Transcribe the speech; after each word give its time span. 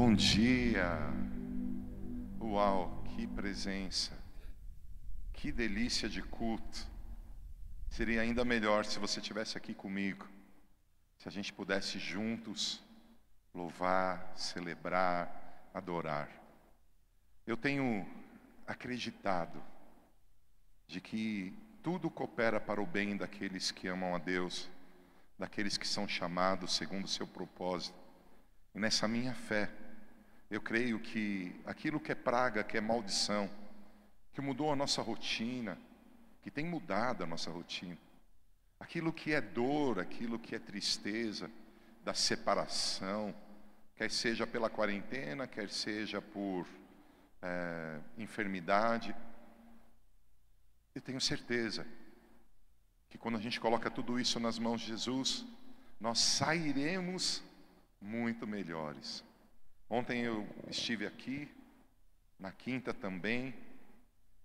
Bom 0.00 0.14
dia. 0.14 0.96
Uau, 2.40 3.02
que 3.02 3.26
presença. 3.26 4.16
Que 5.32 5.50
delícia 5.50 6.08
de 6.08 6.22
culto. 6.22 6.86
Seria 7.90 8.20
ainda 8.20 8.44
melhor 8.44 8.84
se 8.84 9.00
você 9.00 9.18
estivesse 9.18 9.58
aqui 9.58 9.74
comigo. 9.74 10.24
Se 11.18 11.26
a 11.26 11.32
gente 11.32 11.52
pudesse 11.52 11.98
juntos 11.98 12.80
louvar, 13.52 14.34
celebrar, 14.36 15.68
adorar. 15.74 16.30
Eu 17.44 17.56
tenho 17.56 18.08
acreditado 18.68 19.60
de 20.86 21.00
que 21.00 21.52
tudo 21.82 22.08
coopera 22.08 22.60
para 22.60 22.80
o 22.80 22.86
bem 22.86 23.16
daqueles 23.16 23.72
que 23.72 23.88
amam 23.88 24.14
a 24.14 24.18
Deus, 24.18 24.70
daqueles 25.36 25.76
que 25.76 25.88
são 25.88 26.06
chamados 26.06 26.76
segundo 26.76 27.06
o 27.06 27.08
seu 27.08 27.26
propósito. 27.26 27.98
E 28.72 28.78
nessa 28.78 29.08
minha 29.08 29.34
fé, 29.34 29.68
eu 30.50 30.60
creio 30.60 30.98
que 30.98 31.54
aquilo 31.64 32.00
que 32.00 32.12
é 32.12 32.14
praga, 32.14 32.64
que 32.64 32.76
é 32.76 32.80
maldição, 32.80 33.50
que 34.32 34.40
mudou 34.40 34.72
a 34.72 34.76
nossa 34.76 35.02
rotina, 35.02 35.78
que 36.42 36.50
tem 36.50 36.64
mudado 36.64 37.22
a 37.22 37.26
nossa 37.26 37.50
rotina, 37.50 37.98
aquilo 38.80 39.12
que 39.12 39.32
é 39.32 39.40
dor, 39.40 39.98
aquilo 39.98 40.38
que 40.38 40.54
é 40.54 40.58
tristeza, 40.58 41.50
da 42.04 42.14
separação, 42.14 43.34
quer 43.94 44.10
seja 44.10 44.46
pela 44.46 44.70
quarentena, 44.70 45.46
quer 45.46 45.68
seja 45.68 46.22
por 46.22 46.66
é, 47.42 48.00
enfermidade, 48.16 49.14
eu 50.94 51.02
tenho 51.02 51.20
certeza 51.20 51.86
que 53.08 53.18
quando 53.18 53.36
a 53.36 53.40
gente 53.40 53.60
coloca 53.60 53.90
tudo 53.90 54.18
isso 54.18 54.40
nas 54.40 54.58
mãos 54.58 54.80
de 54.80 54.88
Jesus, 54.88 55.44
nós 56.00 56.18
sairemos 56.18 57.42
muito 58.00 58.46
melhores. 58.46 59.24
Ontem 59.90 60.22
eu 60.22 60.46
estive 60.68 61.06
aqui, 61.06 61.50
na 62.38 62.52
quinta 62.52 62.92
também, 62.92 63.54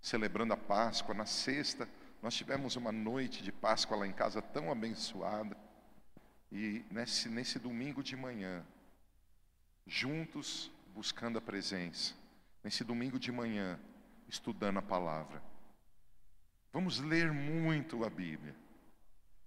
celebrando 0.02 0.54
a 0.54 0.58
Páscoa. 0.58 1.14
Na 1.14 1.26
sexta, 1.26 1.88
nós 2.22 2.34
tivemos 2.34 2.76
uma 2.76 2.92
noite 2.92 3.44
de 3.44 3.52
Páscoa 3.52 3.98
lá 3.98 4.08
em 4.08 4.14
casa 4.14 4.42
tão 4.42 4.72
abençoada. 4.72 5.58
E 6.52 6.86
nesse, 6.90 7.28
nesse 7.28 7.60
domingo 7.60 8.02
de 8.02 8.16
manhã, 8.16 8.66
juntos 9.86 10.72
buscando 10.94 11.38
a 11.38 11.42
presença, 11.42 12.14
nesse 12.64 12.84
domingo 12.84 13.20
de 13.20 13.32
manhã, 13.32 13.80
estudando 14.28 14.78
a 14.78 14.82
palavra. 14.82 15.42
Vamos 16.72 17.00
ler 17.00 17.32
muito 17.32 18.06
a 18.06 18.10
Bíblia. 18.10 18.56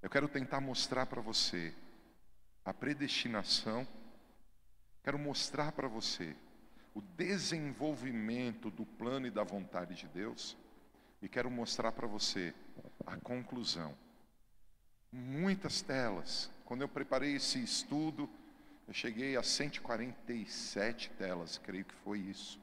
Eu 0.02 0.10
quero 0.10 0.28
tentar 0.28 0.60
mostrar 0.60 1.06
para 1.06 1.20
você 1.20 1.74
a 2.64 2.74
predestinação, 2.74 3.86
quero 5.06 5.20
mostrar 5.20 5.70
para 5.70 5.86
você 5.86 6.34
o 6.92 7.00
desenvolvimento 7.00 8.72
do 8.72 8.84
plano 8.84 9.28
e 9.28 9.30
da 9.30 9.44
vontade 9.44 9.94
de 9.94 10.08
Deus, 10.08 10.56
e 11.22 11.28
quero 11.28 11.48
mostrar 11.48 11.92
para 11.92 12.08
você 12.08 12.52
a 13.06 13.16
conclusão. 13.18 13.96
Muitas 15.12 15.80
telas. 15.80 16.50
Quando 16.64 16.82
eu 16.82 16.88
preparei 16.88 17.36
esse 17.36 17.62
estudo, 17.62 18.28
eu 18.88 18.92
cheguei 18.92 19.36
a 19.36 19.44
147 19.44 21.10
telas, 21.10 21.56
creio 21.56 21.84
que 21.84 21.94
foi 21.94 22.18
isso. 22.18 22.58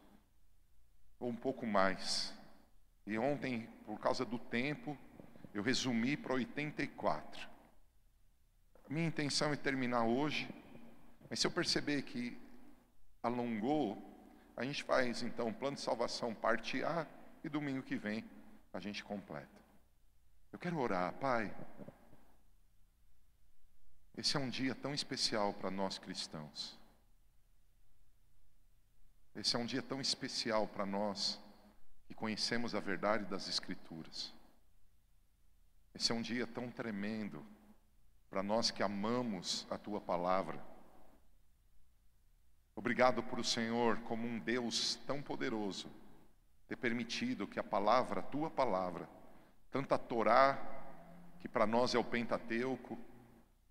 Ou 1.22 1.30
um 1.30 1.36
pouco 1.38 1.66
mais. 1.66 2.34
E 3.08 3.18
ontem, 3.18 3.70
por 3.86 3.98
causa 4.02 4.26
do 4.26 4.38
tempo, 4.38 4.98
eu 5.54 5.64
resumi 5.64 6.18
para 6.18 6.34
84. 6.34 7.48
Minha 8.90 9.08
intenção 9.08 9.54
é 9.54 9.56
terminar 9.56 10.04
hoje, 10.04 10.50
mas 11.34 11.40
se 11.40 11.48
eu 11.48 11.52
perceber 11.52 12.04
que 12.04 12.40
alongou, 13.24 13.98
a 14.56 14.64
gente 14.64 14.84
faz 14.84 15.24
então 15.24 15.52
plano 15.52 15.76
de 15.76 15.82
salvação 15.82 16.32
parte 16.32 16.84
A 16.84 17.08
e 17.44 17.50
domingo 17.50 17.82
que 17.82 17.96
vem 17.96 18.24
a 18.72 18.80
gente 18.80 19.04
completa. 19.04 19.60
Eu 20.52 20.60
quero 20.60 20.78
orar, 20.78 21.12
Pai. 21.14 21.52
Esse 24.16 24.38
é 24.38 24.40
um 24.40 24.48
dia 24.48 24.76
tão 24.76 24.94
especial 24.94 25.56
para 25.56 25.72
nós 25.72 25.98
cristãos. 25.98 26.78
Esse 29.36 29.56
é 29.56 29.60
um 29.60 29.66
dia 29.66 29.82
tão 29.82 30.00
especial 30.00 30.68
para 30.68 30.86
nós 30.86 31.42
que 32.06 32.14
conhecemos 32.14 32.76
a 32.76 32.80
verdade 32.80 33.26
das 33.26 33.48
Escrituras. 33.48 34.32
Esse 35.96 36.12
é 36.12 36.16
um 36.16 36.22
dia 36.22 36.46
tão 36.46 36.70
tremendo 36.70 37.44
para 38.30 38.44
nós 38.44 38.70
que 38.70 38.84
amamos 38.84 39.66
a 39.72 39.80
tua 39.80 40.00
palavra. 40.00 40.73
Obrigado 42.76 43.22
por 43.22 43.40
o 43.40 43.44
Senhor, 43.44 43.98
como 44.02 44.28
um 44.28 44.40
Deus 44.40 44.96
tão 45.06 45.22
poderoso, 45.22 45.90
ter 46.68 46.76
permitido 46.76 47.48
que 47.48 47.60
a 47.60 47.64
palavra, 47.64 48.20
a 48.20 48.24
tua 48.24 48.50
palavra, 48.50 49.08
tanto 49.72 49.94
a 49.94 49.98
Torá, 49.98 50.60
que 51.40 51.48
para 51.48 51.68
nós 51.68 51.94
é 51.94 52.00
o 52.00 52.04
Pentateuco, 52.04 52.98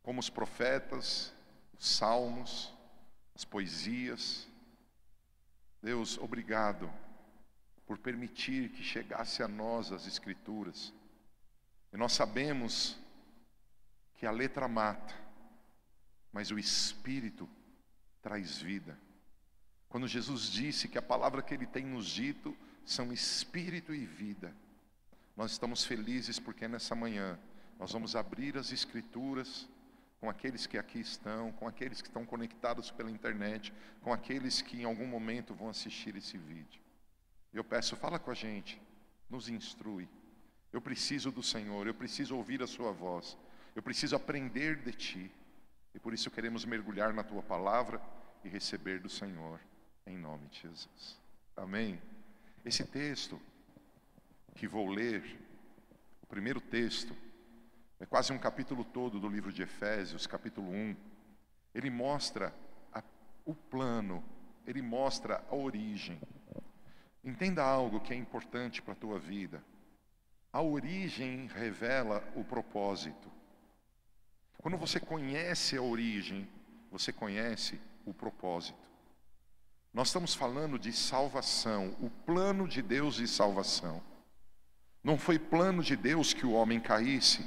como 0.03 0.21
os 0.21 0.31
profetas, 0.31 1.35
os 1.79 1.87
salmos, 1.87 2.73
as 3.35 3.45
poesias. 3.45 4.49
Deus, 5.83 6.19
obrigado 6.19 6.93
por 7.87 7.99
permitir 7.99 8.71
que 8.71 8.83
chegasse 8.83 9.43
a 9.43 9.49
nós 9.49 9.91
as 9.91 10.07
Escrituras. 10.07 10.93
E 11.93 11.97
nós 11.97 12.13
sabemos 12.13 12.99
que 14.15 14.27
a 14.27 14.31
letra 14.31 14.69
mata, 14.69 15.15
mas 16.33 16.51
o 16.51 16.59
espírito 16.59 17.49
traz 18.23 18.59
vida. 18.59 18.99
Quando 19.89 20.09
Jesus 20.09 20.51
disse 20.51 20.89
que 20.89 20.97
a 20.97 21.03
palavra 21.03 21.43
que 21.43 21.53
ele 21.53 21.67
tem 21.67 21.85
nos 21.85 22.07
dito 22.07 22.57
são 22.85 23.13
espírito 23.13 23.95
e 23.95 24.07
vida, 24.07 24.55
nós 25.37 25.53
estamos 25.53 25.85
felizes 25.85 26.39
porque 26.39 26.67
nessa 26.67 26.95
manhã 26.95 27.39
nós 27.79 27.93
vamos 27.93 28.17
abrir 28.17 28.57
as 28.57 28.73
escrituras 28.73 29.69
com 30.21 30.31
aqueles 30.31 30.67
que 30.67 30.79
aqui 30.79 31.01
estão, 31.01 31.51
com 31.53 31.67
aqueles 31.67 32.01
que 32.01 32.09
estão 32.09 32.25
conectados 32.25 32.91
pela 32.91 33.11
internet, 33.11 33.73
com 34.01 34.13
aqueles 34.13 34.63
que 34.63 34.81
em 34.81 34.85
algum 34.85 35.07
momento 35.07 35.53
vão 35.53 35.69
assistir 35.69 36.15
esse 36.17 36.39
vídeo. 36.39 36.81
Eu 37.53 37.65
peço, 37.65 37.97
fala 37.97 38.19
com 38.19 38.31
a 38.31 38.35
gente, 38.35 38.81
nos 39.29 39.49
instrui. 39.49 40.09
Eu 40.73 40.81
preciso 40.81 41.31
do 41.31 41.43
Senhor, 41.43 41.87
eu 41.87 41.95
preciso 41.95 42.37
ouvir 42.37 42.63
a 42.63 42.67
sua 42.67 42.93
voz. 42.93 43.37
Eu 43.75 43.83
preciso 43.83 44.15
aprender 44.15 44.77
de 44.77 44.93
ti. 44.93 45.31
E 45.95 45.99
por 45.99 46.15
isso 46.15 46.31
queremos 46.31 46.65
mergulhar 46.65 47.13
na 47.13 47.23
tua 47.23 47.43
palavra 47.43 48.01
e 48.45 48.49
receber 48.49 48.99
do 48.99 49.09
Senhor, 49.09 49.61
em 50.07 50.17
nome 50.17 50.49
de 50.49 50.61
Jesus. 50.61 51.21
Amém. 51.57 52.01
Esse 52.65 52.85
texto 52.85 53.41
que 54.55 54.67
vou 54.67 54.89
ler, 54.89 55.39
o 56.23 56.27
primeiro 56.27 56.61
texto, 56.61 57.17
é 57.99 58.07
quase 58.07 58.33
um 58.33 58.39
capítulo 58.39 58.85
todo 58.85 59.21
do 59.21 59.29
livro 59.29 59.53
de 59.53 59.63
Efésios, 59.63 60.27
capítulo 60.27 60.71
1. 60.71 60.97
Ele 61.75 61.91
mostra 61.91 62.55
a, 62.93 63.03
o 63.45 63.55
plano, 63.55 64.25
ele 64.67 64.83
mostra 64.83 65.45
a 65.49 65.55
origem. 65.55 66.21
Entenda 67.25 67.63
algo 67.63 68.01
que 68.01 68.13
é 68.13 68.17
importante 68.17 68.83
para 68.83 68.93
a 68.93 68.97
tua 68.97 69.19
vida. 69.19 69.63
A 70.53 70.61
origem 70.61 71.47
revela 71.47 72.23
o 72.35 72.45
propósito. 72.45 73.32
Quando 74.63 74.77
você 74.77 75.01
conhece 75.01 75.77
a 75.77 75.83
origem, 75.83 76.49
você 76.89 77.13
conhece 77.13 77.81
o 78.07 78.15
propósito. 78.15 78.79
Nós 79.93 80.07
estamos 80.07 80.37
falando 80.37 80.79
de 80.79 80.93
salvação, 80.93 81.97
o 82.01 82.09
plano 82.09 82.69
de 82.69 82.81
Deus 82.81 83.17
de 83.17 83.27
salvação. 83.27 84.01
Não 85.03 85.19
foi 85.19 85.37
plano 85.37 85.83
de 85.83 85.97
Deus 85.97 86.33
que 86.33 86.47
o 86.47 86.53
homem 86.53 86.79
caísse, 86.79 87.45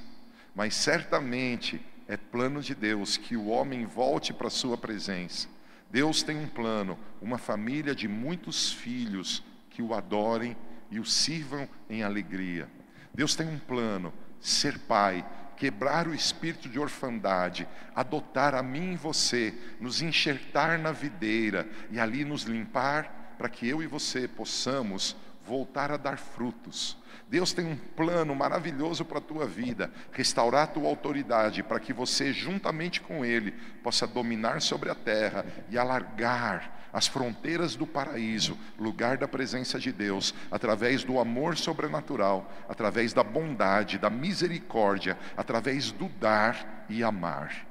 mas 0.53 0.75
certamente 0.75 1.81
é 2.05 2.17
plano 2.17 2.61
de 2.61 2.75
Deus 2.75 3.15
que 3.15 3.37
o 3.37 3.47
homem 3.47 3.85
volte 3.85 4.33
para 4.33 4.47
a 4.47 4.51
sua 4.51 4.77
presença. 4.77 5.47
Deus 5.89 6.21
tem 6.21 6.37
um 6.37 6.49
plano, 6.49 6.99
uma 7.21 7.37
família 7.37 7.95
de 7.95 8.09
muitos 8.09 8.73
filhos 8.73 9.41
que 9.69 9.81
o 9.81 9.93
adorem 9.93 10.57
e 10.91 10.99
o 10.99 11.05
sirvam 11.05 11.67
em 11.89 12.03
alegria. 12.03 12.69
Deus 13.13 13.35
tem 13.35 13.47
um 13.47 13.57
plano, 13.57 14.13
ser 14.41 14.77
pai, 14.79 15.25
quebrar 15.55 16.07
o 16.07 16.13
espírito 16.13 16.69
de 16.69 16.79
orfandade, 16.79 17.67
adotar 17.95 18.53
a 18.55 18.63
mim 18.63 18.93
e 18.93 18.97
você, 18.97 19.53
nos 19.79 20.01
enxertar 20.01 20.77
na 20.77 20.91
videira 20.91 21.67
e 21.91 21.99
ali 21.99 22.25
nos 22.25 22.43
limpar, 22.43 23.35
para 23.37 23.49
que 23.49 23.67
eu 23.67 23.83
e 23.83 23.87
você 23.87 24.27
possamos 24.27 25.15
voltar 25.45 25.91
a 25.91 25.97
dar 25.97 26.17
frutos. 26.17 26.97
Deus 27.27 27.53
tem 27.53 27.65
um 27.65 27.75
plano 27.75 28.35
maravilhoso 28.35 29.03
para 29.03 29.17
a 29.17 29.21
tua 29.21 29.47
vida, 29.47 29.91
restaurar 30.11 30.63
a 30.63 30.67
tua 30.67 30.87
autoridade, 30.87 31.63
para 31.63 31.79
que 31.79 31.91
você, 31.91 32.31
juntamente 32.31 33.01
com 33.01 33.25
Ele, 33.25 33.51
possa 33.83 34.05
dominar 34.05 34.61
sobre 34.61 34.89
a 34.89 34.95
terra 34.95 35.45
e 35.69 35.77
alargar 35.77 36.89
as 36.93 37.07
fronteiras 37.07 37.75
do 37.75 37.85
paraíso, 37.85 38.57
lugar 38.79 39.17
da 39.17 39.27
presença 39.27 39.77
de 39.77 39.91
Deus, 39.91 40.33
através 40.49 41.03
do 41.03 41.19
amor 41.19 41.57
sobrenatural, 41.57 42.49
através 42.69 43.11
da 43.11 43.21
bondade, 43.21 43.97
da 43.97 44.09
misericórdia, 44.09 45.17
através 45.35 45.91
do 45.91 46.07
dar 46.07 46.85
e 46.87 47.03
amar. 47.03 47.67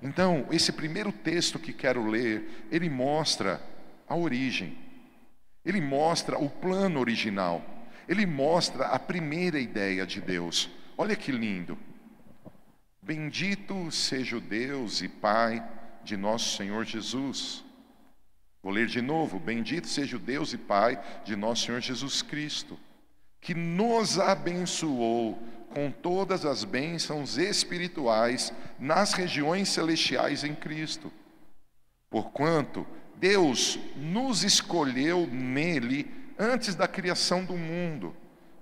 Então, 0.00 0.46
esse 0.50 0.72
primeiro 0.72 1.10
texto 1.10 1.58
que 1.58 1.72
quero 1.72 2.06
ler, 2.06 2.66
ele 2.70 2.88
mostra 2.88 3.60
a 4.08 4.14
origem. 4.14 4.76
Ele 5.64 5.80
mostra 5.80 6.38
o 6.38 6.48
plano 6.48 7.00
original. 7.00 7.64
Ele 8.08 8.26
mostra 8.26 8.86
a 8.86 8.98
primeira 8.98 9.58
ideia 9.58 10.06
de 10.06 10.20
Deus. 10.20 10.70
Olha 10.96 11.16
que 11.16 11.32
lindo. 11.32 11.78
Bendito 13.02 13.90
seja 13.90 14.36
o 14.36 14.40
Deus 14.40 15.02
e 15.02 15.08
Pai 15.08 15.62
de 16.04 16.16
nosso 16.16 16.56
Senhor 16.56 16.84
Jesus. 16.84 17.64
Vou 18.62 18.72
ler 18.72 18.86
de 18.86 19.02
novo. 19.02 19.38
Bendito 19.40 19.88
seja 19.88 20.16
o 20.16 20.20
Deus 20.20 20.52
e 20.52 20.58
Pai 20.58 21.02
de 21.24 21.34
nosso 21.34 21.66
Senhor 21.66 21.80
Jesus 21.80 22.22
Cristo, 22.22 22.78
que 23.40 23.54
nos 23.54 24.18
abençoou 24.18 25.42
com 25.70 25.90
todas 25.90 26.44
as 26.44 26.64
bênçãos 26.64 27.38
espirituais 27.38 28.52
nas 28.78 29.14
regiões 29.14 29.68
celestiais 29.68 30.44
em 30.44 30.54
Cristo. 30.54 31.12
Porquanto 32.08 32.86
Deus 33.16 33.78
nos 33.96 34.44
escolheu 34.44 35.26
nele 35.26 36.21
antes 36.42 36.74
da 36.74 36.88
criação 36.88 37.44
do 37.44 37.56
mundo, 37.56 38.14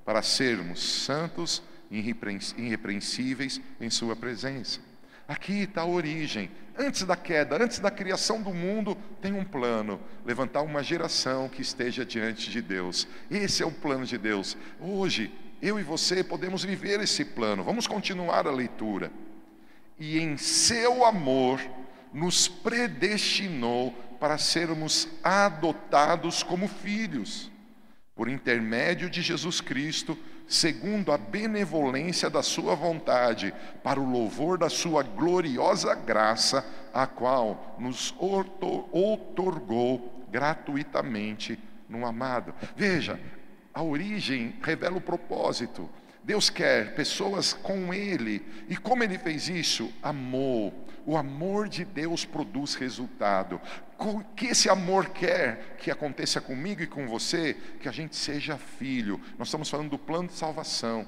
para 0.04 0.22
sermos 0.22 0.80
santos 1.04 1.62
e 1.90 1.98
irrepreensíveis 1.98 3.60
em 3.80 3.88
Sua 3.88 4.14
presença. 4.14 4.80
Aqui 5.26 5.62
está 5.62 5.82
a 5.82 5.86
origem. 5.86 6.50
Antes 6.76 7.04
da 7.04 7.16
queda, 7.16 7.62
antes 7.62 7.78
da 7.78 7.90
criação 7.90 8.42
do 8.42 8.52
mundo, 8.52 8.96
tem 9.20 9.32
um 9.32 9.44
plano: 9.44 10.00
levantar 10.24 10.62
uma 10.62 10.82
geração 10.82 11.48
que 11.48 11.62
esteja 11.62 12.04
diante 12.04 12.50
de 12.50 12.60
Deus. 12.60 13.08
Esse 13.30 13.62
é 13.62 13.66
o 13.66 13.72
plano 13.72 14.04
de 14.04 14.18
Deus. 14.18 14.56
Hoje, 14.80 15.32
eu 15.62 15.78
e 15.78 15.82
você 15.82 16.22
podemos 16.24 16.64
viver 16.64 17.00
esse 17.00 17.24
plano. 17.24 17.62
Vamos 17.62 17.86
continuar 17.86 18.46
a 18.46 18.50
leitura. 18.52 19.10
E 19.98 20.18
em 20.18 20.36
seu 20.36 21.04
amor, 21.04 21.60
nos 22.12 22.48
predestinou 22.48 23.92
para 24.18 24.36
sermos 24.36 25.08
adotados 25.22 26.42
como 26.42 26.66
filhos, 26.66 27.50
por 28.20 28.28
intermédio 28.28 29.08
de 29.08 29.22
Jesus 29.22 29.62
Cristo, 29.62 30.14
segundo 30.46 31.10
a 31.10 31.16
benevolência 31.16 32.28
da 32.28 32.42
Sua 32.42 32.74
vontade, 32.74 33.54
para 33.82 33.98
o 33.98 34.04
louvor 34.04 34.58
da 34.58 34.68
Sua 34.68 35.02
gloriosa 35.02 35.94
graça, 35.94 36.62
a 36.92 37.06
qual 37.06 37.78
nos 37.78 38.14
outorgou 38.92 40.26
gratuitamente 40.30 41.58
no 41.88 42.04
amado. 42.04 42.52
Veja, 42.76 43.18
a 43.72 43.82
origem 43.82 44.54
revela 44.60 44.98
o 44.98 45.00
propósito. 45.00 45.88
Deus 46.22 46.50
quer 46.50 46.94
pessoas 46.94 47.54
com 47.54 47.94
Ele. 47.94 48.44
E 48.68 48.76
como 48.76 49.02
Ele 49.02 49.16
fez 49.16 49.48
isso? 49.48 49.90
Amou. 50.02 50.86
O 51.06 51.16
amor 51.16 51.70
de 51.70 51.86
Deus 51.86 52.26
produz 52.26 52.74
resultado. 52.74 53.58
O 54.00 54.24
que 54.34 54.46
esse 54.46 54.70
amor 54.70 55.10
quer 55.10 55.76
que 55.78 55.90
aconteça 55.90 56.40
comigo 56.40 56.82
e 56.82 56.86
com 56.86 57.06
você? 57.06 57.54
Que 57.80 57.86
a 57.86 57.92
gente 57.92 58.16
seja 58.16 58.56
filho. 58.56 59.20
Nós 59.38 59.48
estamos 59.48 59.68
falando 59.68 59.90
do 59.90 59.98
plano 59.98 60.28
de 60.28 60.32
salvação. 60.32 61.06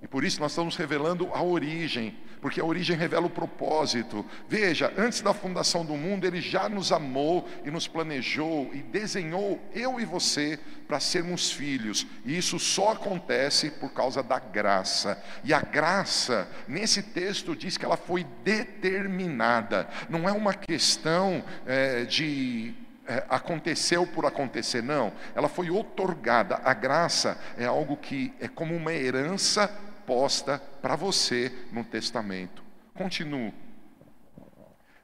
E 0.00 0.06
por 0.06 0.22
isso 0.22 0.40
nós 0.40 0.52
estamos 0.52 0.76
revelando 0.76 1.28
a 1.34 1.42
origem, 1.42 2.16
porque 2.40 2.60
a 2.60 2.64
origem 2.64 2.96
revela 2.96 3.26
o 3.26 3.30
propósito. 3.30 4.24
Veja, 4.48 4.92
antes 4.96 5.20
da 5.20 5.34
fundação 5.34 5.84
do 5.84 5.94
mundo, 5.96 6.24
Ele 6.24 6.40
já 6.40 6.68
nos 6.68 6.92
amou 6.92 7.48
e 7.64 7.70
nos 7.70 7.88
planejou 7.88 8.70
e 8.72 8.80
desenhou 8.80 9.60
eu 9.74 9.98
e 9.98 10.04
você 10.04 10.56
para 10.86 11.00
sermos 11.00 11.50
filhos. 11.50 12.06
E 12.24 12.38
isso 12.38 12.60
só 12.60 12.92
acontece 12.92 13.72
por 13.72 13.92
causa 13.92 14.22
da 14.22 14.38
graça. 14.38 15.20
E 15.42 15.52
a 15.52 15.60
graça, 15.60 16.48
nesse 16.68 17.02
texto, 17.02 17.56
diz 17.56 17.76
que 17.76 17.84
ela 17.84 17.96
foi 17.96 18.24
determinada. 18.44 19.88
Não 20.08 20.28
é 20.28 20.32
uma 20.32 20.54
questão 20.54 21.42
é, 21.66 22.04
de 22.04 22.72
é, 23.08 23.24
aconteceu 23.28 24.06
por 24.06 24.26
acontecer, 24.26 24.82
não. 24.82 25.12
Ela 25.34 25.48
foi 25.48 25.70
otorgada. 25.70 26.60
A 26.62 26.72
graça 26.72 27.36
é 27.56 27.64
algo 27.64 27.96
que 27.96 28.32
é 28.38 28.46
como 28.46 28.76
uma 28.76 28.92
herança 28.92 29.87
proposta 30.08 30.58
para 30.80 30.96
você 30.96 31.52
no 31.70 31.84
testamento. 31.84 32.64
Continuo. 32.94 33.52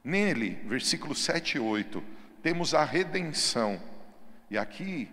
Nele, 0.02 0.58
versículo 0.64 1.14
7 1.14 1.58
e 1.58 1.60
8, 1.60 2.02
temos 2.42 2.72
a 2.72 2.82
redenção. 2.84 3.78
E 4.50 4.56
aqui 4.56 5.10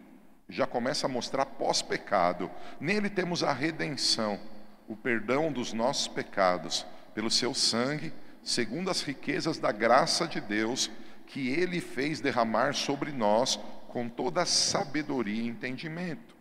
já 0.48 0.66
começa 0.66 1.08
a 1.08 1.10
mostrar 1.10 1.46
pós-pecado. 1.46 2.50
Nele 2.80 3.10
temos 3.10 3.44
a 3.44 3.52
redenção, 3.52 4.40
o 4.88 4.96
perdão 4.96 5.52
dos 5.52 5.74
nossos 5.74 6.08
pecados, 6.08 6.86
pelo 7.14 7.30
seu 7.30 7.54
sangue, 7.54 8.14
segundo 8.42 8.90
as 8.90 9.02
riquezas 9.02 9.60
da 9.60 9.74
graça 9.74 10.26
de 10.26 10.40
Deus, 10.40 10.90
que 11.28 11.50
ele 11.50 11.82
fez 11.82 12.22
derramar 12.22 12.74
sobre 12.74 13.12
nós 13.12 13.60
com 13.90 14.08
toda 14.08 14.46
sabedoria 14.46 15.42
e 15.42 15.48
entendimento 15.48 16.41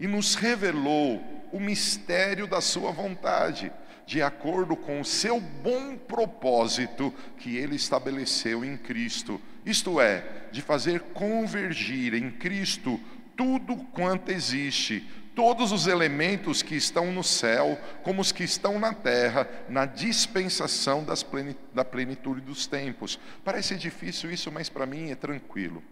e 0.00 0.06
nos 0.06 0.34
revelou 0.34 1.22
o 1.52 1.60
mistério 1.60 2.46
da 2.46 2.60
Sua 2.60 2.90
vontade, 2.90 3.70
de 4.06 4.22
acordo 4.22 4.74
com 4.74 5.00
o 5.00 5.04
seu 5.04 5.38
bom 5.38 5.96
propósito 5.96 7.14
que 7.38 7.56
Ele 7.56 7.76
estabeleceu 7.76 8.64
em 8.64 8.76
Cristo, 8.76 9.40
isto 9.64 10.00
é, 10.00 10.24
de 10.50 10.62
fazer 10.62 11.00
convergir 11.12 12.14
em 12.14 12.30
Cristo 12.30 12.98
tudo 13.36 13.76
quanto 13.92 14.30
existe, 14.30 15.06
todos 15.34 15.70
os 15.70 15.86
elementos 15.86 16.62
que 16.62 16.74
estão 16.74 17.12
no 17.12 17.22
céu, 17.22 17.78
como 18.02 18.20
os 18.20 18.32
que 18.32 18.42
estão 18.42 18.78
na 18.78 18.92
terra, 18.92 19.48
na 19.68 19.86
dispensação 19.86 21.04
plenitude, 21.30 21.64
da 21.72 21.84
plenitude 21.84 22.40
dos 22.40 22.66
tempos. 22.66 23.18
Parece 23.44 23.76
difícil 23.76 24.30
isso, 24.30 24.50
mas 24.50 24.68
para 24.68 24.86
mim 24.86 25.10
é 25.10 25.14
tranquilo. 25.14 25.82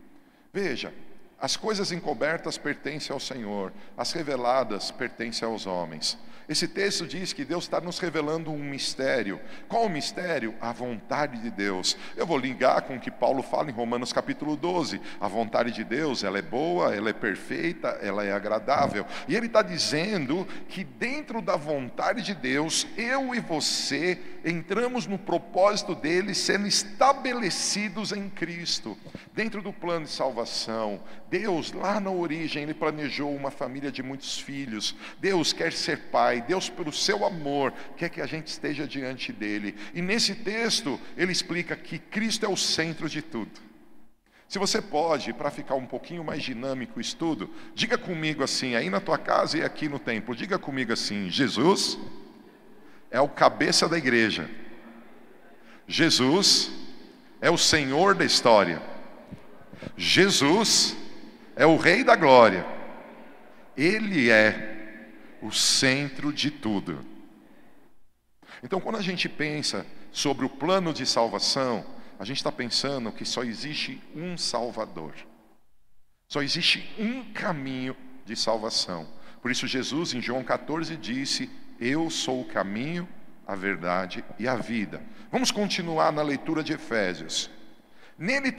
Veja, 0.52 0.92
as 1.40 1.56
coisas 1.56 1.92
encobertas 1.92 2.58
pertencem 2.58 3.12
ao 3.12 3.20
Senhor, 3.20 3.72
as 3.96 4.12
reveladas 4.12 4.90
pertencem 4.90 5.46
aos 5.46 5.66
homens. 5.66 6.18
Esse 6.48 6.66
texto 6.66 7.06
diz 7.06 7.34
que 7.34 7.44
Deus 7.44 7.64
está 7.64 7.78
nos 7.78 7.98
revelando 7.98 8.50
um 8.50 8.58
mistério. 8.58 9.38
Qual 9.68 9.84
o 9.84 9.88
mistério? 9.88 10.54
A 10.62 10.72
vontade 10.72 11.42
de 11.42 11.50
Deus. 11.50 11.94
Eu 12.16 12.26
vou 12.26 12.38
ligar 12.38 12.80
com 12.82 12.96
o 12.96 13.00
que 13.00 13.10
Paulo 13.10 13.42
fala 13.42 13.68
em 13.68 13.74
Romanos 13.74 14.14
capítulo 14.14 14.56
12. 14.56 14.98
A 15.20 15.28
vontade 15.28 15.72
de 15.72 15.84
Deus, 15.84 16.24
ela 16.24 16.38
é 16.38 16.42
boa, 16.42 16.94
ela 16.94 17.10
é 17.10 17.12
perfeita, 17.12 17.88
ela 18.00 18.24
é 18.24 18.32
agradável. 18.32 19.04
E 19.28 19.36
ele 19.36 19.44
está 19.44 19.60
dizendo 19.60 20.48
que 20.70 20.84
dentro 20.84 21.42
da 21.42 21.54
vontade 21.54 22.22
de 22.22 22.34
Deus, 22.34 22.86
eu 22.96 23.34
e 23.34 23.40
você 23.40 24.18
entramos 24.42 25.06
no 25.06 25.18
propósito 25.18 25.94
dele, 25.94 26.34
sendo 26.34 26.66
estabelecidos 26.66 28.10
em 28.10 28.30
Cristo. 28.30 28.96
Dentro 29.34 29.60
do 29.60 29.72
plano 29.72 30.06
de 30.06 30.10
salvação, 30.10 30.98
Deus, 31.30 31.72
lá 31.72 32.00
na 32.00 32.10
origem, 32.10 32.62
ele 32.62 32.74
planejou 32.74 33.34
uma 33.34 33.50
família 33.50 33.92
de 33.92 34.02
muitos 34.02 34.38
filhos. 34.38 34.94
Deus 35.20 35.52
quer 35.52 35.72
ser 35.72 36.10
pai. 36.10 36.40
Deus, 36.40 36.70
pelo 36.70 36.92
seu 36.92 37.24
amor, 37.24 37.72
quer 37.96 38.08
que 38.08 38.20
a 38.20 38.26
gente 38.26 38.46
esteja 38.46 38.86
diante 38.86 39.32
dele. 39.32 39.74
E 39.92 40.00
nesse 40.00 40.34
texto, 40.34 40.98
ele 41.16 41.32
explica 41.32 41.76
que 41.76 41.98
Cristo 41.98 42.46
é 42.46 42.48
o 42.48 42.56
centro 42.56 43.08
de 43.08 43.20
tudo. 43.20 43.68
Se 44.48 44.58
você 44.58 44.80
pode, 44.80 45.34
para 45.34 45.50
ficar 45.50 45.74
um 45.74 45.84
pouquinho 45.84 46.24
mais 46.24 46.42
dinâmico 46.42 46.98
o 46.98 47.02
estudo, 47.02 47.50
diga 47.74 47.98
comigo 47.98 48.42
assim, 48.42 48.74
aí 48.74 48.88
na 48.88 48.98
tua 48.98 49.18
casa 49.18 49.58
e 49.58 49.62
aqui 49.62 49.90
no 49.90 49.98
templo, 49.98 50.34
diga 50.34 50.58
comigo 50.58 50.90
assim: 50.90 51.28
Jesus 51.28 51.98
é 53.10 53.20
o 53.20 53.28
cabeça 53.28 53.86
da 53.86 53.98
igreja. 53.98 54.48
Jesus 55.86 56.70
é 57.42 57.50
o 57.50 57.58
Senhor 57.58 58.14
da 58.14 58.24
história. 58.24 58.80
Jesus 59.96 60.96
é 61.58 61.66
o 61.66 61.76
Rei 61.76 62.04
da 62.04 62.14
glória. 62.14 62.64
Ele 63.76 64.30
é 64.30 65.36
o 65.42 65.50
centro 65.50 66.32
de 66.32 66.52
tudo. 66.52 67.04
Então, 68.62 68.80
quando 68.80 68.96
a 68.96 69.02
gente 69.02 69.28
pensa 69.28 69.84
sobre 70.12 70.46
o 70.46 70.48
plano 70.48 70.92
de 70.92 71.04
salvação, 71.04 71.84
a 72.16 72.24
gente 72.24 72.36
está 72.36 72.52
pensando 72.52 73.10
que 73.10 73.24
só 73.24 73.42
existe 73.42 74.00
um 74.14 74.38
Salvador, 74.38 75.12
só 76.28 76.42
existe 76.42 76.88
um 76.96 77.32
caminho 77.32 77.96
de 78.24 78.36
salvação. 78.36 79.08
Por 79.42 79.50
isso, 79.50 79.66
Jesus, 79.66 80.14
em 80.14 80.22
João 80.22 80.44
14, 80.44 80.96
disse: 80.96 81.50
Eu 81.80 82.08
sou 82.08 82.42
o 82.42 82.44
caminho, 82.44 83.08
a 83.44 83.56
verdade 83.56 84.24
e 84.38 84.46
a 84.46 84.54
vida. 84.54 85.02
Vamos 85.30 85.50
continuar 85.50 86.12
na 86.12 86.22
leitura 86.22 86.62
de 86.62 86.72
Efésios. 86.72 87.50
Nele, 88.18 88.54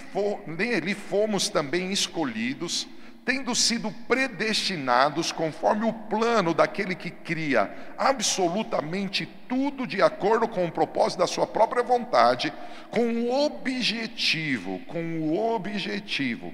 nele 0.48 0.96
fomos 0.96 1.50
também 1.50 1.92
escolhidos 1.92 2.88
tendo 3.30 3.54
sido 3.54 3.92
predestinados 4.08 5.32
conforme 5.32 5.86
o 5.86 5.94
plano 5.94 6.52
daquele 6.52 6.96
que 6.96 7.12
cria 7.12 7.94
absolutamente 7.96 9.28
tudo 9.48 9.86
de 9.86 10.02
acordo 10.02 10.48
com 10.48 10.66
o 10.66 10.72
propósito 10.72 11.20
da 11.20 11.28
sua 11.28 11.46
própria 11.46 11.84
vontade, 11.84 12.52
com 12.90 13.06
o 13.08 13.46
objetivo, 13.46 14.80
com 14.88 15.20
o 15.20 15.54
objetivo. 15.54 16.52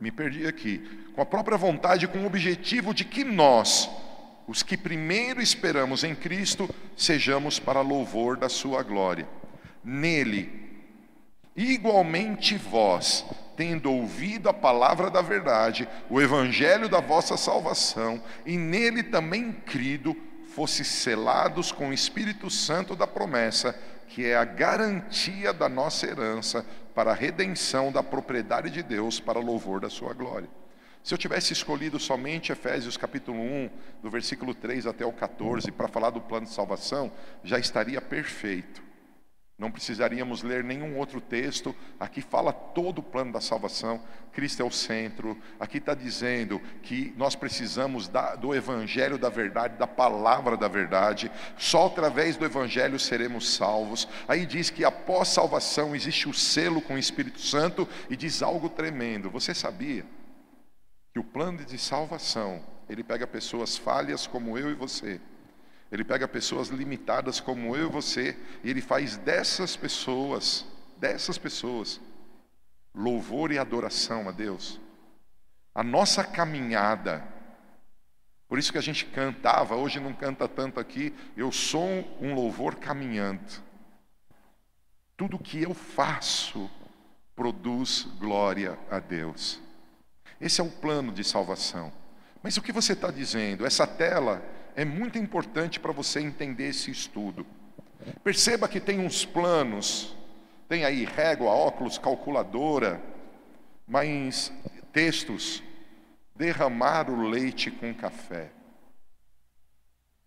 Me 0.00 0.10
perdi 0.10 0.46
aqui. 0.46 0.78
Com 1.14 1.20
a 1.20 1.26
própria 1.26 1.58
vontade, 1.58 2.08
com 2.08 2.20
o 2.20 2.26
objetivo 2.26 2.94
de 2.94 3.04
que 3.04 3.24
nós, 3.24 3.90
os 4.48 4.62
que 4.62 4.78
primeiro 4.78 5.42
esperamos 5.42 6.02
em 6.02 6.14
Cristo, 6.14 6.66
sejamos 6.96 7.58
para 7.58 7.82
louvor 7.82 8.38
da 8.38 8.48
sua 8.48 8.82
glória. 8.82 9.28
Nele 9.84 10.71
Igualmente 11.54 12.56
vós, 12.56 13.24
tendo 13.56 13.92
ouvido 13.92 14.48
a 14.48 14.54
palavra 14.54 15.10
da 15.10 15.20
verdade, 15.20 15.86
o 16.08 16.20
evangelho 16.20 16.88
da 16.88 17.00
vossa 17.00 17.36
salvação, 17.36 18.22
e 18.46 18.56
nele 18.56 19.02
também 19.02 19.52
crido, 19.52 20.16
fosse 20.54 20.84
selados 20.84 21.70
com 21.70 21.88
o 21.88 21.92
Espírito 21.92 22.48
Santo 22.50 22.96
da 22.96 23.06
promessa, 23.06 23.78
que 24.08 24.26
é 24.26 24.36
a 24.36 24.44
garantia 24.44 25.52
da 25.52 25.68
nossa 25.68 26.06
herança 26.06 26.64
para 26.94 27.12
a 27.12 27.14
redenção 27.14 27.90
da 27.90 28.02
propriedade 28.02 28.70
de 28.70 28.82
Deus 28.82 29.18
para 29.18 29.38
louvor 29.38 29.80
da 29.80 29.88
sua 29.88 30.12
glória. 30.12 30.48
Se 31.02 31.12
eu 31.12 31.18
tivesse 31.18 31.52
escolhido 31.52 31.98
somente 31.98 32.52
Efésios 32.52 32.96
capítulo 32.96 33.40
1, 33.40 33.70
do 34.02 34.10
versículo 34.10 34.54
3 34.54 34.86
até 34.86 35.04
o 35.04 35.12
14, 35.12 35.70
para 35.72 35.88
falar 35.88 36.10
do 36.10 36.20
plano 36.20 36.46
de 36.46 36.52
salvação, 36.52 37.10
já 37.42 37.58
estaria 37.58 38.00
perfeito. 38.00 38.81
Não 39.62 39.70
precisaríamos 39.70 40.42
ler 40.42 40.64
nenhum 40.64 40.98
outro 40.98 41.20
texto. 41.20 41.72
Aqui 42.00 42.20
fala 42.20 42.52
todo 42.52 42.98
o 42.98 43.02
plano 43.02 43.30
da 43.32 43.40
salvação. 43.40 44.02
Cristo 44.32 44.60
é 44.60 44.64
o 44.64 44.72
centro. 44.72 45.40
Aqui 45.60 45.78
está 45.78 45.94
dizendo 45.94 46.60
que 46.82 47.14
nós 47.16 47.36
precisamos 47.36 48.08
da, 48.08 48.34
do 48.34 48.52
Evangelho 48.52 49.16
da 49.16 49.28
verdade, 49.28 49.78
da 49.78 49.86
palavra 49.86 50.56
da 50.56 50.66
verdade. 50.66 51.30
Só 51.56 51.86
através 51.86 52.36
do 52.36 52.44
Evangelho 52.44 52.98
seremos 52.98 53.54
salvos. 53.54 54.08
Aí 54.26 54.46
diz 54.46 54.68
que 54.68 54.84
após 54.84 55.28
salvação 55.28 55.94
existe 55.94 56.28
o 56.28 56.34
selo 56.34 56.82
com 56.82 56.94
o 56.94 56.98
Espírito 56.98 57.40
Santo 57.40 57.88
e 58.10 58.16
diz 58.16 58.42
algo 58.42 58.68
tremendo. 58.68 59.30
Você 59.30 59.54
sabia 59.54 60.04
que 61.12 61.20
o 61.20 61.24
plano 61.24 61.64
de 61.64 61.78
salvação 61.78 62.60
ele 62.88 63.04
pega 63.04 63.28
pessoas 63.28 63.76
falhas 63.76 64.26
como 64.26 64.58
eu 64.58 64.72
e 64.72 64.74
você 64.74 65.20
ele 65.92 66.04
pega 66.04 66.26
pessoas 66.26 66.68
limitadas 66.68 67.38
como 67.38 67.76
eu 67.76 67.86
e 67.86 67.92
você, 67.92 68.34
e 68.64 68.70
ele 68.70 68.80
faz 68.80 69.18
dessas 69.18 69.76
pessoas, 69.76 70.64
dessas 70.96 71.36
pessoas, 71.36 72.00
louvor 72.94 73.52
e 73.52 73.58
adoração 73.58 74.26
a 74.26 74.32
Deus. 74.32 74.80
A 75.74 75.82
nossa 75.82 76.24
caminhada, 76.24 77.22
por 78.48 78.58
isso 78.58 78.72
que 78.72 78.78
a 78.78 78.82
gente 78.82 79.04
cantava, 79.04 79.76
hoje 79.76 80.00
não 80.00 80.14
canta 80.14 80.48
tanto 80.48 80.80
aqui, 80.80 81.14
eu 81.36 81.52
sou 81.52 81.86
um 82.18 82.32
louvor 82.34 82.76
caminhando. 82.76 83.62
Tudo 85.14 85.38
que 85.38 85.62
eu 85.62 85.74
faço 85.74 86.70
produz 87.36 88.08
glória 88.18 88.78
a 88.90 88.98
Deus. 88.98 89.60
Esse 90.40 90.62
é 90.62 90.64
o 90.64 90.70
plano 90.70 91.12
de 91.12 91.22
salvação. 91.22 91.92
Mas 92.42 92.56
o 92.56 92.62
que 92.62 92.72
você 92.72 92.94
está 92.94 93.10
dizendo? 93.10 93.66
Essa 93.66 93.86
tela 93.86 94.42
é 94.74 94.84
muito 94.84 95.18
importante 95.18 95.78
para 95.78 95.92
você 95.92 96.20
entender 96.20 96.68
esse 96.68 96.90
estudo. 96.90 97.46
Perceba 98.24 98.68
que 98.68 98.80
tem 98.80 98.98
uns 98.98 99.24
planos, 99.24 100.16
tem 100.68 100.84
aí 100.84 101.04
régua, 101.04 101.50
óculos, 101.50 101.98
calculadora, 101.98 103.00
mas 103.86 104.52
textos, 104.92 105.62
derramar 106.34 107.10
o 107.10 107.28
leite 107.28 107.70
com 107.70 107.94
café. 107.94 108.50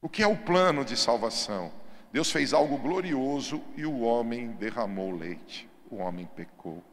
O 0.02 0.08
que 0.08 0.22
é 0.22 0.28
o 0.28 0.38
plano 0.38 0.86
de 0.86 0.96
salvação? 0.96 1.72
Deus 2.12 2.32
fez 2.32 2.54
algo 2.54 2.78
glorioso 2.78 3.62
e 3.75 3.86
o 3.86 4.02
homem 4.02 4.52
derramou 4.52 5.12
leite, 5.12 5.68
o 5.90 5.98
homem 5.98 6.25
pecou. 6.36 6.84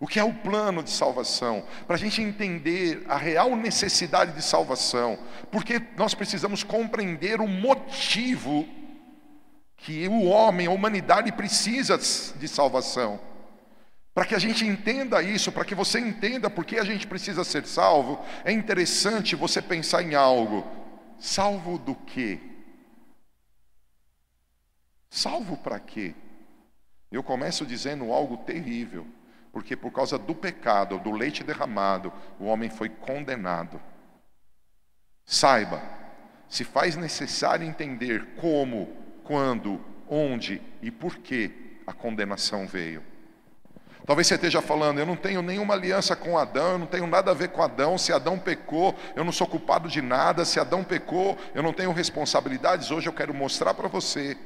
O 0.00 0.06
que 0.06 0.18
é 0.18 0.24
o 0.24 0.32
plano 0.32 0.82
de 0.82 0.88
salvação? 0.88 1.62
Para 1.86 1.94
a 1.94 1.98
gente 1.98 2.22
entender 2.22 3.04
a 3.06 3.18
real 3.18 3.54
necessidade 3.54 4.32
de 4.32 4.40
salvação, 4.40 5.18
porque 5.52 5.78
nós 5.94 6.14
precisamos 6.14 6.64
compreender 6.64 7.38
o 7.38 7.46
motivo 7.46 8.66
que 9.76 10.08
o 10.08 10.24
homem, 10.24 10.66
a 10.66 10.70
humanidade 10.70 11.30
precisa 11.32 11.98
de 11.98 12.48
salvação. 12.48 13.20
Para 14.14 14.24
que 14.24 14.34
a 14.34 14.38
gente 14.38 14.66
entenda 14.66 15.22
isso, 15.22 15.52
para 15.52 15.66
que 15.66 15.74
você 15.74 16.00
entenda 16.00 16.48
por 16.48 16.64
que 16.64 16.78
a 16.78 16.84
gente 16.84 17.06
precisa 17.06 17.44
ser 17.44 17.66
salvo, 17.66 18.24
é 18.42 18.50
interessante 18.50 19.36
você 19.36 19.60
pensar 19.60 20.02
em 20.02 20.14
algo. 20.14 20.66
Salvo 21.18 21.78
do 21.78 21.94
quê? 21.94 22.40
Salvo 25.10 25.58
para 25.58 25.78
quê? 25.78 26.14
Eu 27.12 27.22
começo 27.22 27.66
dizendo 27.66 28.10
algo 28.12 28.38
terrível 28.38 29.06
porque 29.52 29.76
por 29.76 29.92
causa 29.92 30.18
do 30.18 30.34
pecado, 30.34 30.98
do 30.98 31.10
leite 31.10 31.42
derramado, 31.42 32.12
o 32.38 32.44
homem 32.44 32.70
foi 32.70 32.88
condenado. 32.88 33.80
Saiba, 35.24 35.82
se 36.48 36.64
faz 36.64 36.96
necessário 36.96 37.66
entender 37.66 38.34
como, 38.36 38.88
quando, 39.24 39.80
onde 40.08 40.60
e 40.82 40.90
por 40.90 41.18
que 41.18 41.80
a 41.86 41.92
condenação 41.92 42.66
veio. 42.66 43.02
Talvez 44.06 44.26
você 44.26 44.34
esteja 44.34 44.60
falando, 44.60 44.98
eu 44.98 45.06
não 45.06 45.14
tenho 45.14 45.42
nenhuma 45.42 45.74
aliança 45.74 46.16
com 46.16 46.36
Adão, 46.36 46.72
eu 46.72 46.78
não 46.78 46.86
tenho 46.86 47.06
nada 47.06 47.30
a 47.30 47.34
ver 47.34 47.50
com 47.50 47.62
Adão. 47.62 47.96
Se 47.96 48.12
Adão 48.12 48.38
pecou, 48.38 48.96
eu 49.14 49.22
não 49.22 49.30
sou 49.30 49.46
culpado 49.46 49.88
de 49.88 50.02
nada. 50.02 50.44
Se 50.44 50.58
Adão 50.58 50.82
pecou, 50.82 51.38
eu 51.54 51.62
não 51.62 51.72
tenho 51.72 51.92
responsabilidades. 51.92 52.90
Hoje 52.90 53.08
eu 53.08 53.12
quero 53.12 53.32
mostrar 53.32 53.74
para 53.74 53.88
você 53.88 54.36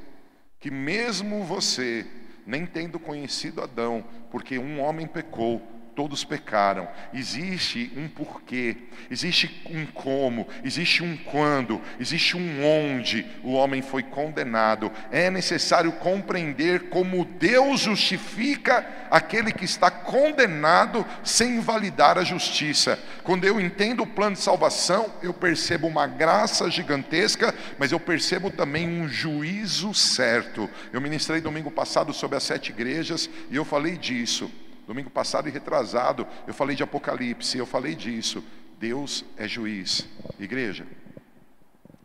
que, 0.61 0.71
mesmo 0.71 1.45
você 1.45 2.07
nem 2.47 2.67
tendo 2.67 2.99
conhecido 2.99 3.63
Adão, 3.63 4.05
porque 4.31 4.59
um 4.59 4.81
homem 4.81 5.07
pecou, 5.07 5.63
todos 5.95 6.25
pecaram. 6.25 6.89
Existe 7.13 7.93
um 7.97 8.09
porquê, 8.09 8.77
existe 9.11 9.63
um 9.71 9.87
como, 9.87 10.47
existe 10.63 11.03
um 11.03 11.17
quando, 11.17 11.81
existe 11.99 12.37
um 12.37 12.65
onde 12.65 13.27
o 13.43 13.53
homem 13.53 13.83
foi 13.83 14.03
condenado. 14.03 14.91
É 15.11 15.31
necessário 15.31 15.93
compreender 15.93 16.89
como 16.89 17.25
Deus 17.25 17.81
justifica 17.81 18.87
aquele 19.11 19.53
que 19.53 19.65
está 19.65 19.91
condenado 19.91 21.07
sem 21.23 21.61
validar 21.61 22.19
a 22.19 22.25
justiça. 22.25 22.99
Quando 23.23 23.45
eu 23.45 23.61
entendo 23.61 24.03
o 24.03 24.07
plano 24.07 24.37
de 24.37 24.43
salvação, 24.43 25.13
eu 25.23 25.33
percebo 25.33 25.87
uma 25.87 26.07
graça 26.07 26.71
gigantesca, 26.71 27.55
mas 27.79 27.93
eu 27.93 28.01
percebo 28.01 28.51
também 28.51 28.89
um 28.89 29.09
juízo 29.09 29.95
certo. 29.95 30.69
Eu 30.93 31.01
ministrei 31.01 31.41
domingo 31.41 31.71
passado 31.71 32.13
sobre 32.13 32.37
as 32.37 32.43
sete 32.43 32.71
igrejas 32.71 33.31
e 33.51 33.57
eu 33.57 33.65
falei 33.65 33.97
disso. 33.97 34.51
Domingo 34.87 35.11
passado 35.11 35.49
e 35.49 35.51
retrasado, 35.51 36.27
eu 36.47 36.53
falei 36.53 36.77
de 36.77 36.83
Apocalipse, 36.83 37.57
eu 37.57 37.67
falei 37.67 37.95
disso. 37.95 38.45
Deus 38.79 39.25
é 39.37 39.49
juiz. 39.49 40.07
Igreja, 40.39 40.87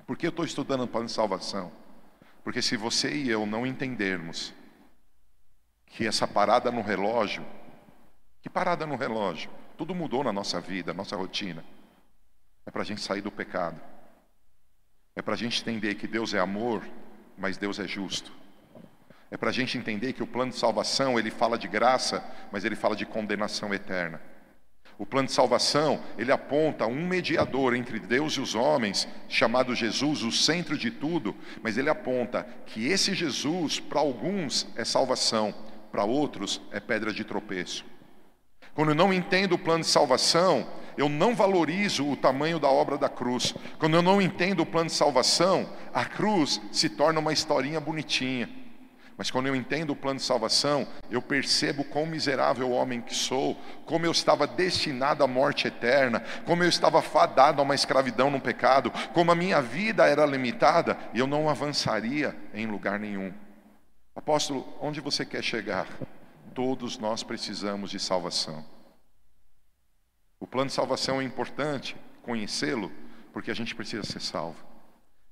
por 0.08 0.18
que 0.18 0.26
eu 0.26 0.30
estou 0.30 0.46
estudando 0.46 0.84
o 0.84 0.88
plano 0.88 1.08
de 1.08 1.12
salvação? 1.12 1.72
Porque 2.44 2.62
se 2.62 2.78
você 2.78 3.14
e 3.14 3.30
eu 3.30 3.46
não 3.46 3.66
entendermos 3.66 4.54
que 5.86 6.08
essa 6.08 6.28
parada 6.28 6.72
no 6.72 6.82
relógio, 6.82 7.46
que 8.42 8.50
parada 8.50 8.86
no 8.86 8.96
relógio? 8.96 9.52
Tudo 9.78 9.94
mudou 9.94 10.24
na 10.24 10.32
nossa 10.32 10.60
vida, 10.62 10.94
nossa 10.94 11.16
rotina. 11.16 11.64
É 12.66 12.72
para 12.72 12.82
a 12.82 12.86
gente 12.86 13.02
sair 13.02 13.22
do 13.22 13.32
pecado. 13.32 13.80
É 15.16 15.22
para 15.22 15.34
a 15.34 15.38
gente 15.38 15.62
entender 15.62 15.96
que 15.96 16.08
Deus 16.08 16.34
é 16.34 16.40
amor, 16.40 16.84
mas 17.38 17.58
Deus 17.58 17.80
é 17.80 17.88
justo. 17.88 18.32
É 19.32 19.38
para 19.38 19.50
a 19.50 19.54
gente 19.54 19.78
entender 19.78 20.14
que 20.14 20.24
o 20.24 20.28
plano 20.28 20.52
de 20.52 20.58
salvação, 20.58 21.20
ele 21.20 21.30
fala 21.30 21.58
de 21.58 21.68
graça, 21.68 22.24
mas 22.52 22.66
ele 22.66 22.76
fala 22.76 22.96
de 22.96 23.06
condenação 23.06 23.74
eterna. 23.74 24.20
O 24.98 25.06
plano 25.06 25.28
de 25.28 25.34
salvação, 25.34 26.02
ele 26.18 26.30
aponta 26.30 26.86
um 26.86 27.08
mediador 27.08 27.74
entre 27.74 28.00
Deus 28.00 28.34
e 28.34 28.42
os 28.42 28.54
homens, 28.54 29.08
chamado 29.30 29.74
Jesus, 29.74 30.24
o 30.24 30.32
centro 30.32 30.78
de 30.78 30.92
tudo, 30.92 31.34
mas 31.64 31.78
ele 31.78 31.90
aponta 31.90 32.46
que 32.66 32.88
esse 32.88 33.14
Jesus, 33.14 33.80
para 33.80 34.02
alguns, 34.02 34.68
é 34.76 34.84
salvação, 34.84 35.56
para 35.90 36.04
outros, 36.04 36.62
é 36.72 36.82
pedra 36.82 37.14
de 37.14 37.24
tropeço. 37.24 37.86
Quando 38.74 38.90
eu 38.90 38.96
não 38.96 39.14
entendo 39.14 39.54
o 39.54 39.60
plano 39.60 39.84
de 39.84 39.90
salvação, 39.90 40.68
eu 40.98 41.08
não 41.08 41.34
valorizo 41.34 42.06
o 42.06 42.18
tamanho 42.18 42.60
da 42.60 42.70
obra 42.70 42.98
da 42.98 43.08
cruz. 43.08 43.56
Quando 43.78 43.96
eu 43.96 44.02
não 44.02 44.22
entendo 44.22 44.64
o 44.64 44.66
plano 44.66 44.90
de 44.90 44.96
salvação, 44.96 45.70
a 45.94 46.04
cruz 46.04 46.60
se 46.74 46.90
torna 46.90 47.22
uma 47.22 47.32
historinha 47.32 47.80
bonitinha. 47.80 48.50
Mas 49.20 49.30
quando 49.30 49.48
eu 49.48 49.56
entendo 49.56 49.90
o 49.90 49.96
plano 49.98 50.18
de 50.18 50.26
salvação, 50.26 50.88
eu 51.12 51.22
percebo 51.22 51.84
quão 51.84 52.06
miserável 52.06 52.72
homem 52.72 53.02
que 53.02 53.14
sou, 53.14 53.54
como 53.86 54.06
eu 54.06 54.14
estava 54.14 54.48
destinado 54.48 55.22
à 55.22 55.28
morte 55.28 55.68
eterna, 55.68 56.24
como 56.46 56.64
eu 56.64 56.70
estava 56.70 57.02
fadado 57.02 57.60
a 57.60 57.66
uma 57.66 57.76
escravidão 57.76 58.32
no 58.32 58.40
pecado, 58.40 58.90
como 59.14 59.30
a 59.30 59.36
minha 59.36 59.62
vida 59.62 60.08
era 60.08 60.26
limitada 60.26 60.98
e 61.14 61.20
eu 61.20 61.28
não 61.28 61.50
avançaria 61.50 62.34
em 62.54 62.66
lugar 62.66 62.98
nenhum. 62.98 63.34
Apóstolo, 64.16 64.66
onde 64.80 65.02
você 65.02 65.26
quer 65.26 65.44
chegar? 65.44 65.86
Todos 66.56 66.98
nós 66.98 67.22
precisamos 67.22 67.92
de 67.92 68.00
salvação. 68.00 68.64
O 70.40 70.48
plano 70.48 70.70
de 70.70 70.76
salvação 70.76 71.20
é 71.20 71.26
importante 71.26 71.94
conhecê-lo, 72.22 72.90
porque 73.34 73.52
a 73.52 73.54
gente 73.54 73.76
precisa 73.76 74.04
ser 74.04 74.22
salvo. 74.22 74.64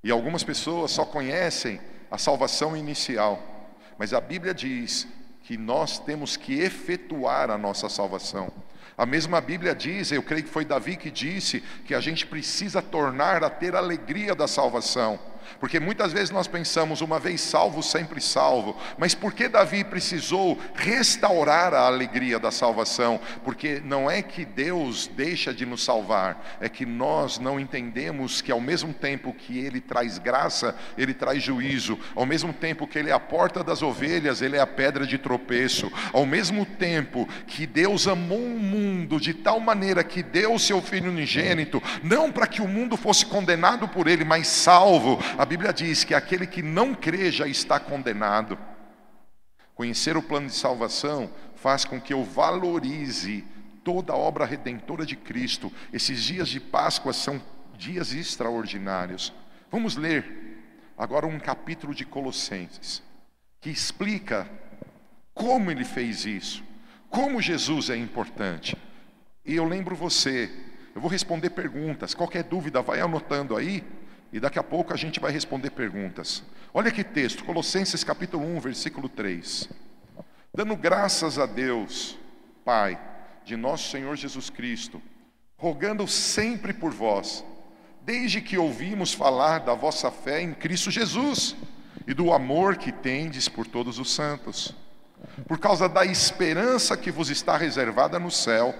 E 0.03 0.11
algumas 0.11 0.43
pessoas 0.43 0.91
só 0.91 1.05
conhecem 1.05 1.79
a 2.11 2.17
salvação 2.17 2.75
inicial 2.75 3.55
mas 3.97 4.13
a 4.13 4.21
Bíblia 4.21 4.53
diz 4.53 5.07
que 5.43 5.57
nós 5.57 5.99
temos 5.99 6.35
que 6.35 6.59
efetuar 6.59 7.49
a 7.49 7.57
nossa 7.57 7.87
salvação. 7.89 8.51
A 8.97 9.05
mesma 9.05 9.39
Bíblia 9.39 9.75
diz, 9.75 10.11
eu 10.11 10.23
creio 10.23 10.43
que 10.43 10.49
foi 10.49 10.65
Davi 10.65 10.97
que 10.97 11.11
disse, 11.11 11.61
que 11.85 11.93
a 11.93 11.99
gente 11.99 12.25
precisa 12.25 12.81
tornar 12.81 13.43
a 13.43 13.49
ter 13.49 13.75
alegria 13.75 14.33
da 14.33 14.47
salvação. 14.47 15.19
Porque 15.59 15.79
muitas 15.79 16.13
vezes 16.13 16.29
nós 16.29 16.47
pensamos, 16.47 17.01
uma 17.01 17.19
vez 17.19 17.41
salvo, 17.41 17.81
sempre 17.81 18.21
salvo. 18.21 18.77
Mas 18.97 19.13
por 19.15 19.33
que 19.33 19.47
Davi 19.47 19.83
precisou 19.83 20.57
restaurar 20.75 21.73
a 21.73 21.87
alegria 21.87 22.39
da 22.39 22.51
salvação? 22.51 23.19
Porque 23.43 23.81
não 23.83 24.09
é 24.09 24.21
que 24.21 24.45
Deus 24.45 25.07
deixa 25.07 25.53
de 25.53 25.65
nos 25.65 25.83
salvar, 25.83 26.57
é 26.59 26.69
que 26.69 26.85
nós 26.85 27.39
não 27.39 27.59
entendemos 27.59 28.41
que 28.41 28.51
ao 28.51 28.61
mesmo 28.61 28.93
tempo 28.93 29.33
que 29.33 29.57
Ele 29.59 29.79
traz 29.79 30.17
graça, 30.17 30.75
Ele 30.97 31.13
traz 31.13 31.41
juízo. 31.43 31.97
Ao 32.15 32.25
mesmo 32.25 32.53
tempo 32.53 32.87
que 32.87 32.97
Ele 32.99 33.09
é 33.09 33.13
a 33.13 33.19
porta 33.19 33.63
das 33.63 33.81
ovelhas, 33.81 34.41
Ele 34.41 34.57
é 34.57 34.59
a 34.59 34.67
pedra 34.67 35.05
de 35.05 35.17
tropeço. 35.17 35.91
Ao 36.13 36.25
mesmo 36.25 36.65
tempo 36.65 37.27
que 37.45 37.65
Deus 37.65 38.07
amou 38.07 38.43
o 38.43 38.59
mundo 38.59 39.19
de 39.19 39.33
tal 39.33 39.59
maneira 39.59 40.03
que 40.03 40.21
deu 40.23 40.57
seu 40.59 40.81
Filho 40.81 41.11
unigênito, 41.11 41.81
não 42.03 42.31
para 42.31 42.47
que 42.47 42.61
o 42.61 42.67
mundo 42.67 42.95
fosse 42.95 43.25
condenado 43.25 43.87
por 43.87 44.07
Ele, 44.07 44.23
mas 44.23 44.47
salvo. 44.47 45.19
A 45.37 45.45
Bíblia 45.45 45.71
diz 45.71 46.03
que 46.03 46.15
aquele 46.15 46.47
que 46.47 46.63
não 46.63 46.95
crê 46.95 47.31
já 47.31 47.47
está 47.47 47.79
condenado. 47.79 48.57
Conhecer 49.75 50.17
o 50.17 50.21
plano 50.23 50.47
de 50.47 50.55
salvação 50.55 51.29
faz 51.55 51.85
com 51.85 52.01
que 52.01 52.11
eu 52.11 52.23
valorize 52.23 53.45
toda 53.83 54.13
a 54.13 54.17
obra 54.17 54.45
redentora 54.45 55.05
de 55.05 55.15
Cristo. 55.15 55.71
Esses 55.93 56.23
dias 56.23 56.49
de 56.49 56.59
Páscoa 56.59 57.13
são 57.13 57.39
dias 57.77 58.13
extraordinários. 58.13 59.31
Vamos 59.69 59.95
ler 59.95 60.25
agora 60.97 61.27
um 61.27 61.37
capítulo 61.39 61.93
de 61.93 62.03
Colossenses, 62.03 63.03
que 63.61 63.69
explica 63.69 64.49
como 65.35 65.69
ele 65.69 65.85
fez 65.85 66.25
isso, 66.25 66.63
como 67.11 67.43
Jesus 67.43 67.91
é 67.91 67.95
importante. 67.95 68.75
E 69.45 69.55
eu 69.55 69.65
lembro 69.65 69.95
você, 69.95 70.51
eu 70.95 70.99
vou 70.99 71.11
responder 71.11 71.51
perguntas. 71.51 72.15
Qualquer 72.15 72.43
dúvida, 72.43 72.81
vai 72.81 72.99
anotando 72.99 73.55
aí, 73.55 73.83
e 74.31 74.39
daqui 74.39 74.59
a 74.59 74.63
pouco 74.63 74.93
a 74.93 74.97
gente 74.97 75.19
vai 75.19 75.31
responder 75.31 75.71
perguntas. 75.71 76.43
Olha 76.73 76.91
que 76.91 77.03
texto, 77.03 77.43
Colossenses 77.43 78.03
capítulo 78.03 78.45
1, 78.45 78.59
versículo 78.59 79.07
3. 79.07 79.69
Dando 80.53 80.75
graças 80.75 81.39
a 81.39 81.45
Deus, 81.45 82.17
Pai, 82.65 82.99
de 83.45 83.55
nosso 83.55 83.89
Senhor 83.89 84.15
Jesus 84.15 84.49
Cristo, 84.49 85.01
rogando 85.57 86.07
sempre 86.07 86.73
por 86.73 86.91
vós, 86.91 87.43
desde 88.01 88.41
que 88.41 88.57
ouvimos 88.57 89.13
falar 89.13 89.59
da 89.59 89.73
vossa 89.73 90.11
fé 90.11 90.41
em 90.41 90.53
Cristo 90.53 90.91
Jesus 90.91 91.55
e 92.05 92.13
do 92.13 92.31
amor 92.31 92.77
que 92.77 92.91
tendes 92.91 93.47
por 93.49 93.65
todos 93.65 93.99
os 93.99 94.11
santos, 94.13 94.73
por 95.47 95.59
causa 95.59 95.89
da 95.89 96.05
esperança 96.05 96.95
que 96.95 97.11
vos 97.11 97.29
está 97.29 97.57
reservada 97.57 98.19
no 98.19 98.31
céu 98.31 98.73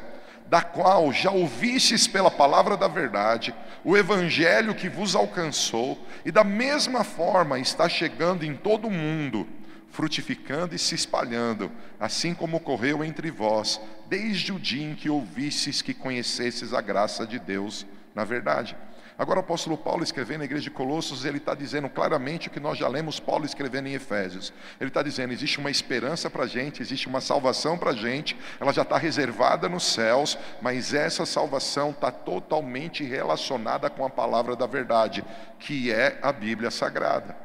da 0.50 0.62
qual 0.62 1.12
já 1.12 1.32
ouvistes 1.32 2.08
pela 2.08 2.32
palavra 2.32 2.77
da 2.77 2.88
verdade, 2.88 3.54
o 3.84 3.98
evangelho 3.98 4.74
que 4.74 4.88
vos 4.88 5.16
alcançou, 5.16 5.98
e 6.25 6.32
da 6.32 6.44
mesma 6.44 7.04
forma 7.04 7.60
está 7.60 7.89
chegando 7.89 8.46
em 8.46 8.56
todo 8.56 8.88
o 8.88 8.92
mundo, 8.92 9.48
frutificando 9.89 10.75
e 10.75 10.80
se 10.80 10.96
espalhando, 10.96 11.72
assim 12.00 12.34
como 12.34 12.58
ocorreu 12.58 13.04
entre 13.04 13.30
vós, 13.30 13.82
desde 14.08 14.54
o 14.54 14.60
dia 14.60 14.89
em 14.89 14.96
que 14.96 15.10
ouvistes 15.10 15.82
que 15.82 15.94
conhecesses 15.94 16.74
a 16.74 16.82
graça 16.82 17.25
de 17.25 17.39
Deus 17.39 17.86
na 18.18 18.24
verdade. 18.24 18.75
Agora, 19.17 19.39
o 19.39 19.41
apóstolo 19.41 19.75
Paulo 19.75 20.03
escrevendo 20.03 20.39
na 20.39 20.45
igreja 20.45 20.65
de 20.65 20.69
Colossos, 20.69 21.25
ele 21.25 21.38
está 21.38 21.55
dizendo 21.55 21.89
claramente 21.89 22.47
o 22.47 22.51
que 22.51 22.59
nós 22.59 22.77
já 22.77 22.88
lemos 22.88 23.19
Paulo 23.19 23.45
escrevendo 23.45 23.88
em 23.88 23.93
Efésios. 23.93 24.53
Ele 24.79 24.89
está 24.89 25.01
dizendo: 25.01 25.33
existe 25.33 25.57
uma 25.57 25.71
esperança 25.71 26.29
para 26.29 26.43
a 26.43 26.47
gente, 26.47 26.83
existe 26.83 27.07
uma 27.07 27.19
salvação 27.19 27.79
para 27.79 27.91
a 27.91 27.95
gente, 27.95 28.38
ela 28.59 28.71
já 28.71 28.83
está 28.83 28.95
reservada 28.95 29.67
nos 29.67 29.86
céus, 29.86 30.38
mas 30.62 30.93
essa 30.93 31.25
salvação 31.25 31.89
está 31.89 32.12
totalmente 32.12 33.03
relacionada 33.03 33.89
com 33.89 34.05
a 34.05 34.09
palavra 34.09 34.55
da 34.55 34.67
verdade, 34.67 35.25
que 35.57 35.91
é 35.91 36.19
a 36.21 36.31
Bíblia 36.31 36.69
Sagrada. 36.69 37.36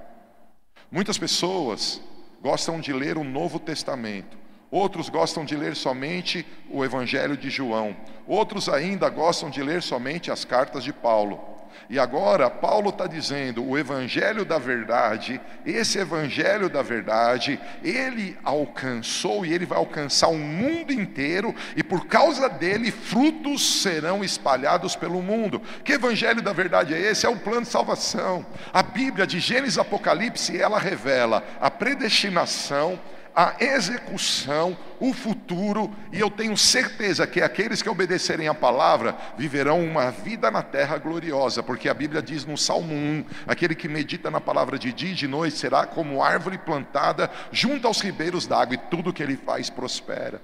Muitas 0.91 1.17
pessoas 1.17 2.02
gostam 2.43 2.81
de 2.81 2.93
ler 2.93 3.17
o 3.17 3.25
Novo 3.25 3.59
Testamento, 3.59 4.37
Outros 4.73 5.11
gostam 5.11 5.45
de 5.45 5.55
ler 5.55 5.76
somente 5.76 6.47
o 6.71 6.83
Evangelho 6.83 7.37
de 7.37 7.50
João. 7.50 7.95
Outros 8.26 8.71
ainda 8.71 9.11
gostam 9.11 9.50
de 9.50 9.62
ler 9.62 9.83
somente 9.83 10.31
as 10.31 10.47
cartas 10.47 10.83
de 10.83 10.94
Paulo. 10.94 11.52
E 11.89 11.99
agora, 11.99 12.49
Paulo 12.51 12.91
está 12.91 13.07
dizendo: 13.07 13.65
o 13.65 13.79
Evangelho 13.79 14.45
da 14.45 14.59
Verdade, 14.59 15.41
esse 15.65 15.99
Evangelho 15.99 16.69
da 16.69 16.83
Verdade, 16.83 17.59
ele 17.83 18.37
alcançou 18.43 19.45
e 19.45 19.53
ele 19.53 19.67
vai 19.67 19.79
alcançar 19.79 20.29
o 20.29 20.39
mundo 20.39 20.93
inteiro, 20.93 21.55
e 21.77 21.83
por 21.83 22.07
causa 22.07 22.49
dele, 22.49 22.91
frutos 22.91 23.83
serão 23.83 24.25
espalhados 24.25 24.97
pelo 24.97 25.23
mundo. 25.23 25.61
Que 25.85 25.93
Evangelho 25.93 26.43
da 26.43 26.53
Verdade 26.53 26.95
é 26.95 27.01
esse? 27.01 27.27
É 27.27 27.29
o 27.29 27.37
plano 27.37 27.63
de 27.63 27.69
salvação. 27.69 28.45
A 28.73 28.83
Bíblia, 28.83 29.27
de 29.27 29.41
Gênesis 29.41 29.79
Apocalipse, 29.79 30.59
ela 30.59 30.79
revela 30.79 31.43
a 31.61 31.71
predestinação 31.71 32.99
a 33.35 33.57
execução, 33.59 34.77
o 35.01 35.12
futuro, 35.12 35.90
e 36.12 36.21
eu 36.21 36.31
tenho 36.31 36.57
certeza 36.57 37.27
que 37.27 37.40
aqueles 37.40 37.83
que 37.83 37.88
obedecerem 37.88 38.49
a 38.49 38.55
palavra 38.55 39.16
viverão 39.37 39.83
uma 39.85 40.11
vida 40.11 40.51
na 40.51 40.62
terra 40.62 40.99
gloriosa, 40.99 41.62
porque 41.62 41.88
a 41.88 41.95
Bíblia 41.95 42.23
diz 42.23 42.45
no 42.45 42.57
Salmo 42.57 42.95
1: 42.95 43.25
aquele 43.47 43.75
que 43.75 43.88
medita 43.88 44.31
na 44.31 44.40
palavra 44.40 44.79
de 44.79 44.92
dia 44.92 45.12
e 45.12 45.14
de 45.14 45.27
noite 45.27 45.57
será 45.57 45.87
como 45.87 46.23
árvore 46.23 46.59
plantada 46.59 47.31
junto 47.51 47.87
aos 47.87 48.01
ribeiros 48.01 48.47
d'água, 48.47 48.75
e 48.75 48.79
tudo 48.90 49.12
que 49.12 49.23
ele 49.23 49.37
faz 49.37 49.71
prospera. 49.71 50.40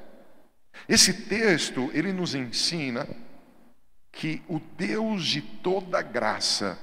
Esse 0.89 1.13
texto, 1.13 1.91
ele 1.93 2.13
nos 2.13 2.35
ensina 2.35 3.07
que 4.13 4.43
o 4.49 4.61
Deus 4.77 5.27
de 5.27 5.41
toda 5.41 6.03
graça, 6.03 6.79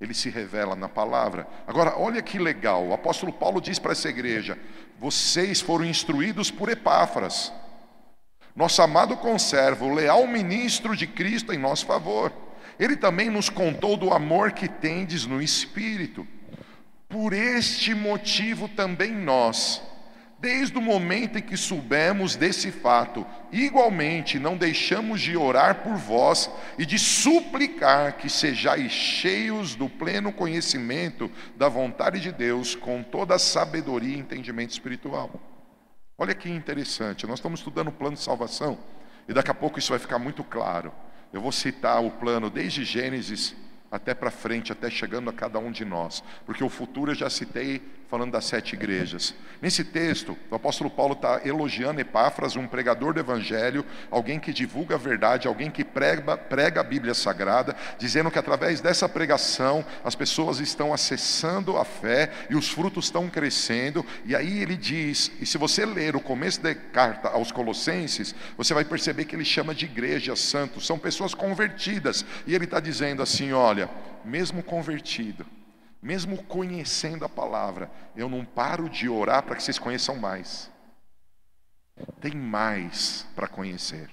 ele 0.00 0.14
se 0.14 0.30
revela 0.30 0.76
na 0.76 0.88
palavra. 0.88 1.46
Agora, 1.66 1.98
olha 1.98 2.22
que 2.22 2.38
legal, 2.38 2.86
o 2.86 2.94
apóstolo 2.94 3.32
Paulo 3.32 3.60
diz 3.60 3.78
para 3.78 3.92
essa 3.92 4.08
igreja: 4.08 4.58
vocês 4.98 5.60
foram 5.60 5.84
instruídos 5.84 6.50
por 6.50 6.68
Epáfras, 6.68 7.52
nosso 8.54 8.82
amado 8.82 9.16
conservo, 9.16 9.94
leal 9.94 10.26
ministro 10.26 10.96
de 10.96 11.06
Cristo 11.06 11.52
em 11.52 11.58
nosso 11.58 11.86
favor. 11.86 12.32
Ele 12.78 12.96
também 12.96 13.30
nos 13.30 13.48
contou 13.48 13.96
do 13.96 14.12
amor 14.12 14.50
que 14.50 14.68
tendes 14.68 15.24
no 15.24 15.40
Espírito. 15.40 16.26
Por 17.08 17.32
este 17.32 17.94
motivo 17.94 18.68
também 18.68 19.12
nós, 19.12 19.80
Desde 20.40 20.78
o 20.78 20.80
momento 20.80 21.36
em 21.36 21.42
que 21.42 21.56
soubemos 21.56 22.36
desse 22.36 22.70
fato, 22.70 23.26
igualmente 23.50 24.38
não 24.38 24.56
deixamos 24.56 25.20
de 25.20 25.36
orar 25.36 25.82
por 25.82 25.96
vós 25.96 26.48
e 26.78 26.86
de 26.86 26.96
suplicar 26.96 28.16
que 28.16 28.30
sejais 28.30 28.92
cheios 28.92 29.74
do 29.74 29.88
pleno 29.88 30.32
conhecimento 30.32 31.28
da 31.56 31.68
vontade 31.68 32.20
de 32.20 32.30
Deus, 32.30 32.76
com 32.76 33.02
toda 33.02 33.34
a 33.34 33.38
sabedoria 33.38 34.14
e 34.14 34.20
entendimento 34.20 34.70
espiritual. 34.70 35.28
Olha 36.16 36.34
que 36.36 36.48
interessante, 36.48 37.26
nós 37.26 37.40
estamos 37.40 37.58
estudando 37.58 37.88
o 37.88 37.92
plano 37.92 38.14
de 38.14 38.22
salvação 38.22 38.78
e 39.28 39.32
daqui 39.32 39.50
a 39.50 39.54
pouco 39.54 39.80
isso 39.80 39.90
vai 39.90 39.98
ficar 39.98 40.20
muito 40.20 40.44
claro. 40.44 40.92
Eu 41.32 41.40
vou 41.40 41.50
citar 41.50 42.00
o 42.00 42.12
plano 42.12 42.48
desde 42.48 42.84
Gênesis 42.84 43.56
até 43.90 44.14
para 44.14 44.30
frente, 44.30 44.70
até 44.70 44.88
chegando 44.88 45.30
a 45.30 45.32
cada 45.32 45.58
um 45.58 45.72
de 45.72 45.84
nós, 45.84 46.22
porque 46.46 46.62
o 46.62 46.68
futuro 46.68 47.10
eu 47.10 47.16
já 47.16 47.28
citei 47.28 47.82
falando 48.08 48.32
das 48.32 48.46
sete 48.46 48.74
igrejas. 48.74 49.34
Nesse 49.60 49.84
texto, 49.84 50.36
o 50.50 50.54
apóstolo 50.54 50.88
Paulo 50.88 51.12
está 51.12 51.42
elogiando 51.44 52.00
Epáfras, 52.00 52.56
um 52.56 52.66
pregador 52.66 53.12
do 53.12 53.20
evangelho, 53.20 53.84
alguém 54.10 54.40
que 54.40 54.52
divulga 54.52 54.94
a 54.94 54.98
verdade, 54.98 55.46
alguém 55.46 55.70
que 55.70 55.84
prega, 55.84 56.36
prega 56.36 56.80
a 56.80 56.84
Bíblia 56.84 57.12
Sagrada, 57.12 57.76
dizendo 57.98 58.30
que 58.30 58.38
através 58.38 58.80
dessa 58.80 59.08
pregação 59.08 59.84
as 60.02 60.14
pessoas 60.14 60.58
estão 60.58 60.94
acessando 60.94 61.76
a 61.76 61.84
fé 61.84 62.30
e 62.48 62.56
os 62.56 62.68
frutos 62.68 63.06
estão 63.06 63.28
crescendo. 63.28 64.04
E 64.24 64.34
aí 64.34 64.62
ele 64.62 64.76
diz, 64.76 65.30
e 65.40 65.44
se 65.44 65.58
você 65.58 65.84
ler 65.84 66.16
o 66.16 66.20
começo 66.20 66.62
da 66.62 66.74
carta 66.74 67.28
aos 67.28 67.52
Colossenses, 67.52 68.34
você 68.56 68.72
vai 68.72 68.84
perceber 68.84 69.26
que 69.26 69.36
ele 69.36 69.44
chama 69.44 69.74
de 69.74 69.84
igreja 69.84 70.34
santos, 70.34 70.86
são 70.86 70.98
pessoas 70.98 71.34
convertidas. 71.34 72.24
E 72.46 72.54
ele 72.54 72.64
está 72.64 72.80
dizendo 72.80 73.22
assim: 73.22 73.52
olha, 73.52 73.90
mesmo 74.24 74.62
convertido, 74.62 75.44
mesmo 76.00 76.42
conhecendo 76.44 77.24
a 77.24 77.28
palavra, 77.28 77.90
eu 78.16 78.28
não 78.28 78.44
paro 78.44 78.88
de 78.88 79.08
orar 79.08 79.42
para 79.42 79.56
que 79.56 79.62
vocês 79.62 79.78
conheçam 79.78 80.16
mais. 80.16 80.70
Tem 82.20 82.34
mais 82.34 83.26
para 83.34 83.48
conhecer. 83.48 84.08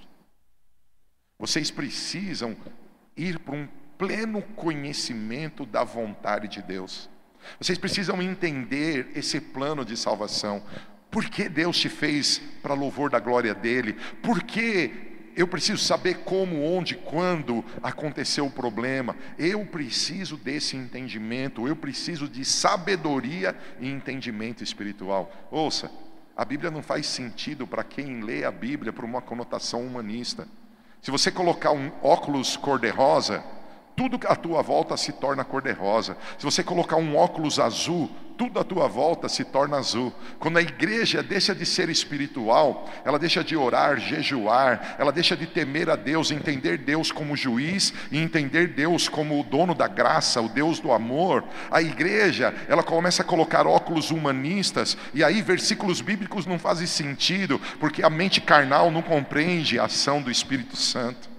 Vocês 1.38 1.70
precisam 1.70 2.56
ir 3.16 3.38
para 3.38 3.54
um 3.54 3.68
pleno 3.96 4.42
conhecimento 4.42 5.64
da 5.64 5.84
vontade 5.84 6.48
de 6.48 6.62
Deus. 6.62 7.08
Vocês 7.60 7.78
precisam 7.78 8.20
entender 8.20 9.10
esse 9.14 9.40
plano 9.40 9.84
de 9.84 9.96
salvação. 9.96 10.62
Por 11.10 11.26
que 11.30 11.48
Deus 11.48 11.78
te 11.78 11.88
fez 11.88 12.38
para 12.62 12.74
louvor 12.74 13.10
da 13.10 13.20
glória 13.20 13.54
dele? 13.54 13.94
Por 14.22 14.42
que 14.42 15.05
eu 15.36 15.46
preciso 15.46 15.84
saber 15.84 16.20
como, 16.24 16.64
onde, 16.64 16.94
quando 16.94 17.62
aconteceu 17.82 18.46
o 18.46 18.50
problema. 18.50 19.14
Eu 19.38 19.66
preciso 19.66 20.38
desse 20.38 20.76
entendimento, 20.76 21.68
eu 21.68 21.76
preciso 21.76 22.26
de 22.26 22.42
sabedoria 22.42 23.54
e 23.78 23.86
entendimento 23.86 24.64
espiritual. 24.64 25.30
Ouça, 25.50 25.90
a 26.34 26.42
Bíblia 26.42 26.70
não 26.70 26.82
faz 26.82 27.06
sentido 27.06 27.66
para 27.66 27.84
quem 27.84 28.22
lê 28.22 28.44
a 28.44 28.50
Bíblia 28.50 28.94
por 28.94 29.04
uma 29.04 29.20
conotação 29.20 29.86
humanista. 29.86 30.48
Se 31.02 31.10
você 31.10 31.30
colocar 31.30 31.70
um 31.70 31.92
óculos 32.02 32.56
cor-de-rosa, 32.56 33.44
tudo 33.96 34.20
à 34.28 34.36
tua 34.36 34.62
volta 34.62 34.94
se 34.96 35.10
torna 35.10 35.42
cor-de-rosa. 35.42 36.18
Se 36.38 36.44
você 36.44 36.62
colocar 36.62 36.96
um 36.96 37.16
óculos 37.16 37.58
azul, 37.58 38.10
tudo 38.36 38.60
à 38.60 38.64
tua 38.64 38.86
volta 38.86 39.26
se 39.26 39.42
torna 39.42 39.78
azul. 39.78 40.12
Quando 40.38 40.58
a 40.58 40.62
igreja 40.62 41.22
deixa 41.22 41.54
de 41.54 41.64
ser 41.64 41.88
espiritual, 41.88 42.86
ela 43.02 43.18
deixa 43.18 43.42
de 43.42 43.56
orar, 43.56 43.98
jejuar, 43.98 44.96
ela 44.98 45.10
deixa 45.10 45.34
de 45.34 45.46
temer 45.46 45.88
a 45.88 45.96
Deus, 45.96 46.30
entender 46.30 46.76
Deus 46.76 47.10
como 47.10 47.34
juiz 47.34 47.94
e 48.12 48.18
entender 48.18 48.68
Deus 48.68 49.08
como 49.08 49.40
o 49.40 49.42
dono 49.42 49.74
da 49.74 49.88
graça, 49.88 50.42
o 50.42 50.48
Deus 50.50 50.78
do 50.78 50.92
amor. 50.92 51.42
A 51.70 51.80
igreja, 51.80 52.54
ela 52.68 52.82
começa 52.82 53.22
a 53.22 53.24
colocar 53.24 53.66
óculos 53.66 54.10
humanistas 54.10 54.98
e 55.14 55.24
aí 55.24 55.40
versículos 55.40 56.02
bíblicos 56.02 56.44
não 56.44 56.58
fazem 56.58 56.86
sentido, 56.86 57.58
porque 57.80 58.02
a 58.02 58.10
mente 58.10 58.42
carnal 58.42 58.90
não 58.90 59.00
compreende 59.00 59.78
a 59.78 59.84
ação 59.84 60.20
do 60.20 60.30
Espírito 60.30 60.76
Santo. 60.76 61.35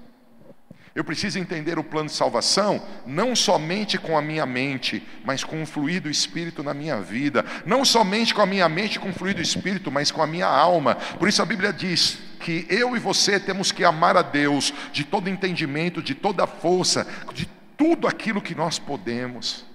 Eu 0.98 1.04
preciso 1.04 1.38
entender 1.38 1.78
o 1.78 1.84
plano 1.84 2.10
de 2.10 2.16
salvação 2.16 2.84
não 3.06 3.36
somente 3.36 4.00
com 4.00 4.18
a 4.18 4.22
minha 4.22 4.48
mente, 4.48 5.08
mas 5.24 5.44
com 5.44 5.62
o 5.62 5.66
fluir 5.68 6.02
do 6.02 6.10
Espírito 6.10 6.64
na 6.64 6.74
minha 6.74 7.00
vida. 7.00 7.46
Não 7.68 7.86
somente 7.86 8.34
com 8.34 8.42
a 8.42 8.48
minha 8.48 8.68
mente, 8.68 9.00
com 9.00 9.10
o 9.10 9.14
fluir 9.14 9.36
do 9.36 9.42
Espírito, 9.44 9.92
mas 9.92 10.10
com 10.10 10.24
a 10.24 10.26
minha 10.26 10.48
alma. 10.48 10.96
Por 10.96 11.30
isso 11.30 11.40
a 11.40 11.46
Bíblia 11.46 11.72
diz 11.72 12.18
que 12.40 12.66
eu 12.68 12.96
e 12.96 13.00
você 13.00 13.40
temos 13.40 13.72
que 13.72 13.84
amar 13.84 14.18
a 14.18 14.24
Deus 14.24 14.74
de 14.92 15.04
todo 15.04 15.30
entendimento, 15.30 16.02
de 16.02 16.16
toda 16.16 16.48
força, 16.48 17.06
de 17.32 17.46
tudo 17.78 18.08
aquilo 18.08 18.42
que 18.42 18.56
nós 18.56 18.80
podemos. 18.80 19.68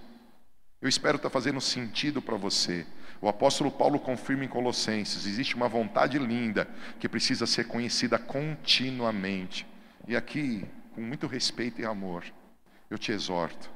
Eu 0.80 0.88
espero 0.88 1.18
estar 1.18 1.30
fazendo 1.30 1.60
sentido 1.60 2.20
para 2.20 2.36
você. 2.36 2.84
O 3.20 3.28
apóstolo 3.28 3.70
Paulo 3.70 4.00
confirma 4.00 4.44
em 4.44 4.48
Colossenses: 4.48 5.24
existe 5.24 5.54
uma 5.54 5.68
vontade 5.68 6.18
linda 6.18 6.68
que 6.98 7.08
precisa 7.08 7.46
ser 7.46 7.68
conhecida 7.68 8.18
continuamente. 8.18 9.64
E 10.08 10.16
aqui 10.16 10.66
com 10.94 11.00
muito 11.00 11.26
respeito 11.26 11.80
e 11.80 11.84
amor, 11.84 12.24
eu 12.90 12.98
te 12.98 13.12
exorto. 13.12 13.70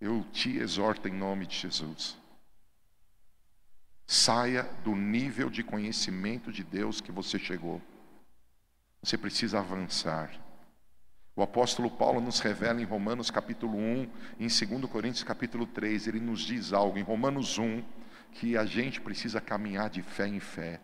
Eu 0.00 0.24
te 0.32 0.56
exorto 0.56 1.08
em 1.08 1.12
nome 1.12 1.46
de 1.46 1.56
Jesus. 1.56 2.16
Saia 4.06 4.62
do 4.84 4.94
nível 4.94 5.50
de 5.50 5.62
conhecimento 5.62 6.52
de 6.52 6.62
Deus 6.62 7.00
que 7.00 7.10
você 7.10 7.38
chegou. 7.38 7.82
Você 9.02 9.18
precisa 9.18 9.58
avançar. 9.58 10.30
O 11.34 11.42
apóstolo 11.42 11.90
Paulo 11.90 12.20
nos 12.20 12.40
revela 12.40 12.80
em 12.80 12.84
Romanos 12.84 13.30
capítulo 13.30 13.76
1, 13.78 14.10
em 14.40 14.48
2 14.48 14.90
Coríntios 14.90 15.22
capítulo 15.22 15.66
3, 15.66 16.08
ele 16.08 16.20
nos 16.20 16.40
diz 16.40 16.72
algo 16.72 16.98
em 16.98 17.02
Romanos 17.02 17.58
1 17.58 17.82
que 18.32 18.56
a 18.56 18.64
gente 18.64 19.00
precisa 19.00 19.40
caminhar 19.40 19.88
de 19.88 20.02
fé 20.02 20.26
em 20.26 20.40
fé. 20.40 20.80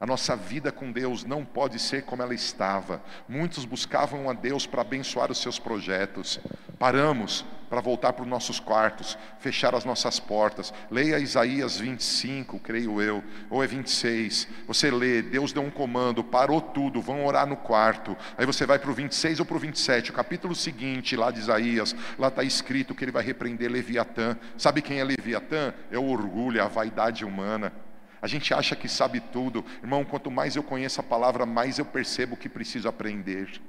A 0.00 0.06
nossa 0.06 0.36
vida 0.36 0.70
com 0.70 0.92
Deus 0.92 1.24
não 1.24 1.44
pode 1.44 1.80
ser 1.80 2.04
como 2.04 2.22
ela 2.22 2.32
estava. 2.32 3.02
Muitos 3.28 3.64
buscavam 3.64 4.30
a 4.30 4.32
Deus 4.32 4.64
para 4.64 4.82
abençoar 4.82 5.28
os 5.32 5.38
seus 5.38 5.58
projetos. 5.58 6.38
Paramos 6.78 7.44
para 7.68 7.80
voltar 7.80 8.12
para 8.12 8.22
os 8.22 8.28
nossos 8.28 8.60
quartos, 8.60 9.18
fechar 9.40 9.74
as 9.74 9.84
nossas 9.84 10.20
portas. 10.20 10.72
Leia 10.88 11.18
Isaías 11.18 11.78
25, 11.78 12.60
creio 12.60 13.02
eu, 13.02 13.24
ou 13.50 13.62
é 13.62 13.66
26. 13.66 14.46
Você 14.68 14.88
lê, 14.88 15.20
Deus 15.20 15.52
deu 15.52 15.64
um 15.64 15.70
comando, 15.70 16.22
parou 16.22 16.60
tudo, 16.60 17.02
vão 17.02 17.26
orar 17.26 17.48
no 17.48 17.56
quarto. 17.56 18.16
Aí 18.36 18.46
você 18.46 18.64
vai 18.64 18.78
para 18.78 18.92
o 18.92 18.94
26 18.94 19.40
ou 19.40 19.46
para 19.46 19.56
o 19.56 19.60
27, 19.60 20.12
o 20.12 20.14
capítulo 20.14 20.54
seguinte 20.54 21.16
lá 21.16 21.32
de 21.32 21.40
Isaías, 21.40 21.94
lá 22.16 22.28
está 22.28 22.44
escrito 22.44 22.94
que 22.94 23.04
ele 23.04 23.12
vai 23.12 23.24
repreender 23.24 23.68
Leviatã. 23.68 24.36
Sabe 24.56 24.80
quem 24.80 25.00
é 25.00 25.04
Leviatã? 25.04 25.74
É 25.90 25.98
o 25.98 26.08
orgulho, 26.08 26.60
é 26.60 26.62
a 26.62 26.68
vaidade 26.68 27.24
humana. 27.24 27.72
A 28.20 28.26
gente 28.26 28.52
acha 28.52 28.74
que 28.74 28.88
sabe 28.88 29.20
tudo. 29.20 29.64
Irmão, 29.82 30.04
quanto 30.04 30.30
mais 30.30 30.56
eu 30.56 30.62
conheço 30.62 31.00
a 31.00 31.04
palavra, 31.04 31.46
mais 31.46 31.78
eu 31.78 31.84
percebo 31.84 32.36
que 32.36 32.48
preciso 32.48 32.88
aprender. 32.88 33.60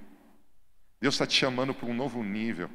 Deus 1.02 1.16
está 1.16 1.26
te 1.26 1.36
chamando 1.36 1.74
para 1.74 1.88
um 1.88 1.94
novo 1.94 2.24
nível. 2.24 2.70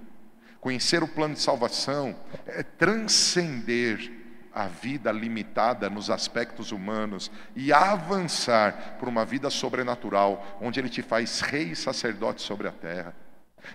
Conhecer 0.61 1.03
o 1.03 1.09
plano 1.09 1.35
de 1.35 1.41
salvação 1.41 2.17
é 2.47 2.63
transcender 2.63 4.11
a 4.55 4.67
vida 4.69 5.11
limitada 5.11 5.91
nos 5.91 6.09
aspectos 6.09 6.71
humanos 6.71 7.31
e 7.57 7.73
avançar 7.73 8.97
para 8.99 9.09
uma 9.09 9.25
vida 9.25 9.51
sobrenatural, 9.51 10.59
onde 10.61 10.79
Ele 10.79 10.89
te 10.89 11.03
faz 11.03 11.41
rei 11.41 11.73
e 11.73 11.77
sacerdote 11.77 12.41
sobre 12.41 12.69
a 12.69 12.73
terra. 12.73 13.24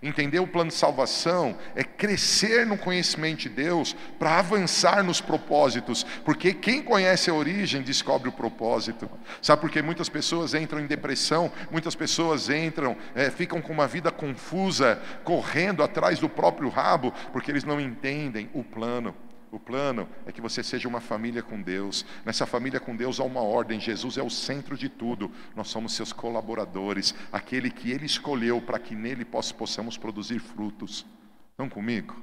Entender 0.01 0.39
o 0.39 0.47
plano 0.47 0.69
de 0.69 0.75
salvação 0.75 1.57
é 1.75 1.83
crescer 1.83 2.65
no 2.65 2.77
conhecimento 2.77 3.39
de 3.39 3.49
Deus 3.49 3.95
para 4.17 4.39
avançar 4.39 5.03
nos 5.03 5.19
propósitos, 5.19 6.03
porque 6.23 6.53
quem 6.53 6.81
conhece 6.81 7.29
a 7.29 7.33
origem 7.33 7.81
descobre 7.81 8.29
o 8.29 8.33
propósito. 8.33 9.09
Sabe 9.41 9.61
por 9.61 9.69
que 9.69 9.81
muitas 9.81 10.09
pessoas 10.09 10.53
entram 10.53 10.79
em 10.79 10.87
depressão, 10.87 11.51
muitas 11.71 11.95
pessoas 11.95 12.49
entram, 12.49 12.95
é, 13.13 13.29
ficam 13.29 13.61
com 13.61 13.73
uma 13.73 13.87
vida 13.87 14.11
confusa, 14.11 15.01
correndo 15.23 15.83
atrás 15.83 16.19
do 16.19 16.29
próprio 16.29 16.69
rabo, 16.69 17.13
porque 17.31 17.51
eles 17.51 17.63
não 17.63 17.79
entendem 17.79 18.49
o 18.53 18.63
plano. 18.63 19.13
O 19.51 19.59
plano 19.59 20.07
é 20.27 20.31
que 20.31 20.41
você 20.41 20.61
seja 20.61 20.87
uma 20.87 21.01
família 21.01 21.41
com 21.41 21.59
Deus. 21.59 22.05
Nessa 22.23 22.45
família 22.45 22.79
com 22.79 22.95
Deus 22.95 23.19
há 23.19 23.23
uma 23.23 23.41
ordem. 23.41 23.79
Jesus 23.79 24.17
é 24.17 24.21
o 24.21 24.29
centro 24.29 24.77
de 24.77 24.87
tudo. 24.87 25.31
Nós 25.55 25.69
somos 25.69 25.93
seus 25.93 26.13
colaboradores, 26.13 27.15
aquele 27.31 27.71
que 27.71 27.89
Ele 27.89 28.05
escolheu 28.05 28.61
para 28.61 28.77
que 28.77 28.93
nele 28.93 29.25
possamos 29.25 29.97
produzir 29.97 30.39
frutos. 30.39 31.05
Estão 31.51 31.67
comigo? 31.67 32.21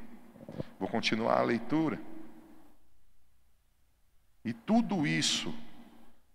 Vou 0.79 0.89
continuar 0.89 1.41
a 1.41 1.43
leitura. 1.43 1.99
E 4.45 4.53
tudo 4.53 5.05
isso 5.05 5.53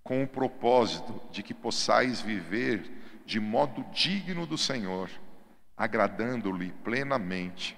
com 0.03 0.23
o 0.23 0.27
propósito 0.27 1.21
de 1.31 1.41
que 1.41 1.53
possais 1.53 2.21
viver 2.21 3.23
de 3.25 3.39
modo 3.39 3.85
digno 3.93 4.45
do 4.45 4.57
Senhor, 4.57 5.09
agradando-lhe 5.77 6.73
plenamente 6.83 7.77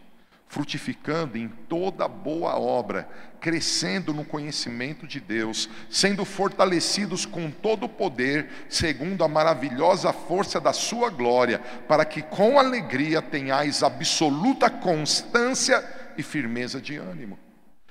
frutificando 0.54 1.36
em 1.36 1.48
toda 1.48 2.08
boa 2.08 2.60
obra, 2.60 3.10
crescendo 3.42 4.13
no 4.13 4.24
conhecimento 4.24 5.08
de 5.08 5.20
Deus, 5.20 5.68
sendo 5.89 6.24
fortalecidos 6.24 7.26
com 7.26 7.50
todo 7.50 7.88
o 7.88 7.89
poder, 7.89 8.48
segundo 8.70 9.24
a 9.24 9.28
maravilhosa 9.28 10.13
força 10.13 10.62
da 10.62 10.72
Sua 10.72 11.10
glória, 11.10 11.58
para 11.88 12.06
que 12.06 12.22
com 12.22 12.60
alegria 12.60 13.20
tenhais 13.20 13.82
absoluta 13.82 14.70
constância 14.70 15.84
e 16.16 16.22
firmeza 16.22 16.80
de 16.80 16.98
ânimo. 16.98 17.39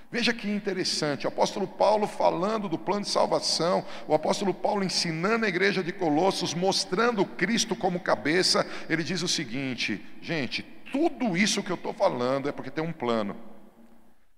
Veja 0.09 0.33
que 0.33 0.49
interessante, 0.49 1.27
o 1.27 1.29
apóstolo 1.29 1.67
Paulo 1.67 2.07
falando 2.07 2.69
do 2.69 2.79
plano 2.79 3.03
de 3.03 3.11
salvação, 3.11 3.85
o 4.07 4.15
apóstolo 4.15 4.55
Paulo 4.55 4.85
ensinando 4.85 5.47
a 5.47 5.49
igreja 5.49 5.83
de 5.83 5.91
Colossos, 5.91 6.55
mostrando 6.55 7.25
Cristo 7.25 7.75
como 7.75 7.99
cabeça, 7.99 8.65
ele 8.89 9.03
diz 9.03 9.21
o 9.23 9.27
seguinte: 9.27 10.01
gente, 10.21 10.65
tudo 10.93 11.37
isso 11.37 11.63
que 11.63 11.73
eu 11.73 11.77
estou 11.77 11.95
falando 11.95 12.49
é 12.49 12.53
porque 12.53 12.71
tem 12.71 12.85
um 12.85 12.93
plano. 12.93 13.35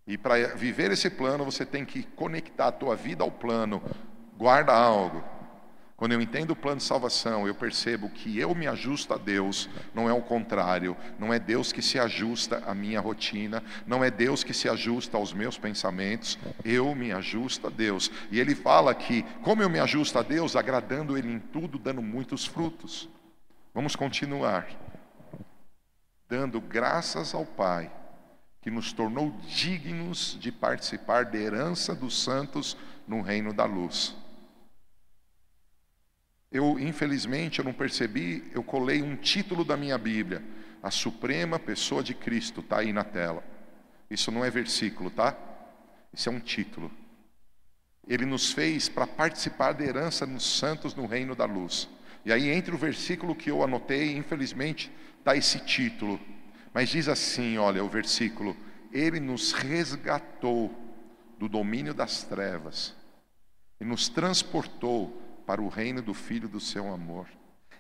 E 0.07 0.17
para 0.17 0.55
viver 0.55 0.93
esse 0.93 1.11
plano, 1.11 1.45
você 1.45 1.67
tem 1.67 1.85
que 1.85 2.05
conectar 2.05 2.69
a 2.69 2.73
tua 2.73 2.95
vida 2.95 3.25
ao 3.25 3.31
plano. 3.31 3.83
Guarda 4.39 4.73
algo. 4.73 5.25
Quando 5.97 6.13
eu 6.13 6.21
entendo 6.21 6.51
o 6.51 6.57
plano 6.57 6.79
de 6.79 6.83
salvação, 6.83 7.47
eu 7.47 7.55
percebo 7.55 8.11
que 8.11 8.39
eu 8.39 8.55
me 8.55 8.67
ajusto 8.67 9.15
a 9.15 9.17
Deus, 9.17 9.71
não 9.95 10.09
é 10.09 10.13
o 10.13 10.21
contrário. 10.21 10.97
Não 11.19 11.33
é 11.33 11.39
Deus 11.39 11.73
que 11.73 11.81
se 11.81 11.99
ajusta 11.99 12.63
à 12.67 12.75
minha 12.75 13.01
rotina, 13.01 13.63
não 13.87 14.05
é 14.05 14.11
Deus 14.11 14.45
que 14.45 14.53
se 14.53 14.69
ajusta 14.69 15.17
aos 15.17 15.33
meus 15.33 15.57
pensamentos, 15.57 16.39
eu 16.65 16.95
me 16.95 17.11
ajusto 17.13 17.69
a 17.69 17.71
Deus. 17.71 18.11
E 18.31 18.39
ele 18.39 18.55
fala 18.55 18.95
que, 18.95 19.23
como 19.43 19.63
eu 19.63 19.71
me 19.71 19.79
ajusto 19.79 20.19
a 20.19 20.23
Deus, 20.23 20.57
agradando 20.57 21.17
Ele 21.17 21.33
em 21.33 21.39
tudo, 21.39 21.79
dando 21.79 22.03
muitos 22.03 22.45
frutos. 22.45 23.09
Vamos 23.73 23.97
continuar 23.97 24.69
dando 26.29 26.61
graças 26.61 27.35
ao 27.35 27.45
Pai, 27.45 27.91
que 28.61 28.71
nos 28.71 28.93
tornou 28.93 29.31
dignos 29.47 30.37
de 30.41 30.51
participar 30.51 31.27
da 31.27 31.39
herança 31.39 31.95
dos 31.95 32.23
santos 32.23 32.77
no 33.07 33.21
reino 33.21 33.53
da 33.53 33.65
luz. 33.65 34.17
Eu, 36.51 36.79
infelizmente, 36.79 37.59
eu 37.59 37.65
não 37.65 37.73
percebi, 37.73 38.51
eu 38.55 38.63
colei 38.63 39.03
um 39.03 39.17
título 39.17 39.65
da 39.65 39.77
minha 39.77 39.99
Bíblia, 39.99 40.43
a 40.83 40.91
suprema 40.91 41.59
pessoa 41.59 42.03
de 42.03 42.15
Cristo, 42.15 42.61
está 42.61 42.79
aí 42.79 42.93
na 42.93 43.03
tela. 43.03 43.43
Isso 44.09 44.31
não 44.31 44.45
é 44.45 44.51
versículo, 44.51 45.11
tá? 45.11 45.37
Isso 46.13 46.29
é 46.29 46.33
um 46.33 46.39
título. 46.39 46.91
Ele 48.07 48.25
nos 48.25 48.53
fez 48.53 48.89
para 48.89 49.07
participar 49.07 49.73
da 49.73 49.85
herança 49.85 50.27
dos 50.27 50.59
santos 50.59 50.95
no 50.95 51.07
reino 51.07 51.35
da 51.35 51.45
luz. 51.45 51.89
E 52.25 52.33
aí, 52.33 52.49
entre 52.49 52.75
o 52.75 52.79
versículo 52.79 53.35
que 53.35 53.51
eu 53.51 53.63
anotei, 53.63 54.17
infelizmente, 54.17 54.93
dá 55.25 55.35
esse 55.35 55.59
título. 55.61 56.21
Mas 56.73 56.91
diz 56.91 57.09
assim: 57.09 57.57
olha, 57.57 57.83
o 57.83 57.89
versículo: 57.89 58.57
Ele 58.93 59.19
nos 59.19 59.53
resgatou 59.53 60.73
do 61.39 61.49
domínio 61.49 61.95
das 61.95 62.23
trevas 62.23 62.95
e 63.81 63.85
nos 63.85 64.09
transportou 64.09 65.21
para 65.47 65.63
o 65.63 65.69
reino 65.69 66.03
do 66.03 66.15
Filho 66.15 66.49
do 66.49 66.61
seu 66.61 66.93
amor, 66.93 67.27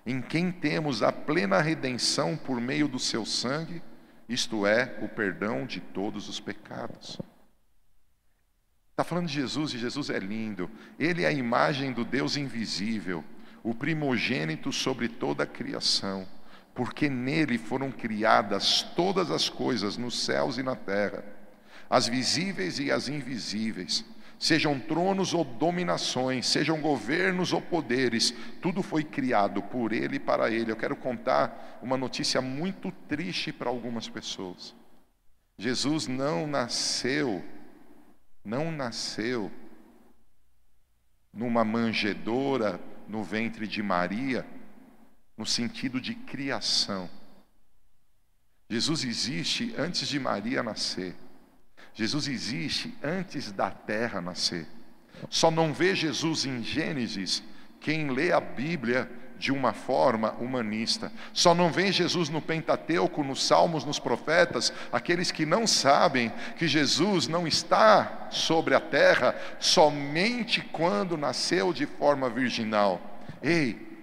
em 0.04 0.20
quem 0.20 0.50
temos 0.50 1.02
a 1.02 1.12
plena 1.12 1.60
redenção 1.60 2.36
por 2.36 2.60
meio 2.60 2.88
do 2.88 2.98
seu 2.98 3.24
sangue, 3.24 3.82
isto 4.28 4.66
é, 4.66 4.98
o 5.02 5.08
perdão 5.08 5.66
de 5.66 5.80
todos 5.80 6.28
os 6.28 6.40
pecados. 6.40 7.18
Está 8.90 9.02
falando 9.02 9.26
de 9.26 9.34
Jesus 9.34 9.72
e 9.72 9.78
Jesus 9.78 10.08
é 10.08 10.18
lindo. 10.18 10.70
Ele 10.98 11.24
é 11.24 11.26
a 11.26 11.32
imagem 11.32 11.92
do 11.92 12.04
Deus 12.04 12.36
invisível, 12.36 13.24
o 13.62 13.74
primogênito 13.74 14.72
sobre 14.72 15.08
toda 15.08 15.42
a 15.42 15.46
criação 15.46 16.28
porque 16.74 17.08
nele 17.08 17.56
foram 17.56 17.90
criadas 17.90 18.82
todas 18.96 19.30
as 19.30 19.48
coisas 19.48 19.96
nos 19.96 20.18
céus 20.24 20.58
e 20.58 20.62
na 20.62 20.74
terra, 20.74 21.24
as 21.88 22.08
visíveis 22.08 22.80
e 22.80 22.90
as 22.90 23.08
invisíveis, 23.08 24.04
sejam 24.38 24.80
tronos 24.80 25.32
ou 25.32 25.44
dominações, 25.44 26.46
sejam 26.46 26.80
governos 26.80 27.52
ou 27.52 27.62
poderes, 27.62 28.34
tudo 28.60 28.82
foi 28.82 29.04
criado 29.04 29.62
por 29.62 29.92
ele 29.92 30.16
e 30.16 30.20
para 30.20 30.50
ele. 30.50 30.72
Eu 30.72 30.76
quero 30.76 30.96
contar 30.96 31.78
uma 31.80 31.96
notícia 31.96 32.40
muito 32.42 32.90
triste 33.08 33.52
para 33.52 33.70
algumas 33.70 34.08
pessoas. 34.08 34.74
Jesus 35.56 36.08
não 36.08 36.46
nasceu, 36.46 37.44
não 38.44 38.72
nasceu 38.72 39.52
numa 41.32 41.64
manjedoura 41.64 42.80
no 43.08 43.22
ventre 43.22 43.66
de 43.66 43.82
Maria, 43.82 44.44
no 45.36 45.44
sentido 45.44 46.00
de 46.00 46.14
criação. 46.14 47.08
Jesus 48.68 49.04
existe 49.04 49.74
antes 49.76 50.08
de 50.08 50.18
Maria 50.18 50.62
nascer. 50.62 51.14
Jesus 51.92 52.26
existe 52.26 52.94
antes 53.02 53.52
da 53.52 53.70
terra 53.70 54.20
nascer. 54.20 54.66
Só 55.30 55.50
não 55.50 55.72
vê 55.72 55.94
Jesus 55.94 56.44
em 56.44 56.62
Gênesis 56.62 57.42
quem 57.80 58.10
lê 58.10 58.32
a 58.32 58.40
Bíblia 58.40 59.10
de 59.38 59.52
uma 59.52 59.72
forma 59.72 60.32
humanista. 60.40 61.12
Só 61.32 61.54
não 61.54 61.70
vê 61.70 61.92
Jesus 61.92 62.28
no 62.28 62.40
Pentateuco, 62.40 63.22
nos 63.22 63.46
Salmos, 63.46 63.84
nos 63.84 63.98
profetas, 63.98 64.72
aqueles 64.90 65.30
que 65.30 65.44
não 65.44 65.66
sabem 65.66 66.32
que 66.56 66.66
Jesus 66.66 67.28
não 67.28 67.46
está 67.46 68.28
sobre 68.30 68.74
a 68.74 68.80
terra 68.80 69.36
somente 69.60 70.62
quando 70.72 71.16
nasceu 71.16 71.72
de 71.72 71.84
forma 71.84 72.30
virginal. 72.30 73.20
Ei, 73.42 73.93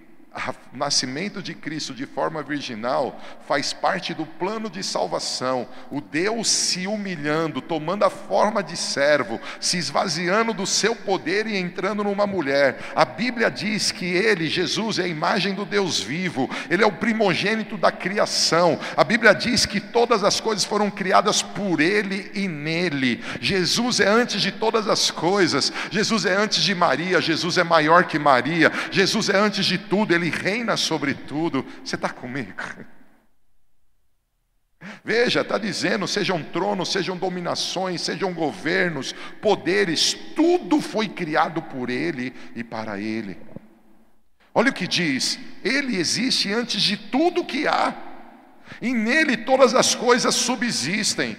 o 0.72 0.76
nascimento 0.76 1.42
de 1.42 1.54
Cristo 1.54 1.92
de 1.92 2.06
forma 2.06 2.42
virginal 2.42 3.20
faz 3.46 3.72
parte 3.72 4.14
do 4.14 4.24
plano 4.24 4.70
de 4.70 4.82
salvação. 4.82 5.68
O 5.90 6.00
Deus 6.00 6.48
se 6.48 6.86
humilhando, 6.86 7.60
tomando 7.60 8.04
a 8.04 8.10
forma 8.10 8.62
de 8.62 8.76
servo, 8.76 9.38
se 9.60 9.76
esvaziando 9.76 10.54
do 10.54 10.66
seu 10.66 10.96
poder 10.96 11.46
e 11.46 11.56
entrando 11.56 12.02
numa 12.02 12.26
mulher. 12.26 12.78
A 12.94 13.04
Bíblia 13.04 13.50
diz 13.50 13.92
que 13.92 14.06
ele, 14.06 14.48
Jesus, 14.48 14.98
é 14.98 15.04
a 15.04 15.08
imagem 15.08 15.54
do 15.54 15.66
Deus 15.66 16.00
vivo, 16.00 16.48
ele 16.70 16.82
é 16.82 16.86
o 16.86 16.92
primogênito 16.92 17.76
da 17.76 17.92
criação. 17.92 18.78
A 18.96 19.04
Bíblia 19.04 19.34
diz 19.34 19.66
que 19.66 19.80
todas 19.80 20.24
as 20.24 20.40
coisas 20.40 20.64
foram 20.64 20.90
criadas 20.90 21.42
por 21.42 21.80
ele 21.80 22.30
e 22.34 22.48
nele. 22.48 23.22
Jesus 23.40 24.00
é 24.00 24.08
antes 24.08 24.40
de 24.40 24.50
todas 24.50 24.88
as 24.88 25.10
coisas, 25.10 25.72
Jesus 25.90 26.24
é 26.24 26.34
antes 26.34 26.62
de 26.62 26.74
Maria, 26.74 27.20
Jesus 27.20 27.58
é 27.58 27.64
maior 27.64 28.04
que 28.04 28.18
Maria, 28.18 28.72
Jesus 28.90 29.28
é 29.28 29.36
antes 29.36 29.66
de 29.66 29.76
tudo. 29.76 30.14
Ele 30.14 30.21
ele 30.22 30.30
reina 30.30 30.76
sobre 30.76 31.14
tudo. 31.14 31.66
Você 31.84 31.96
está 31.96 32.08
comigo? 32.08 32.52
Veja, 35.04 35.42
está 35.42 35.58
dizendo: 35.58 36.06
sejam 36.06 36.42
tronos, 36.42 36.90
sejam 36.90 37.16
dominações, 37.16 38.00
sejam 38.00 38.32
governos, 38.32 39.14
poderes, 39.40 40.14
tudo 40.34 40.80
foi 40.80 41.08
criado 41.08 41.62
por 41.62 41.90
Ele 41.90 42.34
e 42.54 42.64
para 42.64 43.00
Ele. 43.00 43.36
Olha 44.54 44.70
o 44.70 44.74
que 44.74 44.86
diz: 44.86 45.38
Ele 45.64 45.96
existe 45.96 46.52
antes 46.52 46.82
de 46.82 46.96
tudo 46.96 47.44
que 47.44 47.66
há, 47.66 47.94
e 48.80 48.92
nele 48.92 49.36
todas 49.36 49.74
as 49.74 49.94
coisas 49.94 50.34
subsistem. 50.34 51.36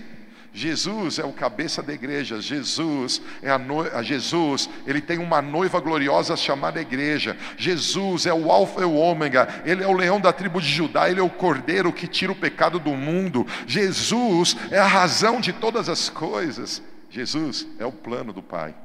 Jesus 0.55 1.17
é 1.17 1.25
o 1.25 1.33
cabeça 1.33 1.81
da 1.81 1.91
igreja. 1.91 2.39
Jesus 2.39 3.19
é 3.41 3.49
a, 3.49 3.57
no... 3.57 3.83
Jesus, 4.03 4.69
ele 4.85 5.01
tem 5.01 5.17
uma 5.17 5.41
noiva 5.41 5.79
gloriosa 5.79 6.37
chamada 6.37 6.79
igreja. 6.79 7.35
Jesus 7.57 8.27
é 8.27 8.33
o 8.33 8.51
alfa 8.51 8.81
e 8.81 8.85
o 8.85 8.93
ômega. 8.93 9.63
Ele 9.65 9.83
é 9.83 9.87
o 9.87 9.93
leão 9.93 10.21
da 10.21 10.31
tribo 10.31 10.61
de 10.61 10.67
Judá, 10.67 11.09
ele 11.09 11.19
é 11.19 11.23
o 11.23 11.29
cordeiro 11.29 11.91
que 11.91 12.07
tira 12.07 12.31
o 12.31 12.35
pecado 12.35 12.79
do 12.79 12.91
mundo. 12.91 13.47
Jesus 13.65 14.55
é 14.69 14.77
a 14.77 14.85
razão 14.85 15.41
de 15.41 15.51
todas 15.51 15.89
as 15.89 16.07
coisas. 16.07 16.83
Jesus 17.09 17.67
é 17.79 17.85
o 17.85 17.91
plano 17.91 18.31
do 18.31 18.43
Pai. 18.43 18.75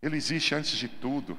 Ele 0.00 0.16
existe 0.16 0.54
antes 0.54 0.70
de 0.70 0.86
tudo. 0.86 1.36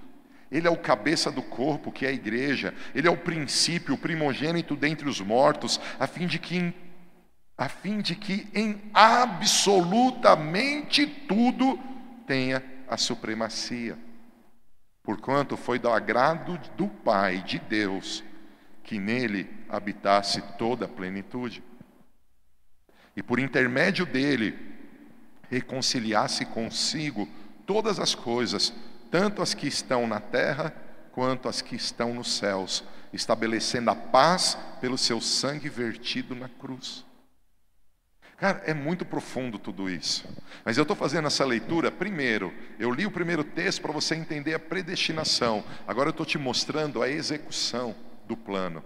Ele 0.52 0.68
é 0.68 0.72
o 0.72 0.78
cabeça 0.78 1.32
do 1.32 1.42
corpo, 1.42 1.92
que 1.92 2.06
é 2.06 2.10
a 2.10 2.14
igreja. 2.14 2.74
Ele 2.94 3.08
é 3.08 3.12
o 3.12 3.18
princípio, 3.18 3.96
o 3.96 3.98
primogênito 3.98 4.76
dentre 4.76 5.08
os 5.08 5.22
mortos, 5.22 5.80
a 5.98 6.06
fim 6.06 6.28
de 6.28 6.38
que 6.38 6.74
a 7.58 7.70
fim 7.70 8.02
de 8.02 8.16
que 8.16 8.48
em 8.54 8.82
absolutamente 8.94 11.06
tudo 11.06 11.80
tenha 12.26 12.64
a 12.88 12.98
supremacia. 12.98 13.98
Porquanto 15.04 15.58
foi 15.58 15.78
do 15.78 15.90
agrado 15.90 16.58
do 16.76 16.88
Pai, 16.88 17.44
de 17.44 17.60
Deus, 17.60 18.24
que 18.84 19.00
nele 19.00 19.50
habitasse 19.70 20.42
toda 20.58 20.86
a 20.86 20.90
plenitude. 20.90 21.64
E 23.16 23.22
por 23.22 23.40
intermédio 23.40 24.06
dele 24.06 24.58
reconciliasse 25.50 26.46
consigo 26.46 27.28
todas 27.66 28.00
as 28.00 28.16
coisas, 28.16 28.74
tanto 29.12 29.42
as 29.42 29.54
que 29.54 29.68
estão 29.68 30.08
na 30.08 30.20
terra 30.20 30.74
quanto 31.12 31.48
as 31.48 31.62
que 31.62 31.76
estão 31.76 32.14
nos 32.14 32.38
céus, 32.38 32.84
estabelecendo 33.12 33.92
a 33.92 33.96
paz 33.96 34.58
pelo 34.82 34.98
seu 34.98 35.22
sangue 35.22 35.70
vertido 35.70 36.34
na 36.34 36.50
cruz. 36.50 37.06
Cara, 38.38 38.62
é 38.66 38.74
muito 38.74 39.06
profundo 39.06 39.58
tudo 39.58 39.90
isso. 39.90 40.28
Mas 40.66 40.78
eu 40.78 40.82
estou 40.82 40.96
fazendo 40.96 41.28
essa 41.28 41.46
leitura, 41.46 41.92
primeiro, 41.92 42.54
eu 42.80 42.92
li 42.92 43.06
o 43.06 43.12
primeiro 43.12 43.44
texto 43.44 43.82
para 43.82 43.92
você 43.92 44.16
entender 44.16 44.54
a 44.54 44.60
predestinação. 44.60 45.64
Agora 45.88 46.10
eu 46.10 46.12
estou 46.12 46.26
te 46.26 46.38
mostrando 46.38 47.02
a 47.02 47.10
execução 47.10 47.96
do 48.28 48.36
plano. 48.36 48.84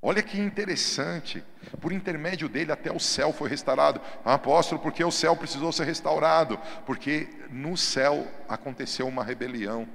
Olha 0.00 0.22
que 0.22 0.38
interessante, 0.38 1.42
por 1.80 1.92
intermédio 1.92 2.48
dele 2.48 2.70
até 2.70 2.92
o 2.92 3.00
céu 3.00 3.32
foi 3.32 3.48
restaurado. 3.48 4.00
Apóstolo, 4.24 4.80
porque 4.80 5.02
o 5.02 5.10
céu 5.10 5.34
precisou 5.36 5.72
ser 5.72 5.84
restaurado? 5.84 6.58
Porque 6.84 7.28
no 7.50 7.76
céu 7.76 8.26
aconteceu 8.48 9.08
uma 9.08 9.24
rebelião. 9.24 9.88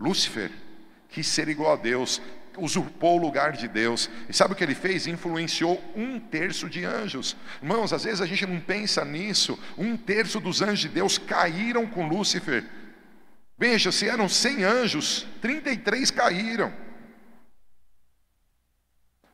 Lúcifer 0.00 0.50
quis 1.08 1.26
ser 1.26 1.48
igual 1.48 1.74
a 1.74 1.76
Deus, 1.76 2.22
usurpou 2.56 3.16
o 3.16 3.20
lugar 3.20 3.52
de 3.52 3.68
Deus. 3.68 4.10
E 4.28 4.32
sabe 4.32 4.52
o 4.52 4.56
que 4.56 4.64
ele 4.64 4.74
fez? 4.74 5.06
Influenciou 5.06 5.82
um 5.96 6.18
terço 6.18 6.68
de 6.68 6.84
anjos. 6.84 7.36
Irmãos, 7.62 7.92
às 7.92 8.04
vezes 8.04 8.20
a 8.20 8.26
gente 8.26 8.46
não 8.46 8.60
pensa 8.60 9.04
nisso. 9.04 9.58
Um 9.76 9.96
terço 9.96 10.40
dos 10.40 10.62
anjos 10.62 10.80
de 10.80 10.88
Deus 10.88 11.18
caíram 11.18 11.86
com 11.86 12.06
Lúcifer. 12.06 12.64
Veja, 13.58 13.92
se 13.92 14.08
eram 14.08 14.28
100 14.28 14.64
anjos, 14.64 15.26
33 15.40 16.10
caíram. 16.10 16.72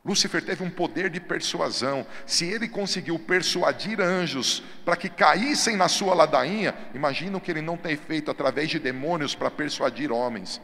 Lúcifer 0.03 0.43
teve 0.43 0.63
um 0.63 0.69
poder 0.69 1.09
de 1.09 1.19
persuasão. 1.19 2.05
Se 2.25 2.45
ele 2.45 2.67
conseguiu 2.67 3.19
persuadir 3.19 4.01
anjos 4.01 4.63
para 4.83 4.95
que 4.95 5.09
caíssem 5.09 5.75
na 5.75 5.87
sua 5.87 6.15
ladainha, 6.15 6.73
imagina 6.93 7.37
o 7.37 7.41
que 7.41 7.51
ele 7.51 7.61
não 7.61 7.77
tem 7.77 7.95
feito 7.95 8.31
através 8.31 8.69
de 8.69 8.79
demônios 8.79 9.35
para 9.35 9.51
persuadir 9.51 10.11
homens. 10.11 10.59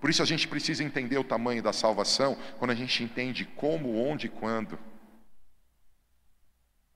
Por 0.00 0.10
isso 0.10 0.22
a 0.22 0.26
gente 0.26 0.46
precisa 0.46 0.84
entender 0.84 1.18
o 1.18 1.24
tamanho 1.24 1.62
da 1.62 1.72
salvação 1.72 2.36
quando 2.58 2.70
a 2.70 2.74
gente 2.74 3.02
entende 3.02 3.44
como, 3.44 3.96
onde 3.96 4.26
e 4.26 4.30
quando. 4.30 4.78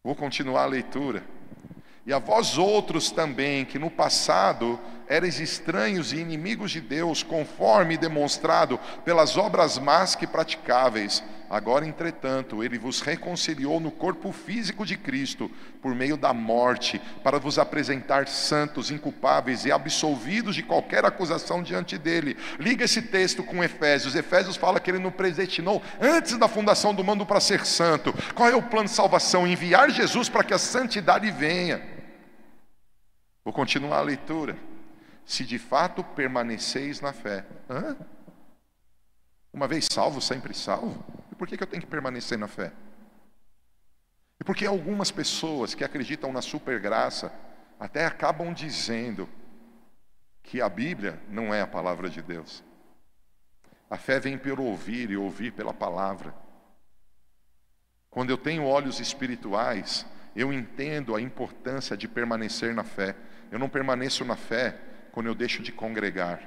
Vou 0.04 0.14
continuar 0.14 0.62
a 0.62 0.66
leitura. 0.66 1.24
E 2.04 2.12
a 2.12 2.18
vós 2.18 2.58
outros 2.58 3.12
também, 3.12 3.64
que 3.64 3.78
no 3.78 3.90
passado 3.90 4.78
eres 5.08 5.38
estranhos 5.38 6.12
e 6.12 6.16
inimigos 6.16 6.72
de 6.72 6.80
Deus, 6.80 7.22
conforme 7.22 7.96
demonstrado 7.96 8.78
pelas 9.04 9.36
obras 9.36 9.78
más 9.78 10.16
que 10.16 10.26
praticáveis. 10.26 11.22
Agora, 11.52 11.86
entretanto, 11.86 12.64
ele 12.64 12.78
vos 12.78 13.02
reconciliou 13.02 13.78
no 13.78 13.90
corpo 13.90 14.32
físico 14.32 14.86
de 14.86 14.96
Cristo, 14.96 15.50
por 15.82 15.94
meio 15.94 16.16
da 16.16 16.32
morte, 16.32 16.98
para 17.22 17.38
vos 17.38 17.58
apresentar 17.58 18.26
santos, 18.26 18.90
inculpáveis 18.90 19.66
e 19.66 19.70
absolvidos 19.70 20.54
de 20.54 20.62
qualquer 20.62 21.04
acusação 21.04 21.62
diante 21.62 21.98
dele. 21.98 22.38
Liga 22.58 22.86
esse 22.86 23.02
texto 23.02 23.44
com 23.44 23.62
Efésios. 23.62 24.14
Efésios 24.14 24.56
fala 24.56 24.80
que 24.80 24.90
ele 24.90 24.98
nos 24.98 25.12
predestinou 25.12 25.82
antes 26.00 26.38
da 26.38 26.48
fundação 26.48 26.94
do 26.94 27.04
mundo 27.04 27.26
para 27.26 27.38
ser 27.38 27.66
santo. 27.66 28.14
Qual 28.34 28.48
é 28.48 28.56
o 28.56 28.62
plano 28.62 28.88
de 28.88 28.94
salvação? 28.94 29.46
Enviar 29.46 29.90
Jesus 29.90 30.30
para 30.30 30.44
que 30.44 30.54
a 30.54 30.58
santidade 30.58 31.30
venha. 31.30 31.82
Vou 33.44 33.52
continuar 33.52 33.98
a 33.98 34.02
leitura 34.02 34.56
se 35.26 35.44
de 35.44 35.58
fato 35.58 36.02
permaneceis 36.02 37.02
na 37.02 37.12
fé. 37.12 37.44
Hã? 37.68 37.94
Uma 39.52 39.68
vez 39.68 39.86
salvo, 39.92 40.18
sempre 40.18 40.54
salvo? 40.54 41.21
Por 41.42 41.48
que, 41.48 41.56
que 41.56 41.62
eu 41.64 41.66
tenho 41.66 41.82
que 41.82 41.88
permanecer 41.88 42.38
na 42.38 42.46
fé? 42.46 42.72
E 44.38 44.44
porque 44.44 44.64
algumas 44.64 45.10
pessoas 45.10 45.74
que 45.74 45.82
acreditam 45.82 46.32
na 46.32 46.40
supergraça 46.40 47.32
até 47.80 48.06
acabam 48.06 48.54
dizendo 48.54 49.28
que 50.40 50.60
a 50.60 50.68
Bíblia 50.68 51.20
não 51.28 51.52
é 51.52 51.60
a 51.60 51.66
palavra 51.66 52.08
de 52.08 52.22
Deus. 52.22 52.62
A 53.90 53.96
fé 53.96 54.20
vem 54.20 54.38
pelo 54.38 54.62
ouvir 54.62 55.10
e 55.10 55.16
ouvir 55.16 55.52
pela 55.52 55.74
palavra. 55.74 56.32
Quando 58.08 58.30
eu 58.30 58.38
tenho 58.38 58.64
olhos 58.64 59.00
espirituais, 59.00 60.06
eu 60.36 60.52
entendo 60.52 61.12
a 61.12 61.20
importância 61.20 61.96
de 61.96 62.06
permanecer 62.06 62.72
na 62.72 62.84
fé. 62.84 63.16
Eu 63.50 63.58
não 63.58 63.68
permaneço 63.68 64.24
na 64.24 64.36
fé 64.36 64.78
quando 65.10 65.26
eu 65.26 65.34
deixo 65.34 65.60
de 65.60 65.72
congregar. 65.72 66.40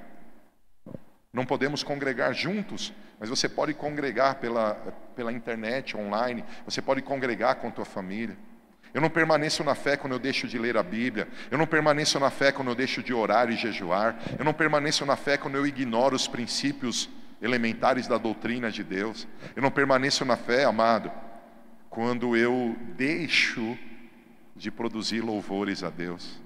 Não 1.33 1.45
podemos 1.45 1.83
congregar 1.83 2.33
juntos 2.33 2.93
mas 3.19 3.29
você 3.29 3.47
pode 3.47 3.73
congregar 3.73 4.35
pela, 4.35 4.75
pela 5.15 5.31
internet, 5.31 5.95
online, 5.95 6.43
você 6.65 6.81
pode 6.81 7.01
congregar 7.01 7.55
com 7.55 7.67
a 7.67 7.71
tua 7.71 7.85
família. 7.85 8.37
Eu 8.93 9.01
não 9.01 9.09
permaneço 9.09 9.63
na 9.63 9.75
fé 9.75 9.97
quando 9.97 10.13
eu 10.13 10.19
deixo 10.19 10.47
de 10.47 10.57
ler 10.57 10.77
a 10.77 10.83
Bíblia. 10.83 11.27
Eu 11.51 11.57
não 11.57 11.67
permaneço 11.67 12.17
na 12.17 12.29
fé 12.29 12.51
quando 12.51 12.69
eu 12.69 12.75
deixo 12.75 13.03
de 13.03 13.13
orar 13.13 13.49
e 13.49 13.55
jejuar. 13.57 14.17
Eu 14.39 14.45
não 14.45 14.53
permaneço 14.53 15.05
na 15.05 15.17
fé 15.17 15.37
quando 15.37 15.55
eu 15.55 15.67
ignoro 15.67 16.15
os 16.15 16.29
princípios 16.29 17.09
elementares 17.41 18.07
da 18.07 18.17
doutrina 18.17 18.71
de 18.71 18.83
Deus. 18.83 19.27
Eu 19.53 19.61
não 19.61 19.69
permaneço 19.69 20.23
na 20.23 20.37
fé, 20.37 20.63
amado, 20.63 21.11
quando 21.89 22.37
eu 22.37 22.75
deixo 22.95 23.77
de 24.55 24.71
produzir 24.71 25.19
louvores 25.19 25.83
a 25.83 25.89
Deus. 25.89 26.39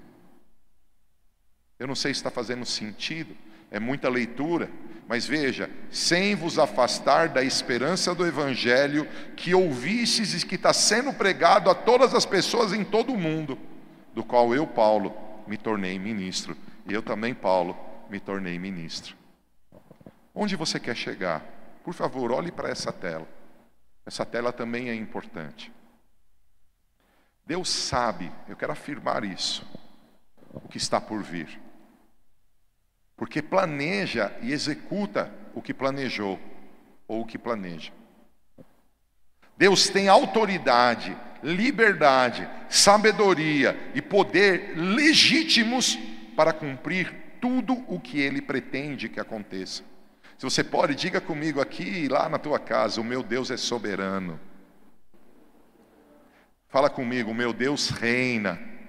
Eu 1.78 1.86
não 1.86 1.94
sei 1.94 2.12
se 2.12 2.18
está 2.18 2.30
fazendo 2.30 2.66
sentido, 2.66 3.36
é 3.70 3.78
muita 3.78 4.08
leitura, 4.08 4.68
mas 5.10 5.26
veja, 5.26 5.68
sem 5.90 6.36
vos 6.36 6.56
afastar 6.56 7.30
da 7.30 7.42
esperança 7.42 8.14
do 8.14 8.24
Evangelho 8.24 9.08
que 9.36 9.52
ouvistes 9.52 10.40
e 10.40 10.46
que 10.46 10.54
está 10.54 10.72
sendo 10.72 11.12
pregado 11.12 11.68
a 11.68 11.74
todas 11.74 12.14
as 12.14 12.24
pessoas 12.24 12.72
em 12.72 12.84
todo 12.84 13.12
o 13.12 13.18
mundo, 13.18 13.58
do 14.14 14.22
qual 14.22 14.54
eu, 14.54 14.68
Paulo, 14.68 15.12
me 15.48 15.56
tornei 15.56 15.98
ministro. 15.98 16.56
E 16.86 16.94
eu 16.94 17.02
também, 17.02 17.34
Paulo, 17.34 17.76
me 18.08 18.20
tornei 18.20 18.56
ministro. 18.56 19.16
Onde 20.32 20.54
você 20.54 20.78
quer 20.78 20.94
chegar? 20.94 21.44
Por 21.82 21.92
favor, 21.92 22.30
olhe 22.30 22.52
para 22.52 22.68
essa 22.68 22.92
tela. 22.92 23.26
Essa 24.06 24.24
tela 24.24 24.52
também 24.52 24.90
é 24.90 24.94
importante. 24.94 25.72
Deus 27.44 27.68
sabe, 27.68 28.30
eu 28.48 28.54
quero 28.54 28.70
afirmar 28.70 29.24
isso, 29.24 29.66
o 30.54 30.68
que 30.68 30.78
está 30.78 31.00
por 31.00 31.20
vir 31.20 31.60
porque 33.20 33.42
planeja 33.42 34.34
e 34.40 34.50
executa 34.50 35.30
o 35.52 35.60
que 35.60 35.74
planejou 35.74 36.40
ou 37.06 37.20
o 37.20 37.26
que 37.26 37.36
planeja. 37.36 37.92
Deus 39.58 39.90
tem 39.90 40.08
autoridade, 40.08 41.14
liberdade, 41.42 42.48
sabedoria 42.70 43.78
e 43.94 44.00
poder 44.00 44.72
legítimos 44.74 45.98
para 46.34 46.50
cumprir 46.50 47.14
tudo 47.38 47.84
o 47.88 48.00
que 48.00 48.18
ele 48.18 48.40
pretende 48.40 49.10
que 49.10 49.20
aconteça. 49.20 49.82
Se 50.38 50.44
você 50.44 50.64
pode, 50.64 50.94
diga 50.94 51.20
comigo 51.20 51.60
aqui 51.60 52.08
lá 52.08 52.26
na 52.26 52.38
tua 52.38 52.58
casa: 52.58 53.02
o 53.02 53.04
meu 53.04 53.22
Deus 53.22 53.50
é 53.50 53.58
soberano. 53.58 54.40
Fala 56.70 56.88
comigo: 56.88 57.32
o 57.32 57.34
meu 57.34 57.52
Deus 57.52 57.90
reina. 57.90 58.79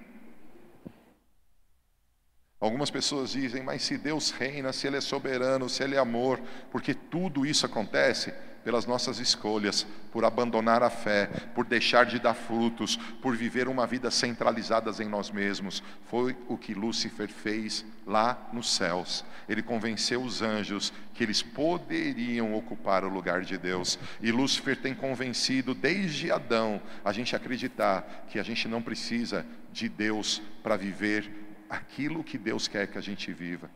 Algumas 2.62 2.92
pessoas 2.92 3.32
dizem, 3.32 3.60
mas 3.60 3.82
se 3.82 3.98
Deus 3.98 4.30
reina, 4.30 4.72
se 4.72 4.86
Ele 4.86 4.96
é 4.96 5.00
soberano, 5.00 5.68
se 5.68 5.82
Ele 5.82 5.96
é 5.96 5.98
amor, 5.98 6.40
porque 6.70 6.94
tudo 6.94 7.44
isso 7.44 7.66
acontece 7.66 8.32
pelas 8.62 8.86
nossas 8.86 9.18
escolhas, 9.18 9.84
por 10.12 10.24
abandonar 10.24 10.80
a 10.80 10.88
fé, 10.88 11.26
por 11.56 11.64
deixar 11.66 12.06
de 12.06 12.20
dar 12.20 12.34
frutos, 12.34 12.94
por 13.20 13.36
viver 13.36 13.66
uma 13.66 13.84
vida 13.84 14.12
centralizadas 14.12 15.00
em 15.00 15.08
nós 15.08 15.28
mesmos. 15.28 15.82
Foi 16.04 16.36
o 16.46 16.56
que 16.56 16.72
Lúcifer 16.72 17.28
fez 17.28 17.84
lá 18.06 18.48
nos 18.52 18.70
céus. 18.70 19.24
Ele 19.48 19.60
convenceu 19.60 20.22
os 20.22 20.40
anjos 20.40 20.92
que 21.14 21.24
eles 21.24 21.42
poderiam 21.42 22.54
ocupar 22.54 23.04
o 23.04 23.08
lugar 23.08 23.42
de 23.42 23.58
Deus. 23.58 23.98
E 24.20 24.30
Lúcifer 24.30 24.76
tem 24.76 24.94
convencido 24.94 25.74
desde 25.74 26.30
Adão 26.30 26.80
a 27.04 27.10
gente 27.10 27.34
acreditar 27.34 28.26
que 28.28 28.38
a 28.38 28.44
gente 28.44 28.68
não 28.68 28.80
precisa 28.80 29.44
de 29.72 29.88
Deus 29.88 30.40
para 30.62 30.76
viver 30.76 31.41
aquilo 31.72 32.22
que 32.22 32.36
Deus 32.36 32.68
quer 32.68 32.86
que 32.86 32.98
a 32.98 33.00
gente 33.00 33.32
viva. 33.32 33.70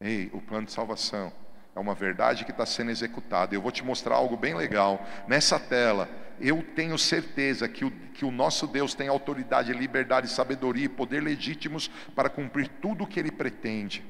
Ei, 0.00 0.28
o 0.32 0.40
plano 0.40 0.66
de 0.66 0.72
salvação 0.72 1.32
é 1.74 1.78
uma 1.78 1.94
verdade 1.94 2.44
que 2.44 2.50
está 2.50 2.66
sendo 2.66 2.90
executada. 2.90 3.54
Eu 3.54 3.62
vou 3.62 3.70
te 3.70 3.84
mostrar 3.84 4.16
algo 4.16 4.36
bem 4.36 4.54
legal. 4.54 5.06
Nessa 5.28 5.58
tela, 5.58 6.08
eu 6.40 6.64
tenho 6.74 6.98
certeza 6.98 7.68
que 7.68 7.84
o, 7.84 7.90
que 8.12 8.24
o 8.24 8.32
nosso 8.32 8.66
Deus 8.66 8.92
tem 8.92 9.06
autoridade, 9.06 9.72
liberdade, 9.72 10.28
sabedoria 10.28 10.86
e 10.86 10.88
poder 10.88 11.22
legítimos 11.22 11.88
para 12.14 12.28
cumprir 12.28 12.68
tudo 12.82 13.04
o 13.04 13.06
que 13.06 13.20
Ele 13.20 13.30
pretende. 13.30 14.04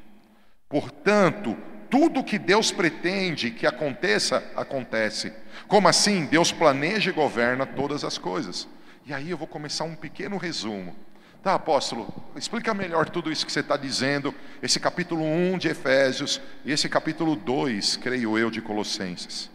Portanto, 0.70 1.54
tudo 1.90 2.24
que 2.24 2.38
Deus 2.38 2.72
pretende 2.72 3.50
que 3.50 3.66
aconteça, 3.66 4.42
acontece. 4.56 5.34
Como 5.68 5.86
assim? 5.86 6.24
Deus 6.24 6.50
planeja 6.50 7.10
e 7.10 7.14
governa 7.14 7.66
todas 7.66 8.04
as 8.04 8.16
coisas. 8.16 8.66
E 9.04 9.12
aí 9.12 9.28
eu 9.28 9.36
vou 9.36 9.46
começar 9.46 9.84
um 9.84 9.94
pequeno 9.94 10.38
resumo. 10.38 10.96
Tá, 11.44 11.56
apóstolo, 11.56 12.08
explica 12.34 12.72
melhor 12.72 13.10
tudo 13.10 13.30
isso 13.30 13.44
que 13.44 13.52
você 13.52 13.60
está 13.60 13.76
dizendo, 13.76 14.34
esse 14.62 14.80
capítulo 14.80 15.22
1 15.22 15.58
de 15.58 15.68
Efésios 15.68 16.40
e 16.64 16.72
esse 16.72 16.88
capítulo 16.88 17.36
2, 17.36 17.98
creio 17.98 18.38
eu, 18.38 18.50
de 18.50 18.62
Colossenses. 18.62 19.50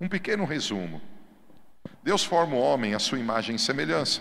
Um 0.00 0.08
pequeno 0.08 0.44
resumo. 0.44 1.00
Deus 2.02 2.24
forma 2.24 2.56
o 2.56 2.58
homem 2.58 2.92
à 2.92 2.98
sua 2.98 3.20
imagem 3.20 3.54
e 3.54 3.58
semelhança. 3.60 4.20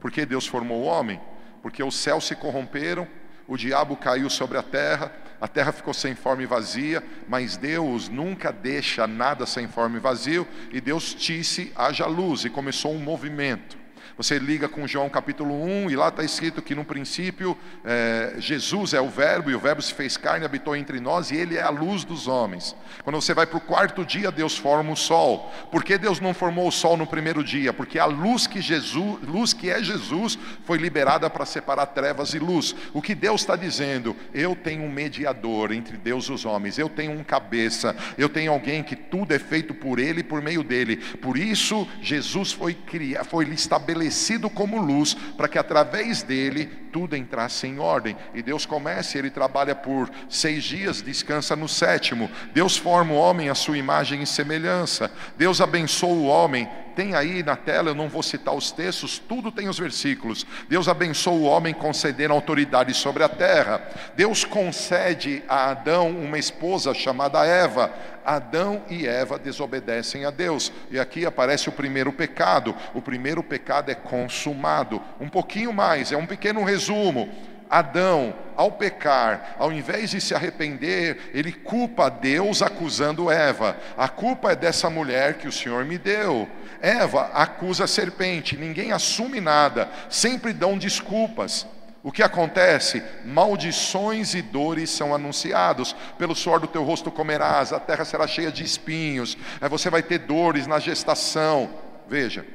Por 0.00 0.10
que 0.10 0.24
Deus 0.24 0.46
formou 0.46 0.84
o 0.84 0.86
homem? 0.86 1.20
Porque 1.60 1.82
os 1.82 1.94
céus 1.96 2.24
se 2.26 2.34
corromperam, 2.34 3.06
o 3.46 3.54
diabo 3.54 3.94
caiu 3.94 4.30
sobre 4.30 4.56
a 4.56 4.62
terra, 4.62 5.12
a 5.38 5.46
terra 5.46 5.70
ficou 5.70 5.92
sem 5.92 6.14
forma 6.14 6.42
e 6.42 6.46
vazia, 6.46 7.04
mas 7.28 7.58
Deus 7.58 8.08
nunca 8.08 8.50
deixa 8.50 9.06
nada 9.06 9.44
sem 9.44 9.68
forma 9.68 9.98
e 9.98 10.00
vazio, 10.00 10.48
e 10.72 10.80
Deus 10.80 11.14
disse: 11.14 11.70
haja 11.76 12.06
luz, 12.06 12.46
e 12.46 12.48
começou 12.48 12.90
um 12.90 13.00
movimento. 13.00 13.83
Você 14.16 14.38
liga 14.38 14.68
com 14.68 14.86
João 14.86 15.08
capítulo 15.08 15.60
1 15.64 15.90
e 15.90 15.96
lá 15.96 16.06
está 16.08 16.22
escrito 16.22 16.62
que 16.62 16.72
no 16.72 16.84
princípio 16.84 17.58
é, 17.84 18.34
Jesus 18.38 18.94
é 18.94 19.00
o 19.00 19.08
Verbo 19.08 19.50
e 19.50 19.56
o 19.56 19.58
Verbo 19.58 19.82
se 19.82 19.92
fez 19.92 20.16
carne, 20.16 20.44
habitou 20.44 20.76
entre 20.76 21.00
nós 21.00 21.32
e 21.32 21.36
ele 21.36 21.56
é 21.56 21.62
a 21.62 21.68
luz 21.68 22.04
dos 22.04 22.28
homens. 22.28 22.76
Quando 23.02 23.20
você 23.20 23.34
vai 23.34 23.44
para 23.44 23.58
o 23.58 23.60
quarto 23.60 24.04
dia, 24.04 24.30
Deus 24.30 24.56
forma 24.56 24.92
o 24.92 24.96
sol. 24.96 25.52
Por 25.68 25.82
que 25.82 25.98
Deus 25.98 26.20
não 26.20 26.32
formou 26.32 26.68
o 26.68 26.72
sol 26.72 26.96
no 26.96 27.08
primeiro 27.08 27.42
dia? 27.42 27.72
Porque 27.72 27.98
a 27.98 28.04
luz 28.04 28.46
que 28.46 28.62
Jesus, 28.62 29.18
luz 29.26 29.52
que 29.52 29.68
é 29.68 29.82
Jesus, 29.82 30.38
foi 30.64 30.78
liberada 30.78 31.28
para 31.28 31.44
separar 31.44 31.86
trevas 31.86 32.34
e 32.34 32.38
luz. 32.38 32.72
O 32.92 33.02
que 33.02 33.16
Deus 33.16 33.40
está 33.40 33.56
dizendo? 33.56 34.14
Eu 34.32 34.54
tenho 34.54 34.84
um 34.84 34.90
mediador 34.90 35.72
entre 35.72 35.96
Deus 35.96 36.26
e 36.26 36.32
os 36.32 36.44
homens. 36.44 36.78
Eu 36.78 36.88
tenho 36.88 37.10
um 37.10 37.24
cabeça. 37.24 37.96
Eu 38.16 38.28
tenho 38.28 38.52
alguém 38.52 38.84
que 38.84 38.94
tudo 38.94 39.34
é 39.34 39.40
feito 39.40 39.74
por 39.74 39.98
Ele 39.98 40.20
e 40.20 40.24
por 40.24 40.40
meio 40.40 40.62
dele. 40.62 40.98
Por 40.98 41.36
isso 41.36 41.88
Jesus 42.00 42.52
foi 42.52 42.74
criado, 42.74 43.24
foi 43.24 43.48
estabelecido 43.48 44.03
estabelecido 44.04 44.50
como 44.50 44.80
luz, 44.80 45.14
para 45.36 45.48
que 45.48 45.58
através 45.58 46.22
dele 46.22 46.66
tudo 46.92 47.16
entrasse 47.16 47.66
em 47.66 47.78
ordem. 47.78 48.16
E 48.34 48.42
Deus 48.42 48.64
começa, 48.66 49.18
ele 49.18 49.30
trabalha 49.30 49.74
por 49.74 50.10
seis 50.28 50.64
dias, 50.64 51.02
descansa 51.02 51.56
no 51.56 51.68
sétimo. 51.68 52.30
Deus 52.52 52.76
forma 52.76 53.12
o 53.12 53.16
homem 53.16 53.48
à 53.48 53.54
sua 53.54 53.78
imagem 53.78 54.22
e 54.22 54.26
semelhança. 54.26 55.10
Deus 55.36 55.60
abençoa 55.60 56.12
o 56.12 56.26
homem 56.26 56.68
tem 56.94 57.14
aí 57.14 57.42
na 57.42 57.56
tela, 57.56 57.90
eu 57.90 57.94
não 57.94 58.08
vou 58.08 58.22
citar 58.22 58.54
os 58.54 58.70
textos, 58.70 59.18
tudo 59.18 59.50
tem 59.50 59.68
os 59.68 59.78
versículos. 59.78 60.46
Deus 60.68 60.88
abençoa 60.88 61.32
o 61.32 61.42
homem 61.42 61.74
concedendo 61.74 62.32
autoridade 62.32 62.94
sobre 62.94 63.24
a 63.24 63.28
terra. 63.28 63.82
Deus 64.16 64.44
concede 64.44 65.42
a 65.48 65.70
Adão 65.70 66.10
uma 66.10 66.38
esposa 66.38 66.94
chamada 66.94 67.44
Eva. 67.44 67.92
Adão 68.24 68.82
e 68.88 69.06
Eva 69.06 69.38
desobedecem 69.38 70.24
a 70.24 70.30
Deus. 70.30 70.72
E 70.90 70.98
aqui 70.98 71.26
aparece 71.26 71.68
o 71.68 71.72
primeiro 71.72 72.12
pecado. 72.12 72.74
O 72.94 73.02
primeiro 73.02 73.42
pecado 73.42 73.90
é 73.90 73.94
consumado. 73.94 75.00
Um 75.20 75.28
pouquinho 75.28 75.72
mais, 75.72 76.12
é 76.12 76.16
um 76.16 76.26
pequeno 76.26 76.64
resumo. 76.64 77.28
Adão, 77.68 78.34
ao 78.56 78.72
pecar, 78.72 79.56
ao 79.58 79.72
invés 79.72 80.10
de 80.10 80.20
se 80.20 80.34
arrepender, 80.34 81.30
ele 81.32 81.50
culpa 81.50 82.08
Deus 82.08 82.62
acusando 82.62 83.30
Eva. 83.30 83.76
A 83.96 84.08
culpa 84.08 84.52
é 84.52 84.56
dessa 84.56 84.88
mulher 84.88 85.34
que 85.34 85.48
o 85.48 85.52
Senhor 85.52 85.84
me 85.84 85.98
deu. 85.98 86.48
Eva 86.80 87.30
acusa 87.32 87.84
a 87.84 87.88
serpente, 87.88 88.56
ninguém 88.56 88.92
assume 88.92 89.40
nada, 89.40 89.88
sempre 90.08 90.52
dão 90.52 90.78
desculpas. 90.78 91.66
O 92.04 92.12
que 92.12 92.22
acontece? 92.22 93.02
Maldições 93.24 94.34
e 94.34 94.42
dores 94.42 94.90
são 94.90 95.14
anunciados. 95.14 95.94
Pelo 96.18 96.34
suor 96.34 96.60
do 96.60 96.66
teu 96.66 96.84
rosto 96.84 97.10
comerás, 97.10 97.72
a 97.72 97.80
terra 97.80 98.04
será 98.04 98.26
cheia 98.26 98.52
de 98.52 98.62
espinhos, 98.62 99.38
aí 99.58 99.70
você 99.70 99.88
vai 99.88 100.02
ter 100.02 100.18
dores 100.18 100.66
na 100.66 100.78
gestação. 100.78 101.74
Veja, 102.06 102.46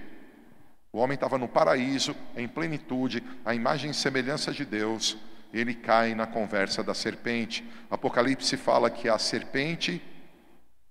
o 0.94 1.00
homem 1.00 1.16
estava 1.16 1.40
no 1.40 1.48
paraíso, 1.48 2.16
em 2.38 2.48
plenitude, 2.48 3.24
a 3.44 3.56
imagem 3.56 3.90
e 3.90 3.94
semelhança 3.96 4.52
de 4.52 4.64
Deus, 4.64 5.18
ele 5.52 5.74
cai 5.74 6.14
na 6.14 6.28
conversa 6.28 6.84
da 6.84 6.94
serpente. 6.94 7.68
Apocalipse 7.90 8.56
fala 8.56 8.88
que 8.88 9.10
a 9.10 9.18
serpente 9.18 10.00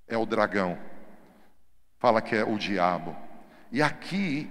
é 0.09 0.19
o 0.19 0.27
dragão, 0.27 0.77
fala 2.01 2.21
que 2.21 2.35
é 2.35 2.43
o 2.43 2.59
diabo. 2.59 3.17
E 3.71 3.81
aqui, 3.81 4.51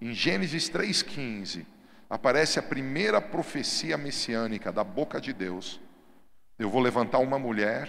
em 0.00 0.14
Gênesis 0.14 0.70
3,15, 0.70 1.66
aparece 2.10 2.58
a 2.58 2.62
primeira 2.62 3.20
profecia 3.20 3.96
messiânica 3.96 4.72
da 4.72 4.82
boca 4.82 5.20
de 5.20 5.32
Deus. 5.32 5.80
Eu 6.58 6.68
vou 6.68 6.80
levantar 6.80 7.20
uma 7.20 7.38
mulher, 7.38 7.88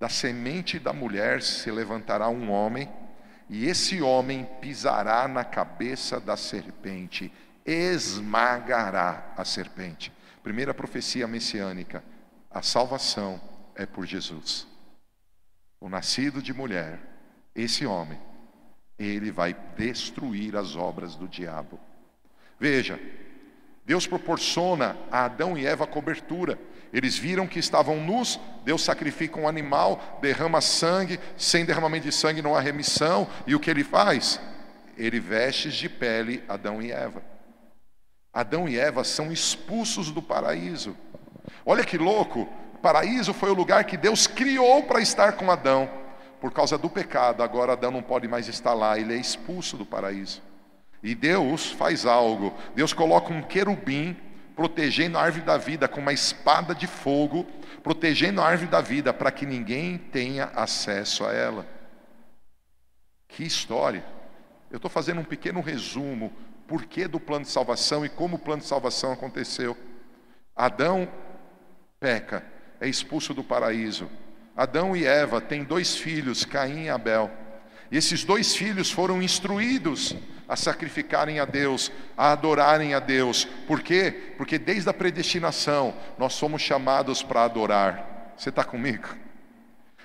da 0.00 0.08
semente 0.08 0.80
da 0.80 0.92
mulher 0.92 1.40
se 1.40 1.70
levantará 1.70 2.28
um 2.28 2.50
homem, 2.50 2.90
e 3.48 3.66
esse 3.66 4.02
homem 4.02 4.44
pisará 4.60 5.28
na 5.28 5.44
cabeça 5.44 6.18
da 6.18 6.36
serpente, 6.36 7.32
esmagará 7.64 9.32
a 9.36 9.44
serpente. 9.44 10.12
Primeira 10.42 10.74
profecia 10.74 11.28
messiânica: 11.28 12.02
a 12.50 12.60
salvação 12.60 13.40
é 13.76 13.86
por 13.86 14.04
Jesus. 14.04 14.66
o 15.80 15.88
nascido 15.88 16.40
de 16.40 16.52
mulher, 16.52 17.00
esse 17.54 17.84
homem, 17.84 18.18
ele 18.96 19.32
vai 19.32 19.52
destruir 19.76 20.56
as 20.56 20.76
obras 20.76 21.16
do 21.16 21.26
diabo. 21.26 21.78
Veja, 22.62 22.96
Deus 23.84 24.06
proporciona 24.06 24.96
a 25.10 25.24
Adão 25.24 25.58
e 25.58 25.66
Eva 25.66 25.84
cobertura. 25.84 26.56
Eles 26.92 27.18
viram 27.18 27.44
que 27.44 27.58
estavam 27.58 27.96
nus, 28.00 28.38
Deus 28.64 28.84
sacrifica 28.84 29.40
um 29.40 29.48
animal, 29.48 30.20
derrama 30.22 30.60
sangue, 30.60 31.18
sem 31.36 31.64
derramamento 31.64 32.06
de 32.06 32.12
sangue 32.12 32.40
não 32.40 32.54
há 32.54 32.60
remissão, 32.60 33.26
e 33.48 33.56
o 33.56 33.58
que 33.58 33.68
ele 33.68 33.82
faz? 33.82 34.40
Ele 34.96 35.18
veste 35.18 35.70
de 35.70 35.88
pele 35.88 36.44
Adão 36.48 36.80
e 36.80 36.92
Eva. 36.92 37.20
Adão 38.32 38.68
e 38.68 38.78
Eva 38.78 39.02
são 39.02 39.32
expulsos 39.32 40.12
do 40.12 40.22
paraíso. 40.22 40.96
Olha 41.66 41.82
que 41.82 41.98
louco, 41.98 42.48
paraíso 42.80 43.34
foi 43.34 43.50
o 43.50 43.54
lugar 43.54 43.82
que 43.86 43.96
Deus 43.96 44.28
criou 44.28 44.84
para 44.84 45.00
estar 45.00 45.32
com 45.32 45.50
Adão. 45.50 45.90
Por 46.40 46.52
causa 46.52 46.78
do 46.78 46.88
pecado, 46.88 47.42
agora 47.42 47.72
Adão 47.72 47.90
não 47.90 48.02
pode 48.04 48.28
mais 48.28 48.46
estar 48.46 48.72
lá, 48.72 48.96
ele 48.96 49.14
é 49.14 49.16
expulso 49.16 49.76
do 49.76 49.84
paraíso. 49.84 50.51
E 51.02 51.14
Deus 51.14 51.72
faz 51.72 52.06
algo, 52.06 52.54
Deus 52.74 52.92
coloca 52.92 53.32
um 53.32 53.42
querubim 53.42 54.16
protegendo 54.54 55.18
a 55.18 55.22
árvore 55.22 55.44
da 55.44 55.56
vida 55.56 55.88
com 55.88 56.00
uma 56.00 56.12
espada 56.12 56.74
de 56.74 56.86
fogo, 56.86 57.44
protegendo 57.82 58.40
a 58.40 58.46
árvore 58.46 58.70
da 58.70 58.80
vida 58.80 59.12
para 59.12 59.32
que 59.32 59.46
ninguém 59.46 59.98
tenha 59.98 60.44
acesso 60.54 61.24
a 61.24 61.32
ela. 61.32 61.66
Que 63.26 63.44
história! 63.44 64.04
Eu 64.70 64.76
estou 64.76 64.90
fazendo 64.90 65.20
um 65.20 65.24
pequeno 65.24 65.60
resumo, 65.60 66.32
porquê 66.66 67.08
do 67.08 67.18
plano 67.18 67.44
de 67.44 67.50
salvação 67.50 68.04
e 68.04 68.08
como 68.08 68.36
o 68.36 68.38
plano 68.38 68.62
de 68.62 68.68
salvação 68.68 69.12
aconteceu. 69.12 69.76
Adão 70.54 71.08
peca, 71.98 72.44
é 72.80 72.88
expulso 72.88 73.34
do 73.34 73.42
paraíso. 73.42 74.08
Adão 74.56 74.94
e 74.94 75.04
Eva 75.04 75.40
têm 75.40 75.64
dois 75.64 75.96
filhos, 75.96 76.44
Caim 76.44 76.84
e 76.84 76.90
Abel. 76.90 77.30
E 77.90 77.96
esses 77.96 78.24
dois 78.24 78.54
filhos 78.54 78.90
foram 78.90 79.22
instruídos 79.22 80.14
a 80.48 80.56
sacrificarem 80.56 81.38
a 81.38 81.44
Deus, 81.44 81.90
a 82.16 82.32
adorarem 82.32 82.94
a 82.94 83.00
Deus. 83.00 83.44
Por 83.66 83.80
quê? 83.82 84.34
Porque 84.36 84.58
desde 84.58 84.88
a 84.88 84.94
predestinação 84.94 85.94
nós 86.18 86.34
somos 86.34 86.62
chamados 86.62 87.22
para 87.22 87.44
adorar. 87.44 88.34
Você 88.36 88.48
está 88.48 88.64
comigo? 88.64 89.08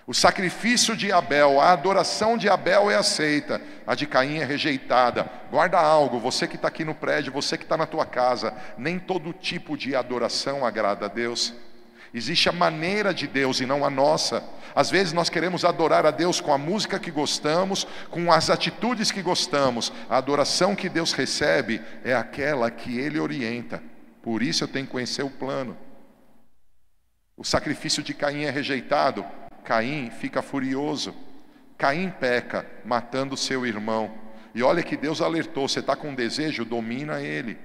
O 0.07 0.13
sacrifício 0.13 0.95
de 0.95 1.11
Abel, 1.11 1.59
a 1.59 1.73
adoração 1.73 2.37
de 2.37 2.47
Abel 2.47 2.89
é 2.89 2.95
aceita, 2.95 3.61
a 3.85 3.93
de 3.93 4.07
Caim 4.07 4.37
é 4.37 4.45
rejeitada. 4.45 5.29
Guarda 5.51 5.77
algo, 5.77 6.17
você 6.17 6.47
que 6.47 6.55
está 6.55 6.69
aqui 6.69 6.85
no 6.85 6.95
prédio, 6.95 7.33
você 7.33 7.57
que 7.57 7.63
está 7.63 7.75
na 7.75 7.85
tua 7.85 8.05
casa, 8.05 8.53
nem 8.77 8.97
todo 8.97 9.33
tipo 9.33 9.75
de 9.75 9.97
adoração 9.97 10.65
agrada 10.65 11.07
a 11.07 11.09
Deus. 11.09 11.53
Existe 12.13 12.49
a 12.49 12.53
maneira 12.53 13.13
de 13.13 13.27
Deus 13.27 13.59
e 13.59 13.65
não 13.65 13.83
a 13.83 13.89
nossa. 13.89 14.43
Às 14.73 14.89
vezes 14.89 15.13
nós 15.13 15.29
queremos 15.29 15.65
adorar 15.65 16.05
a 16.05 16.11
Deus 16.11 16.39
com 16.39 16.53
a 16.53 16.57
música 16.57 16.99
que 16.99 17.11
gostamos, 17.11 17.85
com 18.09 18.31
as 18.31 18.49
atitudes 18.49 19.11
que 19.11 19.21
gostamos. 19.21 19.91
A 20.09 20.17
adoração 20.17 20.75
que 20.75 20.89
Deus 20.89 21.11
recebe 21.11 21.81
é 22.03 22.13
aquela 22.13 22.71
que 22.71 22.97
Ele 22.97 23.19
orienta. 23.19 23.81
Por 24.21 24.41
isso 24.41 24.63
eu 24.63 24.67
tenho 24.67 24.85
que 24.85 24.91
conhecer 24.91 25.23
o 25.23 25.29
plano. 25.29 25.77
O 27.35 27.43
sacrifício 27.43 28.01
de 28.01 28.13
Caim 28.13 28.43
é 28.43 28.49
rejeitado. 28.49 29.25
Caim 29.63 30.09
fica 30.09 30.41
furioso. 30.41 31.13
Caim 31.77 32.09
peca, 32.09 32.65
matando 32.83 33.37
seu 33.37 33.65
irmão. 33.65 34.11
E 34.55 34.63
olha 34.63 34.81
que 34.81 34.97
Deus 34.97 35.21
alertou: 35.21 35.67
você 35.67 35.79
está 35.79 35.95
com 35.95 36.15
desejo, 36.15 36.65
domina 36.65 37.21
ele. 37.21 37.57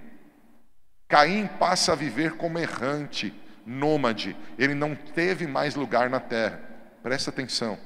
Caim 1.09 1.47
passa 1.47 1.93
a 1.93 1.97
viver 1.97 2.33
como 2.33 2.59
errante 2.59 3.33
nômade, 3.65 4.37
ele 4.59 4.75
não 4.75 4.95
teve 4.95 5.47
mais 5.47 5.75
lugar 5.75 6.11
na 6.11 6.21
terra. 6.21 6.61
Presta 7.03 7.31
atenção. 7.31 7.79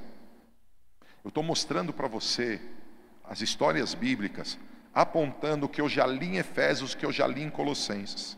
Eu 1.25 1.29
estou 1.29 1.43
mostrando 1.43 1.93
para 1.93 2.09
você 2.09 2.61
as 3.25 3.41
histórias 3.41 3.95
bíblicas, 3.95 4.59
apontando 4.95 5.69
que 5.69 5.81
eu 5.81 5.89
já 5.89 6.07
li 6.07 6.27
em 6.27 6.37
Efésios, 6.37 6.95
que 6.95 7.05
eu 7.05 7.13
já 7.13 7.27
li 7.27 7.43
em 7.43 7.51
Colossenses. 7.51 8.37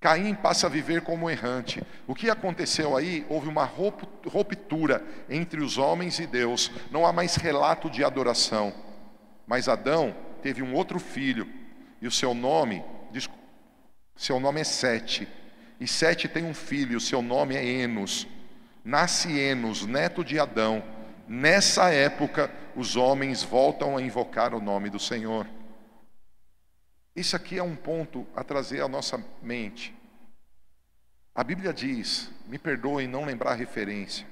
Caim 0.00 0.34
passa 0.34 0.66
a 0.66 0.70
viver 0.70 1.02
como 1.02 1.28
errante. 1.28 1.82
O 2.06 2.14
que 2.14 2.30
aconteceu 2.30 2.96
aí? 2.96 3.26
Houve 3.28 3.48
uma 3.48 3.64
ruptura 3.64 5.04
entre 5.28 5.62
os 5.62 5.76
homens 5.76 6.18
e 6.18 6.26
Deus. 6.26 6.70
Não 6.90 7.04
há 7.04 7.12
mais 7.12 7.36
relato 7.36 7.90
de 7.90 8.02
adoração. 8.02 8.72
Mas 9.46 9.68
Adão 9.68 10.16
teve 10.42 10.62
um 10.62 10.74
outro 10.74 10.98
filho 10.98 11.46
e 12.00 12.06
o 12.06 12.10
seu 12.10 12.32
nome, 12.32 12.82
seu 14.16 14.40
nome 14.40 14.60
é 14.60 14.64
Sete. 14.64 15.28
E 15.80 15.88
Sete 15.88 16.28
tem 16.28 16.44
um 16.44 16.52
filho, 16.52 17.00
seu 17.00 17.22
nome 17.22 17.56
é 17.56 17.64
Enos. 17.64 18.28
Nasce 18.84 19.36
Enos, 19.38 19.86
neto 19.86 20.22
de 20.22 20.38
Adão. 20.38 20.84
Nessa 21.26 21.90
época, 21.90 22.50
os 22.76 22.96
homens 22.96 23.42
voltam 23.42 23.96
a 23.96 24.02
invocar 24.02 24.54
o 24.54 24.60
nome 24.60 24.90
do 24.90 24.98
Senhor. 24.98 25.46
Isso 27.16 27.34
aqui 27.34 27.58
é 27.58 27.62
um 27.62 27.74
ponto 27.74 28.26
a 28.36 28.44
trazer 28.44 28.82
à 28.82 28.88
nossa 28.88 29.24
mente. 29.42 29.96
A 31.34 31.42
Bíblia 31.42 31.72
diz, 31.72 32.30
me 32.46 32.58
perdoem 32.58 33.08
não 33.08 33.24
lembrar 33.24 33.52
a 33.52 33.54
referência. 33.54 34.26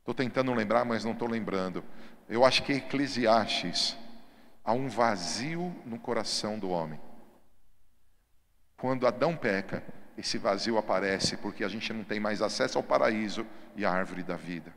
Estou 0.00 0.14
tentando 0.14 0.52
lembrar, 0.52 0.84
mas 0.84 1.04
não 1.04 1.12
estou 1.12 1.28
lembrando. 1.28 1.84
Eu 2.28 2.44
acho 2.44 2.62
que 2.62 2.72
Eclesiastes 2.72 3.96
há 4.64 4.72
um 4.72 4.88
vazio 4.88 5.74
no 5.86 5.98
coração 5.98 6.58
do 6.58 6.70
homem. 6.70 7.00
Quando 8.76 9.06
Adão 9.06 9.36
peca, 9.36 9.82
esse 10.18 10.36
vazio 10.36 10.76
aparece 10.76 11.36
porque 11.36 11.62
a 11.62 11.68
gente 11.68 11.92
não 11.92 12.02
tem 12.02 12.18
mais 12.18 12.42
acesso 12.42 12.76
ao 12.76 12.82
paraíso 12.82 13.46
e 13.76 13.86
à 13.86 13.92
árvore 13.92 14.24
da 14.24 14.36
vida. 14.36 14.74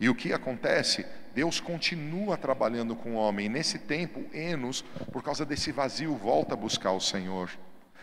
E 0.00 0.08
o 0.08 0.14
que 0.14 0.32
acontece? 0.32 1.06
Deus 1.32 1.60
continua 1.60 2.36
trabalhando 2.36 2.96
com 2.96 3.14
o 3.14 3.16
homem. 3.16 3.48
Nesse 3.48 3.78
tempo, 3.78 4.24
Enos, 4.34 4.82
por 5.12 5.22
causa 5.22 5.46
desse 5.46 5.70
vazio, 5.70 6.16
volta 6.16 6.54
a 6.54 6.56
buscar 6.56 6.90
o 6.90 7.00
Senhor. 7.00 7.48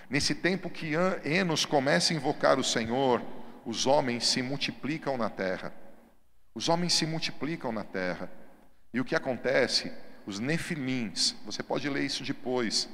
Nesse 0.09 0.33
tempo 0.33 0.69
que 0.69 0.93
Enos 1.25 1.65
começa 1.65 2.13
a 2.13 2.15
invocar 2.15 2.57
o 2.57 2.63
Senhor, 2.63 3.21
os 3.65 3.85
homens 3.85 4.25
se 4.25 4.41
multiplicam 4.41 5.17
na 5.17 5.29
terra. 5.29 5.73
Os 6.55 6.69
homens 6.69 6.93
se 6.93 7.05
multiplicam 7.05 7.73
na 7.73 7.83
terra. 7.83 8.31
E 8.93 9.01
o 9.01 9.05
que 9.05 9.15
acontece? 9.15 9.91
Os 10.25 10.39
nefilins, 10.39 11.35
você 11.45 11.61
pode 11.61 11.89
ler 11.89 12.05
isso 12.05 12.23
depois, 12.23 12.87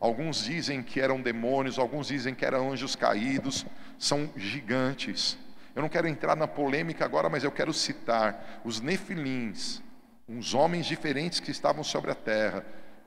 Alguns 0.00 0.42
dizem 0.42 0.82
que 0.82 0.98
eram 0.98 1.20
demônios, 1.20 1.78
alguns 1.78 2.08
dizem 2.08 2.34
que 2.34 2.46
eram 2.46 2.72
anjos 2.72 2.96
caídos, 2.96 3.66
são 3.98 4.30
gigantes. 4.34 5.36
Eu 5.76 5.82
não 5.82 5.90
quero 5.90 6.08
entrar 6.08 6.34
na 6.34 6.48
polêmica 6.48 7.04
agora, 7.04 7.28
mas 7.28 7.44
eu 7.44 7.52
quero 7.52 7.72
citar 7.74 8.62
os 8.64 8.80
nefilins, 8.80 9.82
uns 10.26 10.54
homens 10.54 10.86
diferentes 10.86 11.38
que 11.38 11.50
estavam 11.50 11.84
sobre 11.84 12.10
a 12.10 12.14
terra. 12.14 12.64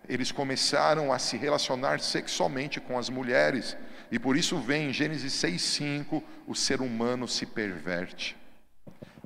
Eles 0.08 0.32
começaram 0.32 1.12
a 1.12 1.18
se 1.18 1.36
relacionar 1.36 2.00
sexualmente 2.00 2.80
com 2.80 2.98
as 2.98 3.10
mulheres, 3.10 3.76
e 4.12 4.20
por 4.20 4.38
isso 4.38 4.60
vem 4.60 4.90
em 4.90 4.94
Gênesis 4.94 5.34
6:5, 5.34 6.22
o 6.46 6.54
ser 6.54 6.80
humano 6.80 7.28
se 7.28 7.48
perverte. 7.48 8.38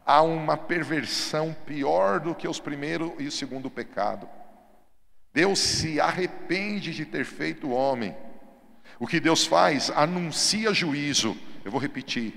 Há 0.06 0.22
uma 0.22 0.56
perversão 0.56 1.54
pior 1.66 2.22
do 2.22 2.34
que 2.34 2.48
os 2.48 2.62
primeiro 2.62 3.14
e 3.20 3.28
o 3.28 3.32
segundo 3.32 3.70
pecado. 3.70 4.37
Deus 5.38 5.60
se 5.60 6.02
arrepende 6.02 6.92
de 6.92 7.06
ter 7.06 7.24
feito 7.24 7.68
o 7.68 7.72
homem. 7.72 8.16
O 8.98 9.06
que 9.06 9.20
Deus 9.20 9.46
faz? 9.46 9.92
Anuncia 9.92 10.74
juízo. 10.74 11.38
Eu 11.64 11.70
vou 11.70 11.80
repetir. 11.80 12.34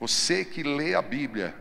Você 0.00 0.46
que 0.46 0.62
lê 0.62 0.94
a 0.94 1.02
Bíblia, 1.02 1.54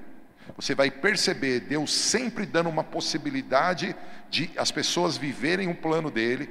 você 0.56 0.74
vai 0.74 0.90
perceber 0.90 1.60
Deus 1.60 1.94
sempre 1.94 2.46
dando 2.46 2.70
uma 2.70 2.86
possibilidade 2.86 3.94
de 4.30 4.50
as 4.56 4.72
pessoas 4.72 5.18
viverem 5.18 5.68
um 5.68 5.74
plano 5.74 6.10
dele, 6.10 6.50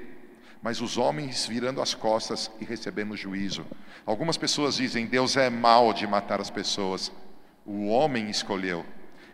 mas 0.62 0.82
os 0.82 0.99
homens 0.99 1.47
virando 1.47 1.80
as 1.80 1.95
costas 1.95 2.51
e 2.61 2.64
recebendo 2.66 3.16
juízo. 3.16 3.64
Algumas 4.05 4.37
pessoas 4.37 4.76
dizem 4.76 5.07
Deus 5.07 5.34
é 5.39 5.49
mal 5.49 5.95
de 5.95 6.07
matar 6.07 6.43
as 6.43 6.51
pessoas. 6.51 7.11
O 7.64 7.87
homem 7.87 8.28
escolheu. 8.28 8.84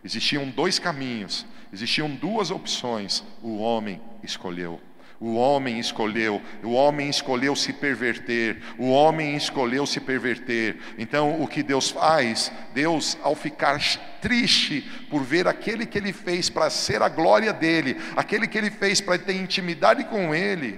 Existiam 0.01 0.49
dois 0.49 0.79
caminhos, 0.79 1.45
existiam 1.73 2.09
duas 2.09 2.51
opções. 2.51 3.21
O 3.41 3.57
homem 3.57 4.01
escolheu. 4.23 4.79
O 5.23 5.35
homem 5.35 5.79
escolheu, 5.79 6.41
o 6.61 6.73
homem 6.73 7.09
escolheu 7.09 7.55
se 7.55 7.71
perverter, 7.71 8.61
o 8.77 8.89
homem 8.89 9.37
escolheu 9.37 9.85
se 9.85 10.01
perverter. 10.01 10.77
Então, 10.97 11.41
o 11.41 11.47
que 11.47 11.63
Deus 11.63 11.89
faz? 11.89 12.51
Deus, 12.73 13.17
ao 13.23 13.33
ficar 13.33 13.79
triste 14.19 14.81
por 15.09 15.23
ver 15.23 15.47
aquele 15.47 15.85
que 15.85 15.97
ele 15.97 16.11
fez 16.11 16.49
para 16.49 16.69
ser 16.69 17.01
a 17.01 17.07
glória 17.07 17.53
dele, 17.53 17.95
aquele 18.17 18.49
que 18.49 18.57
ele 18.57 18.69
fez 18.69 18.99
para 18.99 19.17
ter 19.17 19.33
intimidade 19.37 20.03
com 20.03 20.35
ele, 20.35 20.77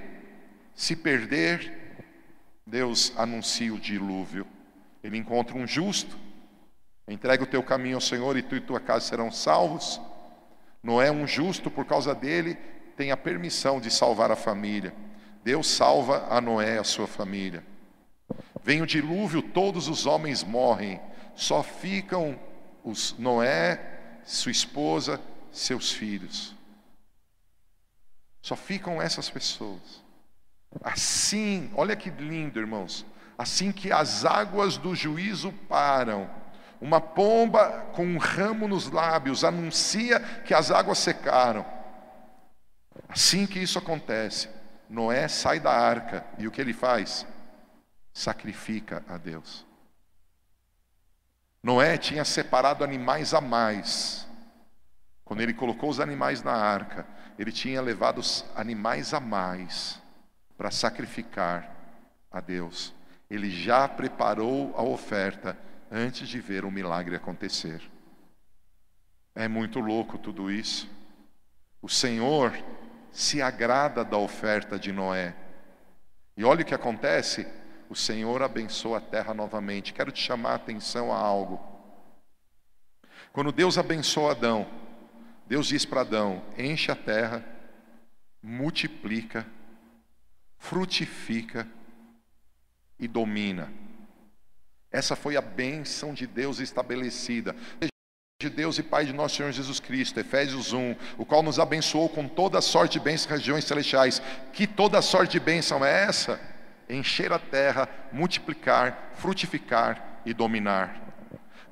se 0.75 0.95
perder, 0.95 1.97
Deus 2.67 3.13
anuncia 3.17 3.73
o 3.73 3.79
dilúvio. 3.79 4.45
Ele 5.03 5.17
encontra 5.17 5.57
um 5.57 5.65
justo, 5.65 6.15
entrega 7.07 7.43
o 7.43 7.47
teu 7.47 7.63
caminho 7.63 7.95
ao 7.95 8.01
Senhor 8.01 8.37
e 8.37 8.43
tu 8.43 8.55
e 8.55 8.61
tua 8.61 8.79
casa 8.79 9.07
serão 9.07 9.31
salvos. 9.31 9.99
Noé, 10.83 11.09
um 11.09 11.25
justo, 11.25 11.71
por 11.71 11.83
causa 11.85 12.13
dele, 12.13 12.55
tem 12.95 13.11
a 13.11 13.17
permissão 13.17 13.79
de 13.79 13.91
salvar 13.91 14.31
a 14.31 14.35
família. 14.35 14.93
Deus 15.43 15.67
salva 15.67 16.27
a 16.29 16.41
Noé 16.41 16.75
e 16.75 16.79
a 16.79 16.83
sua 16.83 17.07
família. 17.07 17.63
Vem 18.63 18.81
o 18.81 18.87
dilúvio, 18.87 19.41
todos 19.41 19.87
os 19.87 20.05
homens 20.05 20.43
morrem, 20.43 20.99
só 21.35 21.61
ficam 21.61 22.39
os 22.83 23.15
Noé 23.17 23.95
sua 24.25 24.51
esposa, 24.51 25.21
seus 25.51 25.91
filhos. 25.91 26.55
Só 28.41 28.55
ficam 28.55 29.01
essas 29.01 29.29
pessoas. 29.29 30.03
Assim, 30.83 31.71
olha 31.75 31.95
que 31.95 32.09
lindo, 32.09 32.59
irmãos. 32.59 33.05
Assim 33.37 33.71
que 33.71 33.91
as 33.91 34.25
águas 34.25 34.77
do 34.77 34.95
juízo 34.95 35.51
param, 35.69 36.29
uma 36.81 36.99
pomba 36.99 37.87
com 37.93 38.05
um 38.05 38.17
ramo 38.17 38.67
nos 38.67 38.89
lábios 38.89 39.43
anuncia 39.43 40.19
que 40.19 40.53
as 40.53 40.71
águas 40.71 40.97
secaram. 40.99 41.65
Assim 43.07 43.45
que 43.45 43.59
isso 43.59 43.77
acontece, 43.77 44.49
Noé 44.89 45.27
sai 45.27 45.59
da 45.59 45.71
arca 45.71 46.25
e 46.37 46.47
o 46.47 46.51
que 46.51 46.61
ele 46.61 46.73
faz? 46.73 47.25
Sacrifica 48.13 49.03
a 49.07 49.17
Deus. 49.17 49.65
Noé 51.61 51.97
tinha 51.97 52.23
separado 52.23 52.83
animais 52.83 53.33
a 53.33 53.41
mais. 53.41 54.27
Quando 55.23 55.41
ele 55.41 55.53
colocou 55.53 55.89
os 55.89 55.99
animais 55.99 56.43
na 56.43 56.53
arca, 56.53 57.07
ele 57.39 57.51
tinha 57.51 57.81
levado 57.81 58.19
os 58.19 58.45
animais 58.55 59.13
a 59.13 59.19
mais 59.19 59.99
para 60.55 60.71
sacrificar 60.71 61.69
a 62.31 62.39
Deus. 62.39 62.93
Ele 63.29 63.49
já 63.49 63.87
preparou 63.87 64.73
a 64.77 64.83
oferta 64.83 65.57
antes 65.91 66.29
de 66.29 66.39
ver 66.39 66.63
o 66.63 66.71
milagre 66.71 67.15
acontecer. 67.15 67.81
É 69.33 69.47
muito 69.47 69.79
louco 69.79 70.17
tudo 70.17 70.51
isso. 70.51 70.87
O 71.81 71.89
Senhor 71.89 72.53
se 73.15 73.41
agrada 73.41 74.03
da 74.03 74.17
oferta 74.17 74.77
de 74.77 74.91
Noé. 74.91 75.33
E 76.35 76.43
olha 76.43 76.63
o 76.63 76.65
que 76.65 76.75
acontece: 76.75 77.47
o 77.89 77.95
Senhor 77.95 78.41
abençoa 78.41 78.97
a 78.97 79.01
terra 79.01 79.33
novamente. 79.33 79.93
Quero 79.93 80.11
te 80.11 80.21
chamar 80.21 80.51
a 80.51 80.55
atenção 80.55 81.13
a 81.13 81.17
algo. 81.17 81.59
Quando 83.31 83.53
Deus 83.53 83.77
abençoa 83.77 84.31
Adão, 84.31 84.67
Deus 85.47 85.67
diz 85.67 85.85
para 85.85 86.01
Adão: 86.01 86.43
enche 86.57 86.91
a 86.91 86.95
terra, 86.95 87.43
multiplica, 88.43 89.47
frutifica 90.57 91.65
e 92.99 93.07
domina. 93.07 93.71
Essa 94.91 95.15
foi 95.15 95.37
a 95.37 95.41
bênção 95.41 96.13
de 96.13 96.27
Deus 96.27 96.59
estabelecida 96.59 97.55
de 98.37 98.49
Deus 98.49 98.77
e 98.77 98.83
Pai 98.83 99.05
de 99.05 99.13
nosso 99.13 99.37
Senhor 99.37 99.49
Jesus 99.53 99.79
Cristo, 99.79 100.19
Efésios 100.19 100.73
1, 100.73 100.93
o 101.17 101.25
qual 101.25 101.41
nos 101.41 101.57
abençoou 101.57 102.09
com 102.09 102.27
toda 102.27 102.59
sorte 102.59 102.99
de 102.99 102.99
bênçãos 102.99 103.31
regiões 103.31 103.63
celestiais. 103.63 104.21
Que 104.51 104.67
toda 104.67 105.01
sorte 105.01 105.31
de 105.31 105.39
bênção 105.39 105.85
é 105.85 106.03
essa? 106.03 106.37
Encher 106.89 107.31
a 107.31 107.39
terra, 107.39 107.87
multiplicar, 108.11 109.13
frutificar 109.15 110.19
e 110.25 110.33
dominar. 110.33 110.99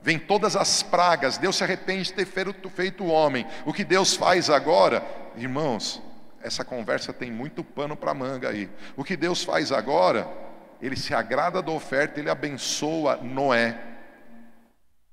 Vem 0.02 0.18
todas 0.18 0.56
as 0.56 0.82
pragas, 0.82 1.38
Deus 1.38 1.58
se 1.58 1.66
arrepende 1.66 2.06
de 2.06 2.14
ter 2.14 2.26
feito 2.26 3.04
o 3.04 3.08
homem. 3.08 3.46
O 3.66 3.74
que 3.74 3.84
Deus 3.84 4.16
faz 4.16 4.50
agora, 4.50 5.06
irmãos, 5.36 6.02
essa 6.42 6.64
conversa 6.64 7.12
tem 7.12 7.30
muito 7.30 7.62
pano 7.62 7.98
para 7.98 8.14
manga 8.14 8.48
aí. 8.48 8.70
O 8.96 9.04
que 9.04 9.18
Deus 9.18 9.44
faz 9.44 9.70
agora, 9.70 10.26
Ele 10.82 10.96
se 10.96 11.14
agrada 11.14 11.62
da 11.62 11.72
oferta, 11.74 12.22
Ele 12.22 12.30
abençoa 12.30 13.18
Noé 13.18 13.93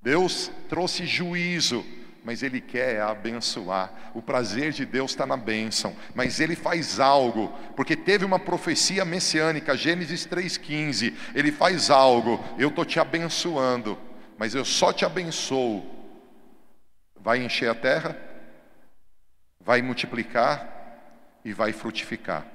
Deus 0.01 0.51
trouxe 0.67 1.05
juízo, 1.05 1.85
mas 2.23 2.41
Ele 2.41 2.59
quer 2.59 3.01
abençoar. 3.01 4.11
O 4.13 4.21
prazer 4.21 4.71
de 4.71 4.85
Deus 4.85 5.11
está 5.11 5.25
na 5.25 5.37
bênção, 5.37 5.95
mas 6.15 6.39
Ele 6.39 6.55
faz 6.55 6.99
algo, 6.99 7.49
porque 7.75 7.95
teve 7.95 8.25
uma 8.25 8.39
profecia 8.39 9.05
messiânica, 9.05 9.77
Gênesis 9.77 10.25
3,15. 10.25 11.13
Ele 11.35 11.51
faz 11.51 11.89
algo, 11.89 12.43
eu 12.57 12.69
estou 12.69 12.85
te 12.85 12.99
abençoando, 12.99 13.97
mas 14.37 14.55
eu 14.55 14.65
só 14.65 14.91
te 14.91 15.05
abençoo. 15.05 15.85
Vai 17.15 17.43
encher 17.43 17.69
a 17.69 17.75
terra, 17.75 18.17
vai 19.59 19.81
multiplicar 19.81 20.67
e 21.45 21.53
vai 21.53 21.71
frutificar. 21.71 22.45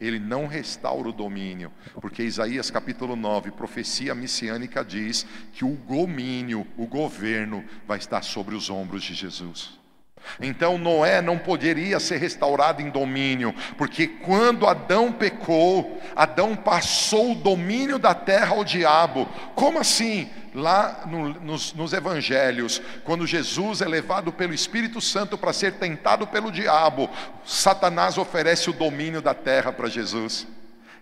Ele 0.00 0.18
não 0.18 0.46
restaura 0.46 1.08
o 1.08 1.12
domínio, 1.12 1.72
porque 2.00 2.22
Isaías 2.22 2.70
capítulo 2.70 3.16
9, 3.16 3.50
profecia 3.52 4.14
messiânica 4.14 4.84
diz 4.84 5.26
que 5.52 5.64
o 5.64 5.76
domínio, 5.76 6.66
o 6.76 6.86
governo 6.86 7.64
vai 7.86 7.98
estar 7.98 8.22
sobre 8.22 8.54
os 8.54 8.70
ombros 8.70 9.02
de 9.02 9.14
Jesus. 9.14 9.81
Então 10.40 10.78
Noé 10.78 11.20
não 11.20 11.38
poderia 11.38 12.00
ser 12.00 12.18
restaurado 12.18 12.80
em 12.80 12.90
domínio, 12.90 13.54
porque 13.76 14.06
quando 14.06 14.66
Adão 14.66 15.12
pecou, 15.12 16.00
Adão 16.16 16.56
passou 16.56 17.32
o 17.32 17.36
domínio 17.36 17.98
da 17.98 18.14
terra 18.14 18.54
ao 18.54 18.64
diabo. 18.64 19.28
Como 19.54 19.78
assim? 19.78 20.30
Lá 20.54 21.04
no, 21.06 21.28
nos, 21.40 21.72
nos 21.72 21.92
evangelhos, 21.94 22.82
quando 23.04 23.26
Jesus 23.26 23.80
é 23.80 23.88
levado 23.88 24.30
pelo 24.30 24.52
Espírito 24.52 25.00
Santo 25.00 25.38
para 25.38 25.52
ser 25.52 25.74
tentado 25.74 26.26
pelo 26.26 26.52
diabo, 26.52 27.08
Satanás 27.44 28.18
oferece 28.18 28.68
o 28.68 28.74
domínio 28.74 29.22
da 29.22 29.32
terra 29.32 29.72
para 29.72 29.88
Jesus. 29.88 30.46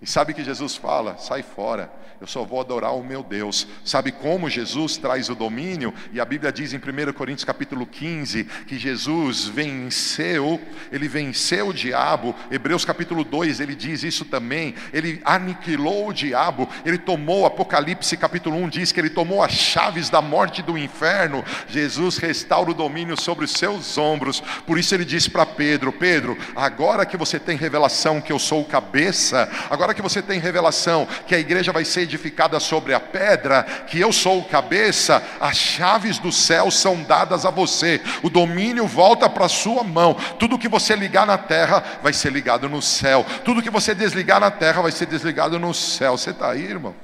E 0.03 0.07
sabe 0.07 0.32
que 0.32 0.42
Jesus 0.42 0.76
fala: 0.76 1.18
sai 1.18 1.42
fora, 1.42 1.92
eu 2.20 2.26
só 2.26 2.44
vou 2.44 2.61
adorar 2.61 2.94
o 2.94 3.03
meu 3.03 3.22
Deus. 3.22 3.66
Sabe 3.82 4.12
como 4.12 4.51
Jesus 4.51 4.98
traz 4.98 5.30
o 5.30 5.34
domínio? 5.34 5.92
E 6.12 6.20
a 6.20 6.24
Bíblia 6.24 6.53
diz 6.53 6.74
em 6.74 6.76
1 6.76 7.14
Coríntios 7.14 7.44
capítulo 7.44 7.86
15 7.86 8.44
que 8.66 8.78
Jesus 8.78 9.46
venceu, 9.46 10.61
ele 10.92 11.09
venceu 11.09 11.68
o 11.68 11.72
diabo. 11.72 12.34
Hebreus 12.51 12.84
capítulo 12.84 13.24
2 13.24 13.61
ele 13.61 13.74
diz 13.74 14.03
isso 14.03 14.26
também. 14.26 14.74
Ele 14.92 15.22
aniquilou 15.24 16.09
o 16.09 16.12
diabo, 16.12 16.68
ele 16.84 16.98
tomou, 16.98 17.46
Apocalipse 17.46 18.14
capítulo 18.18 18.57
1 18.57 18.68
diz 18.68 18.92
que 18.92 19.01
ele 19.01 19.09
tomou 19.09 19.42
as 19.42 19.53
chaves 19.53 20.11
da 20.11 20.20
morte 20.20 20.61
do 20.61 20.76
inferno. 20.76 21.42
Jesus 21.68 22.18
restaura 22.18 22.70
o 22.70 22.74
domínio 22.74 23.18
sobre 23.18 23.46
os 23.46 23.53
seus 23.53 23.96
ombros. 23.96 24.42
Por 24.66 24.78
isso 24.78 24.94
ele 24.94 25.07
diz 25.07 25.26
para 25.26 25.46
Pedro: 25.46 25.90
Pedro, 25.90 26.36
agora 26.55 27.07
que 27.07 27.16
você 27.16 27.38
tem 27.38 27.57
revelação 27.57 28.20
que 28.20 28.30
eu 28.30 28.38
sou 28.38 28.61
o 28.61 28.66
cabeça, 28.66 29.51
agora 29.70 29.89
Agora 29.91 29.97
que 29.97 30.09
você 30.09 30.22
tem 30.22 30.38
revelação 30.38 31.05
que 31.26 31.34
a 31.34 31.38
igreja 31.41 31.72
vai 31.72 31.84
ser 31.84 32.03
edificada 32.03 32.61
sobre 32.61 32.95
a 32.95 33.01
pedra, 33.01 33.64
que 33.88 33.99
eu 33.99 34.12
sou 34.12 34.38
o 34.38 34.45
cabeça, 34.45 35.20
as 35.41 35.57
chaves 35.57 36.16
do 36.16 36.30
céu 36.30 36.70
são 36.70 37.03
dadas 37.03 37.45
a 37.45 37.51
você, 37.51 38.01
o 38.22 38.30
domínio 38.30 38.86
volta 38.86 39.28
para 39.28 39.47
a 39.47 39.49
sua 39.49 39.82
mão. 39.82 40.14
Tudo 40.38 40.57
que 40.57 40.68
você 40.68 40.95
ligar 40.95 41.26
na 41.26 41.36
terra 41.36 41.82
vai 42.05 42.12
ser 42.12 42.30
ligado 42.30 42.68
no 42.68 42.80
céu, 42.80 43.26
tudo 43.45 43.61
que 43.61 43.68
você 43.68 43.93
desligar 43.93 44.38
na 44.38 44.49
terra 44.49 44.80
vai 44.80 44.93
ser 44.93 45.07
desligado 45.07 45.59
no 45.59 45.74
céu. 45.74 46.16
Você 46.16 46.30
está 46.30 46.53
aí, 46.53 46.62
irmão? 46.62 46.95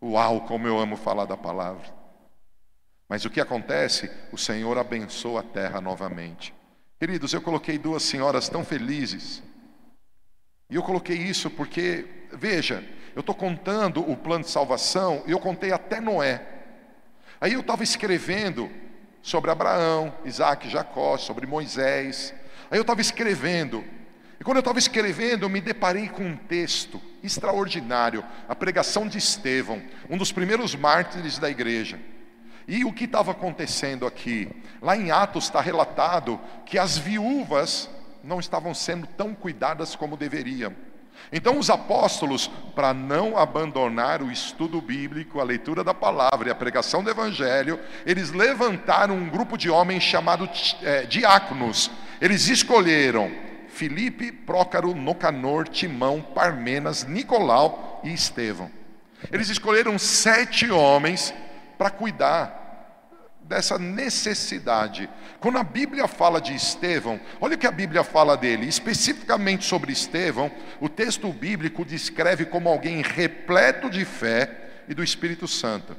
Uau, 0.00 0.42
como 0.42 0.68
eu 0.68 0.78
amo 0.78 0.96
falar 0.96 1.24
da 1.24 1.36
palavra. 1.36 1.92
Mas 3.08 3.24
o 3.24 3.30
que 3.30 3.40
acontece? 3.40 4.08
O 4.30 4.38
Senhor 4.38 4.78
abençoa 4.78 5.40
a 5.40 5.42
terra 5.42 5.80
novamente. 5.80 6.54
Queridos, 7.00 7.32
eu 7.32 7.42
coloquei 7.42 7.78
duas 7.78 8.04
senhoras 8.04 8.48
tão 8.48 8.64
felizes 8.64 9.42
e 10.70 10.76
eu 10.76 10.82
coloquei 10.82 11.16
isso 11.16 11.50
porque, 11.50 12.06
veja, 12.32 12.84
eu 13.14 13.20
estou 13.20 13.34
contando 13.34 14.00
o 14.08 14.16
plano 14.16 14.44
de 14.44 14.50
salvação 14.50 15.22
e 15.26 15.30
eu 15.30 15.38
contei 15.38 15.72
até 15.72 16.00
Noé. 16.00 16.42
Aí 17.40 17.52
eu 17.52 17.60
estava 17.60 17.82
escrevendo 17.82 18.70
sobre 19.22 19.50
Abraão, 19.50 20.12
Isaac, 20.24 20.68
Jacó, 20.68 21.16
sobre 21.16 21.46
Moisés. 21.46 22.34
Aí 22.70 22.78
eu 22.78 22.82
estava 22.82 23.00
escrevendo. 23.00 23.84
E 24.40 24.44
quando 24.44 24.56
eu 24.56 24.60
estava 24.60 24.78
escrevendo, 24.78 25.44
eu 25.44 25.48
me 25.48 25.60
deparei 25.60 26.08
com 26.08 26.24
um 26.24 26.36
texto 26.36 27.00
extraordinário, 27.22 28.24
a 28.48 28.54
pregação 28.54 29.06
de 29.06 29.18
Estevão, 29.18 29.82
um 30.10 30.18
dos 30.18 30.32
primeiros 30.32 30.74
mártires 30.74 31.38
da 31.38 31.48
igreja. 31.48 31.98
E 32.66 32.84
o 32.84 32.92
que 32.92 33.04
estava 33.04 33.30
acontecendo 33.30 34.06
aqui? 34.06 34.50
Lá 34.80 34.96
em 34.96 35.10
Atos 35.10 35.44
está 35.44 35.60
relatado 35.60 36.40
que 36.66 36.78
as 36.78 36.96
viúvas 36.96 37.88
não 38.24 38.40
estavam 38.40 38.74
sendo 38.74 39.06
tão 39.06 39.34
cuidadas 39.34 39.94
como 39.94 40.16
deveriam. 40.16 40.72
Então, 41.32 41.58
os 41.58 41.70
apóstolos, 41.70 42.48
para 42.74 42.92
não 42.92 43.38
abandonar 43.38 44.22
o 44.22 44.30
estudo 44.30 44.80
bíblico, 44.80 45.40
a 45.40 45.44
leitura 45.44 45.84
da 45.84 45.94
palavra 45.94 46.48
e 46.48 46.50
a 46.50 46.54
pregação 46.54 47.02
do 47.02 47.10
evangelho, 47.10 47.78
eles 48.04 48.32
levantaram 48.32 49.16
um 49.16 49.28
grupo 49.28 49.56
de 49.56 49.70
homens 49.70 50.02
chamado 50.02 50.48
é, 50.82 51.02
diáconos. 51.02 51.90
Eles 52.20 52.48
escolheram 52.48 53.30
Filipe, 53.68 54.32
Prócaro, 54.32 54.94
Nocanor, 54.94 55.68
Timão, 55.68 56.20
Parmenas, 56.20 57.04
Nicolau 57.04 58.00
e 58.04 58.12
Estevão. 58.12 58.70
Eles 59.32 59.48
escolheram 59.48 59.98
sete 59.98 60.70
homens 60.70 61.34
para 61.78 61.90
cuidar 61.90 62.63
dessa 63.44 63.78
necessidade. 63.78 65.08
Quando 65.40 65.58
a 65.58 65.62
Bíblia 65.62 66.08
fala 66.08 66.40
de 66.40 66.54
Estevão, 66.54 67.20
olha 67.40 67.54
o 67.54 67.58
que 67.58 67.66
a 67.66 67.72
Bíblia 67.72 68.02
fala 68.02 68.36
dele, 68.36 68.66
especificamente 68.66 69.64
sobre 69.64 69.92
Estevão, 69.92 70.50
o 70.80 70.88
texto 70.88 71.32
bíblico 71.32 71.84
descreve 71.84 72.46
como 72.46 72.68
alguém 72.68 73.02
repleto 73.02 73.90
de 73.90 74.04
fé 74.04 74.84
e 74.88 74.94
do 74.94 75.04
Espírito 75.04 75.46
Santo. 75.46 75.96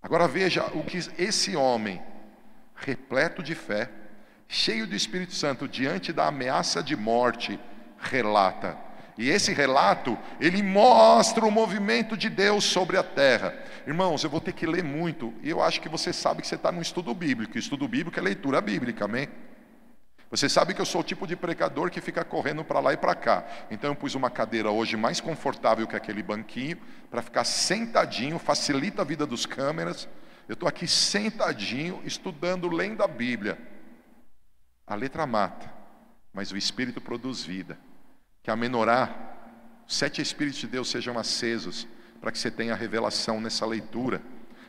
Agora 0.00 0.28
veja 0.28 0.64
o 0.74 0.82
que 0.84 0.98
esse 1.18 1.56
homem, 1.56 2.00
repleto 2.74 3.42
de 3.42 3.54
fé, 3.54 3.90
cheio 4.46 4.86
do 4.86 4.94
Espírito 4.94 5.34
Santo, 5.34 5.68
diante 5.68 6.12
da 6.12 6.28
ameaça 6.28 6.82
de 6.82 6.96
morte, 6.96 7.58
relata. 7.98 8.87
E 9.18 9.28
esse 9.28 9.52
relato, 9.52 10.16
ele 10.40 10.62
mostra 10.62 11.44
o 11.44 11.50
movimento 11.50 12.16
de 12.16 12.30
Deus 12.30 12.62
sobre 12.62 12.96
a 12.96 13.02
terra. 13.02 13.52
Irmãos, 13.84 14.22
eu 14.22 14.30
vou 14.30 14.40
ter 14.40 14.52
que 14.52 14.64
ler 14.64 14.84
muito, 14.84 15.34
e 15.42 15.50
eu 15.50 15.60
acho 15.60 15.80
que 15.80 15.88
você 15.88 16.12
sabe 16.12 16.40
que 16.40 16.46
você 16.46 16.54
está 16.54 16.70
no 16.70 16.80
estudo 16.80 17.12
bíblico. 17.12 17.58
Estudo 17.58 17.88
bíblico 17.88 18.16
é 18.16 18.22
leitura 18.22 18.60
bíblica, 18.60 19.06
amém? 19.06 19.28
Você 20.30 20.48
sabe 20.48 20.72
que 20.72 20.80
eu 20.80 20.86
sou 20.86 21.00
o 21.00 21.04
tipo 21.04 21.26
de 21.26 21.34
pregador 21.34 21.90
que 21.90 22.00
fica 22.00 22.24
correndo 22.24 22.62
para 22.62 22.78
lá 22.78 22.92
e 22.92 22.96
para 22.96 23.12
cá. 23.16 23.44
Então 23.72 23.90
eu 23.90 23.96
pus 23.96 24.14
uma 24.14 24.30
cadeira 24.30 24.70
hoje 24.70 24.96
mais 24.96 25.20
confortável 25.20 25.88
que 25.88 25.96
aquele 25.96 26.22
banquinho, 26.22 26.78
para 27.10 27.20
ficar 27.20 27.42
sentadinho, 27.42 28.38
facilita 28.38 29.02
a 29.02 29.04
vida 29.04 29.26
dos 29.26 29.46
câmeras. 29.46 30.08
Eu 30.48 30.52
estou 30.52 30.68
aqui 30.68 30.86
sentadinho, 30.86 32.00
estudando, 32.04 32.68
lendo 32.68 33.02
a 33.02 33.08
Bíblia. 33.08 33.58
A 34.86 34.94
letra 34.94 35.26
mata, 35.26 35.68
mas 36.32 36.52
o 36.52 36.56
Espírito 36.56 37.00
produz 37.00 37.42
vida 37.42 37.76
que 38.48 38.52
a 38.52 38.56
menorá, 38.56 39.14
sete 39.86 40.22
Espíritos 40.22 40.58
de 40.58 40.66
Deus 40.66 40.88
sejam 40.88 41.18
acesos, 41.18 41.86
para 42.18 42.32
que 42.32 42.38
você 42.38 42.50
tenha 42.50 42.74
revelação 42.74 43.42
nessa 43.42 43.66
leitura. 43.66 44.22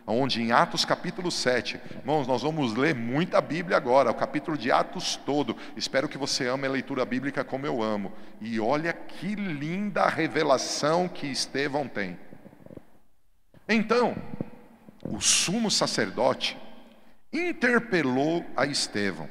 Onde 0.05 0.41
em 0.41 0.51
Atos 0.51 0.83
capítulo 0.83 1.31
7, 1.31 1.79
irmãos, 1.95 2.27
nós 2.27 2.41
vamos 2.41 2.75
ler 2.75 2.93
muita 2.93 3.39
Bíblia 3.39 3.77
agora, 3.77 4.11
o 4.11 4.13
capítulo 4.13 4.57
de 4.57 4.69
Atos 4.69 5.15
todo. 5.15 5.55
Espero 5.77 6.09
que 6.09 6.17
você 6.17 6.45
ame 6.49 6.67
a 6.67 6.71
leitura 6.71 7.05
bíblica 7.05 7.41
como 7.41 7.65
eu 7.65 7.81
amo. 7.81 8.11
E 8.41 8.59
olha 8.59 8.91
que 8.91 9.33
linda 9.33 10.01
a 10.01 10.09
revelação 10.09 11.07
que 11.07 11.27
Estevão 11.27 11.87
tem. 11.87 12.19
Então, 13.65 14.13
o 15.05 15.21
sumo 15.21 15.71
sacerdote 15.71 16.57
interpelou 17.31 18.45
a 18.57 18.65
Estevão. 18.65 19.29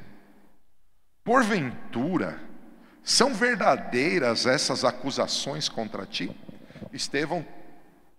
Porventura, 1.23 2.48
são 3.09 3.33
verdadeiras 3.33 4.45
essas 4.45 4.85
acusações 4.85 5.67
contra 5.67 6.05
ti? 6.05 6.29
Estevão 6.93 7.43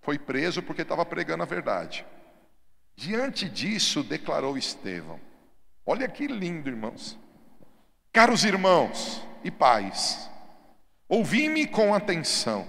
foi 0.02 0.18
preso 0.18 0.60
porque 0.60 0.82
estava 0.82 1.06
pregando 1.06 1.44
a 1.44 1.46
verdade. 1.46 2.04
Diante 2.96 3.48
disso, 3.48 4.02
declarou 4.02 4.58
Estevão: 4.58 5.20
Olha 5.86 6.08
que 6.08 6.26
lindo, 6.26 6.68
irmãos. 6.68 7.16
Caros 8.12 8.44
irmãos 8.44 9.24
e 9.44 9.50
pais, 9.50 10.28
ouvi-me 11.08 11.68
com 11.68 11.94
atenção. 11.94 12.66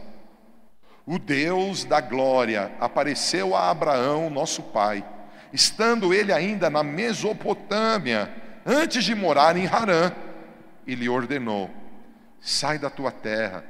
O 1.07 1.17
Deus 1.17 1.86
da 1.86 1.99
glória 1.99 2.72
apareceu 2.80 3.55
a 3.55 3.72
Abraão, 3.72 4.30
nosso 4.30 4.61
pai, 4.61 5.03
estando 5.51 6.13
ele 6.13 6.32
ainda 6.32 6.69
na 6.69 6.84
Mesopotâmia, 6.84 8.32
antes 8.63 9.03
de 9.03 9.15
morar 9.15 9.57
em 9.57 9.65
Harã, 9.65 10.11
e 10.86 10.93
lhe 10.93 11.09
ordenou: 11.09 11.81
sai 12.42 12.78
da 12.78 12.89
tua 12.89 13.12
terra, 13.12 13.64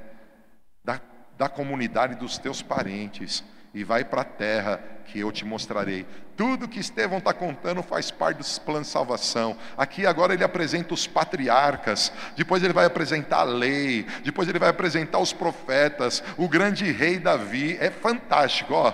da, 0.84 1.00
da 1.38 1.48
comunidade 1.48 2.16
dos 2.16 2.38
teus 2.38 2.62
parentes, 2.64 3.44
e 3.74 3.84
vai 3.84 4.04
para 4.04 4.22
a 4.22 4.26
terra 4.26 4.82
que 5.06 5.20
eu 5.20 5.32
te 5.32 5.46
mostrarei. 5.46 6.06
Tudo 6.36 6.68
que 6.68 6.80
Estevão 6.80 7.20
está 7.20 7.34
contando 7.34 7.84
faz 7.84 8.10
parte 8.10 8.38
dos 8.38 8.58
planos 8.58 8.88
de 8.88 8.94
salvação. 8.94 9.56
Aqui 9.78 10.06
agora 10.06 10.34
ele 10.34 10.44
apresenta 10.44 10.94
os 10.94 11.06
patriarcas, 11.06 12.12
depois 12.36 12.64
ele 12.64 12.74
vai 12.74 12.86
apresentar 12.86 13.42
a 13.42 13.44
lei, 13.44 14.06
depois 14.24 14.48
ele 14.50 14.60
vai 14.60 14.70
apresentar 14.70 15.20
os 15.20 15.34
profetas, 15.34 16.24
o 16.38 16.48
grande 16.48 16.92
rei 16.92 17.20
Davi. 17.20 17.78
É 17.80 17.92
fantástico, 17.92 18.74
ó. 18.74 18.94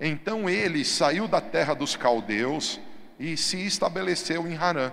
Então 0.00 0.48
ele 0.48 0.84
saiu 0.84 1.26
da 1.26 1.40
terra 1.40 1.74
dos 1.74 1.96
caldeus 1.96 2.80
e 3.18 3.36
se 3.36 3.64
estabeleceu 3.66 4.46
em 4.46 4.56
Harã. 4.56 4.92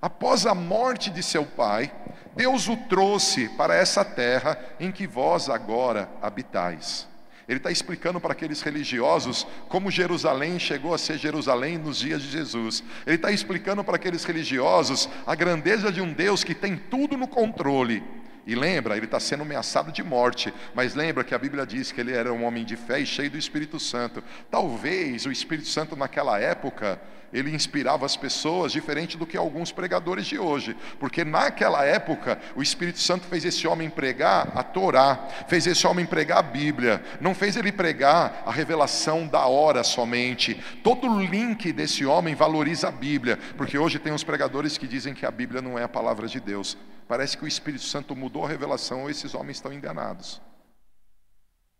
Após 0.00 0.46
a 0.46 0.54
morte 0.54 1.10
de 1.10 1.22
seu 1.22 1.46
pai, 1.46 1.92
Deus 2.36 2.68
o 2.68 2.76
trouxe 2.76 3.48
para 3.50 3.74
essa 3.74 4.04
terra 4.04 4.58
em 4.80 4.90
que 4.90 5.06
vós 5.06 5.48
agora 5.48 6.08
habitais. 6.20 7.08
Ele 7.46 7.58
está 7.58 7.70
explicando 7.70 8.20
para 8.20 8.32
aqueles 8.32 8.62
religiosos 8.62 9.46
como 9.68 9.90
Jerusalém 9.90 10.58
chegou 10.58 10.94
a 10.94 10.98
ser 10.98 11.18
Jerusalém 11.18 11.76
nos 11.76 11.98
dias 11.98 12.22
de 12.22 12.30
Jesus. 12.30 12.82
Ele 13.06 13.16
está 13.16 13.30
explicando 13.30 13.84
para 13.84 13.96
aqueles 13.96 14.24
religiosos 14.24 15.08
a 15.26 15.34
grandeza 15.34 15.92
de 15.92 16.00
um 16.00 16.12
Deus 16.12 16.42
que 16.42 16.54
tem 16.54 16.76
tudo 16.76 17.16
no 17.16 17.28
controle. 17.28 18.02
E 18.46 18.54
lembra, 18.54 18.96
ele 18.96 19.06
está 19.06 19.18
sendo 19.18 19.42
ameaçado 19.42 19.90
de 19.90 20.02
morte, 20.02 20.52
mas 20.74 20.94
lembra 20.94 21.24
que 21.24 21.34
a 21.34 21.38
Bíblia 21.38 21.66
diz 21.66 21.90
que 21.90 22.00
ele 22.00 22.12
era 22.12 22.32
um 22.32 22.44
homem 22.44 22.64
de 22.64 22.76
fé 22.76 23.00
e 23.00 23.06
cheio 23.06 23.30
do 23.30 23.38
Espírito 23.38 23.80
Santo. 23.80 24.22
Talvez 24.50 25.24
o 25.24 25.32
Espírito 25.32 25.68
Santo 25.68 25.96
naquela 25.96 26.38
época 26.38 27.00
ele 27.34 27.52
inspirava 27.52 28.06
as 28.06 28.16
pessoas 28.16 28.70
diferente 28.70 29.18
do 29.18 29.26
que 29.26 29.36
alguns 29.36 29.72
pregadores 29.72 30.24
de 30.24 30.38
hoje, 30.38 30.76
porque 31.00 31.24
naquela 31.24 31.84
época 31.84 32.40
o 32.54 32.62
Espírito 32.62 33.00
Santo 33.00 33.26
fez 33.26 33.44
esse 33.44 33.66
homem 33.66 33.90
pregar 33.90 34.52
a 34.54 34.62
Torá, 34.62 35.16
fez 35.48 35.66
esse 35.66 35.84
homem 35.84 36.06
pregar 36.06 36.38
a 36.38 36.42
Bíblia, 36.42 37.04
não 37.20 37.34
fez 37.34 37.56
ele 37.56 37.72
pregar 37.72 38.44
a 38.46 38.52
revelação 38.52 39.26
da 39.26 39.46
hora 39.46 39.82
somente. 39.82 40.54
Todo 40.84 41.08
o 41.08 41.20
link 41.20 41.72
desse 41.72 42.06
homem 42.06 42.36
valoriza 42.36 42.86
a 42.86 42.92
Bíblia, 42.92 43.36
porque 43.56 43.76
hoje 43.76 43.98
tem 43.98 44.12
uns 44.12 44.22
pregadores 44.22 44.78
que 44.78 44.86
dizem 44.86 45.12
que 45.12 45.26
a 45.26 45.30
Bíblia 45.30 45.60
não 45.60 45.76
é 45.76 45.82
a 45.82 45.88
palavra 45.88 46.28
de 46.28 46.38
Deus. 46.38 46.78
Parece 47.08 47.36
que 47.36 47.44
o 47.44 47.48
Espírito 47.48 47.82
Santo 47.82 48.14
mudou 48.14 48.44
a 48.44 48.48
revelação 48.48 49.02
ou 49.02 49.10
esses 49.10 49.34
homens 49.34 49.56
estão 49.56 49.72
enganados. 49.72 50.40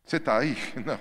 Você 0.04 0.16
está 0.16 0.36
aí? 0.36 0.56
Não. 0.84 0.98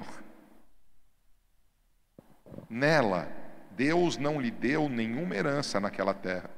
Nela 2.69 3.42
Deus 3.75 4.17
não 4.17 4.39
lhe 4.39 4.51
deu 4.51 4.87
nenhuma 4.87 5.35
herança 5.35 5.79
naquela 5.79 6.13
terra, 6.13 6.49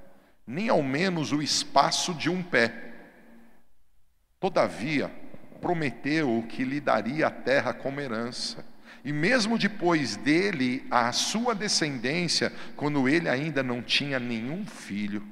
nem 0.45 0.69
ao 0.69 0.83
menos 0.83 1.31
o 1.31 1.41
espaço 1.41 2.13
de 2.13 2.29
um 2.29 2.43
pé. 2.43 2.73
Todavia, 4.39 5.11
prometeu 5.61 6.45
que 6.47 6.63
lhe 6.63 6.79
daria 6.79 7.27
a 7.27 7.31
terra 7.31 7.73
como 7.73 7.99
herança. 7.99 8.65
E 9.03 9.13
mesmo 9.13 9.57
depois 9.57 10.15
dele, 10.15 10.85
a 10.89 11.11
sua 11.11 11.53
descendência, 11.53 12.51
quando 12.75 13.07
ele 13.07 13.29
ainda 13.29 13.63
não 13.63 13.81
tinha 13.81 14.19
nenhum 14.19 14.65
filho. 14.65 15.25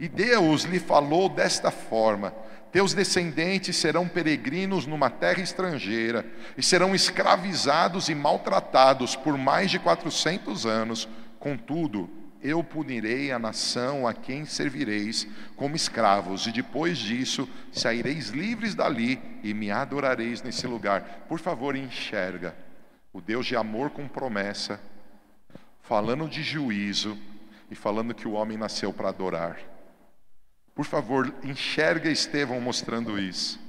E 0.00 0.08
Deus 0.08 0.64
lhe 0.64 0.80
falou 0.80 1.28
desta 1.28 1.70
forma: 1.70 2.34
teus 2.74 2.92
descendentes 2.92 3.76
serão 3.76 4.08
peregrinos 4.08 4.84
numa 4.84 5.08
terra 5.08 5.40
estrangeira 5.40 6.26
e 6.58 6.62
serão 6.62 6.92
escravizados 6.92 8.08
e 8.08 8.16
maltratados 8.16 9.14
por 9.14 9.38
mais 9.38 9.70
de 9.70 9.78
quatrocentos 9.78 10.66
anos. 10.66 11.08
Contudo, 11.38 12.10
eu 12.42 12.64
punirei 12.64 13.30
a 13.30 13.38
nação 13.38 14.08
a 14.08 14.12
quem 14.12 14.44
servireis 14.44 15.24
como 15.54 15.76
escravos, 15.76 16.48
e 16.48 16.50
depois 16.50 16.98
disso 16.98 17.48
saireis 17.70 18.30
livres 18.30 18.74
dali 18.74 19.20
e 19.44 19.54
me 19.54 19.70
adorareis 19.70 20.42
nesse 20.42 20.66
lugar. 20.66 21.26
Por 21.28 21.38
favor, 21.38 21.76
enxerga 21.76 22.56
o 23.12 23.20
Deus 23.20 23.46
de 23.46 23.54
amor 23.54 23.90
com 23.90 24.08
promessa, 24.08 24.80
falando 25.80 26.28
de 26.28 26.42
juízo 26.42 27.16
e 27.70 27.76
falando 27.76 28.12
que 28.12 28.26
o 28.26 28.32
homem 28.32 28.58
nasceu 28.58 28.92
para 28.92 29.10
adorar. 29.10 29.73
Por 30.74 30.84
favor, 30.84 31.32
enxerga 31.44 32.10
Estevão 32.10 32.60
mostrando 32.60 33.18
isso. 33.18 33.60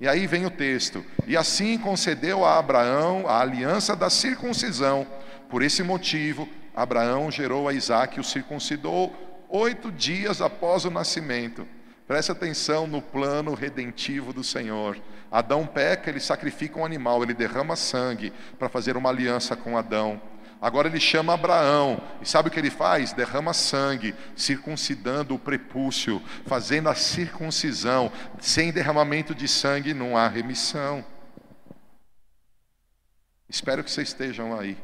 E 0.00 0.08
aí 0.08 0.26
vem 0.26 0.46
o 0.46 0.50
texto: 0.50 1.04
E 1.26 1.36
assim 1.36 1.78
concedeu 1.78 2.44
a 2.44 2.58
Abraão 2.58 3.26
a 3.26 3.40
aliança 3.40 3.96
da 3.96 4.08
circuncisão. 4.08 5.06
Por 5.48 5.62
esse 5.62 5.82
motivo, 5.82 6.48
Abraão 6.74 7.30
gerou 7.30 7.68
a 7.68 7.72
Isaac 7.72 8.16
e 8.16 8.20
o 8.20 8.24
circuncidou 8.24 9.14
oito 9.48 9.90
dias 9.90 10.40
após 10.40 10.84
o 10.84 10.90
nascimento. 10.90 11.66
Preste 12.06 12.32
atenção 12.32 12.86
no 12.86 13.00
plano 13.00 13.54
redentivo 13.54 14.32
do 14.32 14.42
Senhor. 14.42 14.98
Adão 15.30 15.66
peca, 15.66 16.10
ele 16.10 16.20
sacrifica 16.20 16.78
um 16.78 16.84
animal, 16.84 17.22
ele 17.22 17.34
derrama 17.34 17.76
sangue 17.76 18.32
para 18.58 18.68
fazer 18.68 18.96
uma 18.96 19.08
aliança 19.08 19.56
com 19.56 19.78
Adão. 19.78 20.20
Agora 20.62 20.86
ele 20.86 21.00
chama 21.00 21.34
Abraão, 21.34 22.00
e 22.20 22.28
sabe 22.28 22.46
o 22.46 22.52
que 22.52 22.58
ele 22.60 22.70
faz? 22.70 23.12
Derrama 23.12 23.52
sangue, 23.52 24.14
circuncidando 24.36 25.34
o 25.34 25.38
prepúcio, 25.38 26.22
fazendo 26.46 26.88
a 26.88 26.94
circuncisão. 26.94 28.12
Sem 28.40 28.70
derramamento 28.70 29.34
de 29.34 29.48
sangue 29.48 29.92
não 29.92 30.16
há 30.16 30.28
remissão. 30.28 31.04
Espero 33.48 33.82
que 33.82 33.90
vocês 33.90 34.10
estejam 34.10 34.56
aí. 34.56 34.78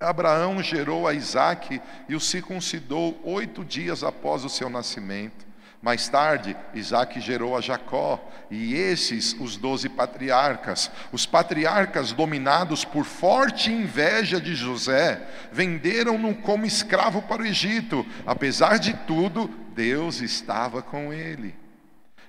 Abraão 0.00 0.60
gerou 0.60 1.06
a 1.06 1.14
Isaac 1.14 1.80
e 2.08 2.16
o 2.16 2.20
circuncidou 2.20 3.20
oito 3.22 3.64
dias 3.64 4.02
após 4.02 4.44
o 4.44 4.48
seu 4.48 4.68
nascimento. 4.68 5.46
Mais 5.82 6.08
tarde, 6.08 6.56
Isaac 6.72 7.20
gerou 7.20 7.56
a 7.56 7.60
Jacó, 7.60 8.24
e 8.48 8.74
esses 8.74 9.34
os 9.40 9.56
doze 9.56 9.88
patriarcas. 9.88 10.88
Os 11.10 11.26
patriarcas, 11.26 12.12
dominados 12.12 12.84
por 12.84 13.04
forte 13.04 13.72
inveja 13.72 14.40
de 14.40 14.54
José, 14.54 15.26
venderam-no 15.50 16.36
como 16.36 16.64
escravo 16.64 17.20
para 17.22 17.42
o 17.42 17.46
Egito. 17.46 18.06
Apesar 18.24 18.78
de 18.78 18.94
tudo, 19.08 19.50
Deus 19.74 20.20
estava 20.20 20.82
com 20.82 21.12
ele. 21.12 21.52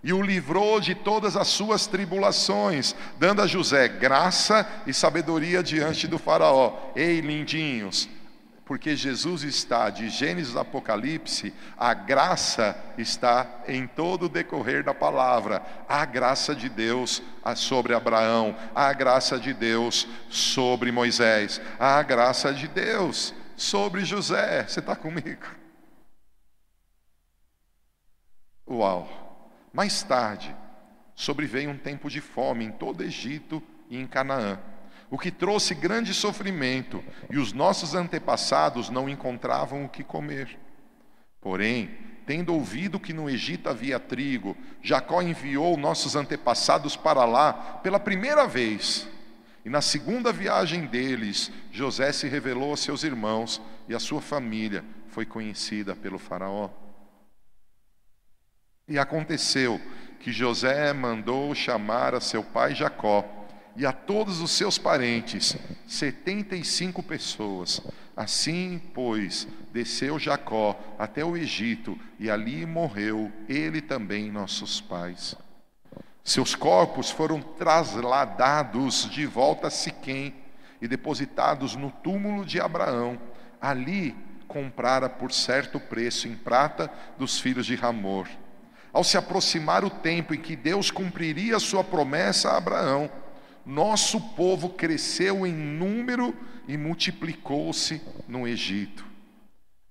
E 0.03 0.11
o 0.11 0.21
livrou 0.21 0.79
de 0.81 0.95
todas 0.95 1.37
as 1.37 1.47
suas 1.47 1.85
tribulações, 1.85 2.95
dando 3.19 3.43
a 3.43 3.47
José 3.47 3.87
graça 3.87 4.67
e 4.87 4.93
sabedoria 4.93 5.61
diante 5.61 6.07
do 6.07 6.17
Faraó. 6.17 6.91
Ei, 6.95 7.21
lindinhos, 7.21 8.09
porque 8.65 8.95
Jesus 8.95 9.43
está 9.43 9.89
de 9.89 10.09
Gênesis 10.09 10.55
a 10.55 10.61
Apocalipse, 10.61 11.53
a 11.77 11.93
graça 11.93 12.77
está 12.97 13.63
em 13.67 13.85
todo 13.85 14.25
o 14.25 14.29
decorrer 14.29 14.83
da 14.83 14.93
palavra. 14.93 15.61
A 15.87 16.05
graça 16.05 16.55
de 16.55 16.69
Deus 16.69 17.21
sobre 17.55 17.93
Abraão, 17.93 18.55
a 18.73 18.91
graça 18.93 19.37
de 19.37 19.53
Deus 19.53 20.07
sobre 20.29 20.91
Moisés, 20.91 21.61
a 21.77 22.01
graça 22.03 22.53
de 22.53 22.67
Deus 22.67 23.33
sobre 23.57 24.05
José. 24.05 24.65
Você 24.65 24.79
está 24.79 24.95
comigo? 24.95 25.45
Uau! 28.65 29.51
Mais 29.73 30.03
tarde, 30.03 30.55
sobreveio 31.15 31.69
um 31.69 31.77
tempo 31.77 32.09
de 32.09 32.21
fome 32.21 32.63
em 32.63 32.71
todo 32.71 33.01
o 33.01 33.03
Egito 33.03 33.61
e 33.89 33.97
em 33.97 34.07
Canaã 34.07 34.57
o 35.13 35.17
que 35.19 35.29
trouxe 35.29 35.75
grande 35.75 36.11
sofrimento, 36.11 37.03
e 37.29 37.37
os 37.37 37.53
nossos 37.53 37.93
antepassados 37.93 38.89
não 38.89 39.07
encontravam 39.07 39.85
o 39.85 39.87
que 39.87 40.03
comer. 40.03 40.57
Porém, 41.39 41.91
tendo 42.25 42.51
ouvido 42.51 42.99
que 42.99 43.13
no 43.13 43.29
Egito 43.29 43.69
havia 43.69 43.99
trigo, 43.99 44.57
Jacó 44.81 45.21
enviou 45.21 45.77
nossos 45.77 46.15
antepassados 46.15 46.95
para 46.95 47.25
lá 47.25 47.53
pela 47.83 47.99
primeira 47.99 48.47
vez. 48.47 49.07
E 49.63 49.69
na 49.69 49.81
segunda 49.81 50.33
viagem 50.33 50.87
deles, 50.87 51.51
José 51.71 52.11
se 52.11 52.27
revelou 52.27 52.73
a 52.73 52.77
seus 52.77 53.03
irmãos 53.03 53.61
e 53.87 53.93
a 53.93 53.99
sua 53.99 54.19
família 54.19 54.83
foi 55.09 55.27
conhecida 55.27 55.95
pelo 55.95 56.17
Faraó. 56.17 56.71
E 58.87 58.97
aconteceu 58.97 59.79
que 60.19 60.31
José 60.31 60.91
mandou 60.91 61.53
chamar 61.53 62.15
a 62.15 62.19
seu 62.19 62.43
pai 62.43 62.73
Jacó 62.73 63.42
e 63.75 63.85
a 63.85 63.91
todos 63.91 64.41
os 64.41 64.51
seus 64.51 64.77
parentes, 64.77 65.57
setenta 65.87 66.55
e 66.55 66.63
cinco 66.63 67.01
pessoas. 67.01 67.81
Assim, 68.15 68.79
pois, 68.93 69.47
desceu 69.71 70.19
Jacó 70.19 70.79
até 70.99 71.25
o 71.25 71.35
Egito, 71.35 71.97
e 72.19 72.29
ali 72.29 72.65
morreu 72.65 73.31
ele 73.49 73.81
também, 73.81 74.31
nossos 74.31 74.79
pais. 74.79 75.35
Seus 76.23 76.55
corpos 76.55 77.09
foram 77.09 77.41
trasladados 77.41 79.09
de 79.09 79.25
volta 79.25 79.67
a 79.67 79.71
Siquém 79.71 80.33
e 80.81 80.87
depositados 80.87 81.75
no 81.75 81.91
túmulo 81.91 82.45
de 82.45 82.61
Abraão. 82.61 83.19
Ali 83.59 84.15
comprara 84.47 85.09
por 85.09 85.31
certo 85.31 85.79
preço 85.79 86.27
em 86.27 86.35
prata 86.35 86.91
dos 87.17 87.39
filhos 87.39 87.65
de 87.65 87.75
Ramor. 87.75 88.27
Ao 88.93 89.03
se 89.03 89.17
aproximar 89.17 89.83
o 89.83 89.89
tempo 89.89 90.35
em 90.35 90.39
que 90.39 90.55
Deus 90.55 90.91
cumpriria 90.91 91.59
sua 91.59 91.83
promessa 91.83 92.51
a 92.51 92.57
Abraão, 92.57 93.09
nosso 93.65 94.19
povo 94.19 94.69
cresceu 94.69 95.45
em 95.45 95.53
número 95.53 96.35
e 96.67 96.77
multiplicou-se 96.77 98.01
no 98.27 98.47
Egito. 98.47 99.05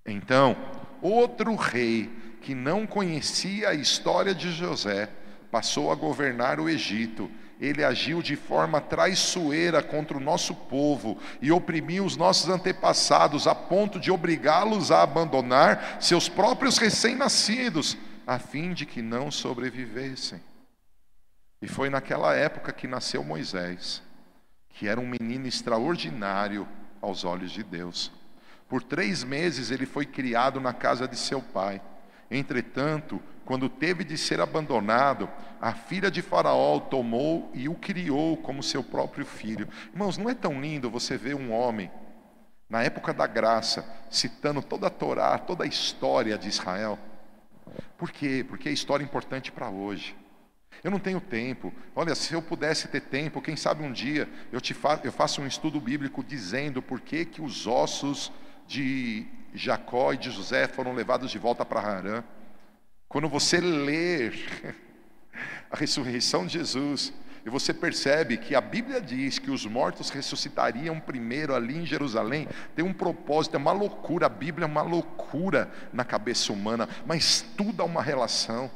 Então, 0.07 0.57
outro 1.01 1.55
rei 1.55 2.11
que 2.41 2.55
não 2.55 2.87
conhecia 2.87 3.71
a 3.71 3.75
história 3.75 4.35
de 4.35 4.51
José 4.51 5.09
passou 5.51 5.93
a 5.93 5.95
governar 5.95 6.59
o 6.59 6.69
Egito. 6.69 7.31
Ele 7.61 7.85
agiu 7.85 8.21
de 8.21 8.35
forma 8.35 8.81
traiçoeira 8.81 9.83
contra 9.83 10.17
o 10.17 10.21
nosso 10.21 10.55
povo 10.55 11.19
e 11.41 11.53
oprimiu 11.53 12.05
os 12.05 12.17
nossos 12.17 12.49
antepassados 12.49 13.47
a 13.47 13.55
ponto 13.55 14.01
de 14.01 14.11
obrigá-los 14.11 14.91
a 14.91 15.03
abandonar 15.03 15.99
seus 16.01 16.29
próprios 16.29 16.79
recém-nascidos, 16.79 17.97
a 18.27 18.39
fim 18.39 18.73
de 18.73 18.85
que 18.85 19.01
não 19.01 19.31
sobrevivessem. 19.31 20.41
E 21.63 21.69
foi 21.69 21.89
naquela 21.89 22.35
época 22.35 22.73
que 22.73 22.89
nasceu 22.89 23.23
Moisés, 23.23 24.03
que 24.69 24.89
era 24.89 25.01
um 25.01 25.07
menino 25.07 25.47
extraordinário 25.47 26.67
aos 27.01 27.25
olhos 27.25 27.53
de 27.53 27.63
Deus. 27.63 28.11
Por 28.69 28.83
três 28.83 29.23
meses 29.23 29.71
ele 29.71 29.87
foi 29.87 30.05
criado 30.05 30.61
na 30.61 30.75
casa 30.75 31.07
de 31.07 31.17
seu 31.17 31.41
pai. 31.41 31.81
Entretanto, 32.29 33.23
quando 33.45 33.69
teve 33.69 34.03
de 34.03 34.19
ser 34.19 34.41
abandonado, 34.41 35.29
a 35.61 35.73
filha 35.73 36.11
de 36.11 36.21
Faraó 36.21 36.79
o 36.79 36.81
tomou 36.81 37.49
e 37.55 37.69
o 37.69 37.77
criou 37.77 38.37
como 38.37 38.61
seu 38.61 38.83
próprio 38.83 39.25
filho. 39.25 39.69
Irmãos, 39.93 40.19
não 40.19 40.29
é 40.29 40.35
tão 40.35 40.61
lindo 40.61 40.91
você 40.91 41.17
ver 41.17 41.37
um 41.37 41.53
homem, 41.53 41.93
na 42.69 42.83
época 42.83 43.13
da 43.15 43.27
graça, 43.27 43.85
citando 44.11 44.63
toda 44.63 44.89
a 44.89 44.91
Torá, 44.91 45.39
toda 45.39 45.63
a 45.63 45.67
história 45.67 46.37
de 46.37 46.49
Israel? 46.49 46.99
Por 47.97 48.11
quê? 48.11 48.45
Porque 48.49 48.69
é 48.69 48.73
história 48.73 49.05
importante 49.05 49.53
para 49.53 49.69
hoje. 49.69 50.17
Eu 50.83 50.91
não 50.91 50.99
tenho 50.99 51.21
tempo. 51.21 51.73
Olha, 51.95 52.15
se 52.15 52.35
eu 52.35 52.43
pudesse 52.43 52.89
ter 52.89 53.03
tempo, 53.03 53.41
quem 53.41 53.57
sabe 53.57 53.85
um 53.85 53.93
dia 53.93 54.29
eu, 54.51 54.61
te 54.61 54.75
fa 54.75 55.01
eu 55.05 55.13
faço 55.13 55.41
um 55.41 55.47
estudo 55.47 55.81
bíblico 55.81 56.25
dizendo 56.25 56.83
por 56.83 57.01
que, 57.01 57.25
que 57.25 57.41
os 57.41 57.67
ossos 57.67 58.33
de 58.67 59.27
Jacó 59.55 60.13
e 60.13 60.17
de 60.17 60.31
José 60.31 60.67
foram 60.67 60.93
levados 60.95 61.31
de 61.31 61.39
volta 61.39 61.65
para 61.65 61.81
Harã. 61.81 62.25
Quando 63.09 63.29
você 63.29 63.61
ler 63.61 64.35
a 65.71 65.77
ressurreição 65.77 66.47
de 66.47 66.55
Jesus, 66.55 67.13
e 67.45 67.51
você 67.51 67.75
percebe 67.75 68.37
que 68.37 68.55
a 68.55 68.61
Bíblia 68.61 69.01
diz 69.01 69.39
que 69.39 69.51
os 69.51 69.67
mortos 69.67 70.11
ressuscitariam 70.11 71.01
primeiro 71.01 71.55
ali 71.55 71.77
em 71.77 71.87
Jerusalém, 71.87 72.49
tem 72.75 72.85
um 72.85 72.93
propósito, 72.93 73.57
é 73.57 73.59
uma 73.59 73.73
loucura, 73.73 74.27
a 74.27 74.29
Bíblia 74.29 74.65
é 74.65 74.69
uma 74.69 74.83
loucura 74.83 75.71
na 75.93 76.05
cabeça 76.05 76.53
humana, 76.53 76.89
mas 77.05 77.45
tudo 77.57 77.83
há 77.83 77.85
uma 77.85 78.03
relação. 78.03 78.71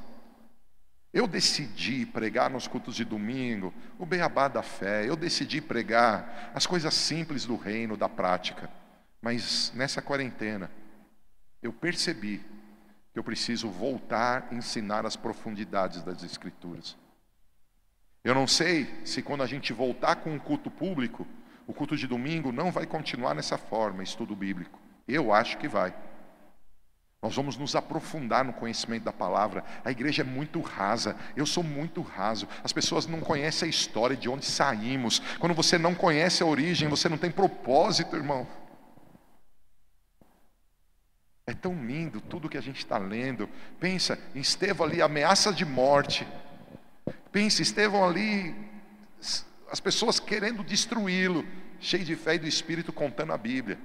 Eu 1.17 1.27
decidi 1.27 2.05
pregar 2.05 2.51
nos 2.51 2.69
cultos 2.69 2.95
de 2.95 3.03
domingo 3.03 3.73
o 3.99 4.05
beabá 4.05 4.49
da 4.49 4.63
fé, 4.63 5.09
eu 5.09 5.17
decidi 5.17 5.63
pregar 5.63 6.53
as 6.55 6.67
coisas 6.67 6.93
simples 6.93 7.47
do 7.47 7.57
reino, 7.57 7.97
da 7.97 8.07
prática. 8.07 8.69
Mas 9.23 9.73
nessa 9.75 10.03
quarentena, 10.03 10.71
eu 11.63 11.73
percebi 11.73 12.45
que 13.15 13.19
eu 13.19 13.25
preciso 13.25 13.71
voltar 13.71 14.47
a 14.51 14.55
ensinar 14.55 15.07
as 15.07 15.17
profundidades 15.17 16.03
das 16.03 16.23
Escrituras. 16.23 16.99
Eu 18.23 18.35
não 18.35 18.47
sei 18.47 18.87
se 19.07 19.23
quando 19.23 19.43
a 19.43 19.47
gente 19.47 19.73
voltar 19.73 20.17
com 20.17 20.37
o 20.37 20.41
culto 20.41 20.71
público, 20.71 21.27
o 21.67 21.73
culto 21.73 21.97
de 21.97 22.07
domingo 22.07 22.53
não 22.53 22.71
vai 22.71 22.85
continuar 22.85 23.33
nessa 23.33 23.57
forma, 23.57 24.03
estudo 24.03 24.37
bíblico. 24.37 24.79
Eu 25.09 25.33
acho 25.33 25.57
que 25.57 25.67
vai. 25.67 25.95
Nós 27.27 27.35
vamos 27.35 27.57
nos 27.57 27.75
aprofundar 27.75 28.45
no 28.45 28.53
conhecimento 28.53 29.03
da 29.03 29.13
palavra. 29.13 29.65
A 29.85 29.91
igreja 29.91 30.23
é 30.23 30.25
muito 30.25 30.61
rasa, 30.61 31.17
eu 31.35 31.45
sou 31.45 31.65
muito 31.65 32.01
raso. 32.01 32.47
As 32.63 32.73
pessoas 32.73 33.05
não 33.09 33.19
conhecem 33.19 33.67
a 33.67 33.69
história 33.69 34.17
de 34.17 34.29
onde 34.29 34.47
saímos. 34.47 35.19
Quando 35.41 35.53
você 35.53 35.77
não 35.77 35.93
conhece 35.93 36.45
a 36.45 36.47
origem, 36.47 36.89
você 36.89 37.09
não 37.09 37.19
tem 37.19 37.29
propósito, 37.29 38.15
irmão. 38.15 38.47
É 41.49 41.53
tão 41.53 41.85
lindo 41.85 42.21
tudo 42.21 42.49
que 42.49 42.57
a 42.57 42.61
gente 42.61 42.79
está 42.79 42.97
lendo. 42.97 43.49
Pensa 43.81 44.17
Estevão 44.33 44.87
ali, 44.87 45.03
ameaça 45.03 45.53
de 45.53 45.65
morte. 45.65 46.25
Pensa, 47.33 47.61
Estevão 47.61 48.09
ali, 48.09 48.55
as 49.69 49.81
pessoas 49.81 50.21
querendo 50.21 50.63
destruí-lo, 50.63 51.45
cheio 51.81 52.05
de 52.05 52.15
fé 52.15 52.37
e 52.37 52.39
do 52.39 52.47
Espírito 52.47 52.93
contando 52.93 53.33
a 53.33 53.37
Bíblia, 53.37 53.81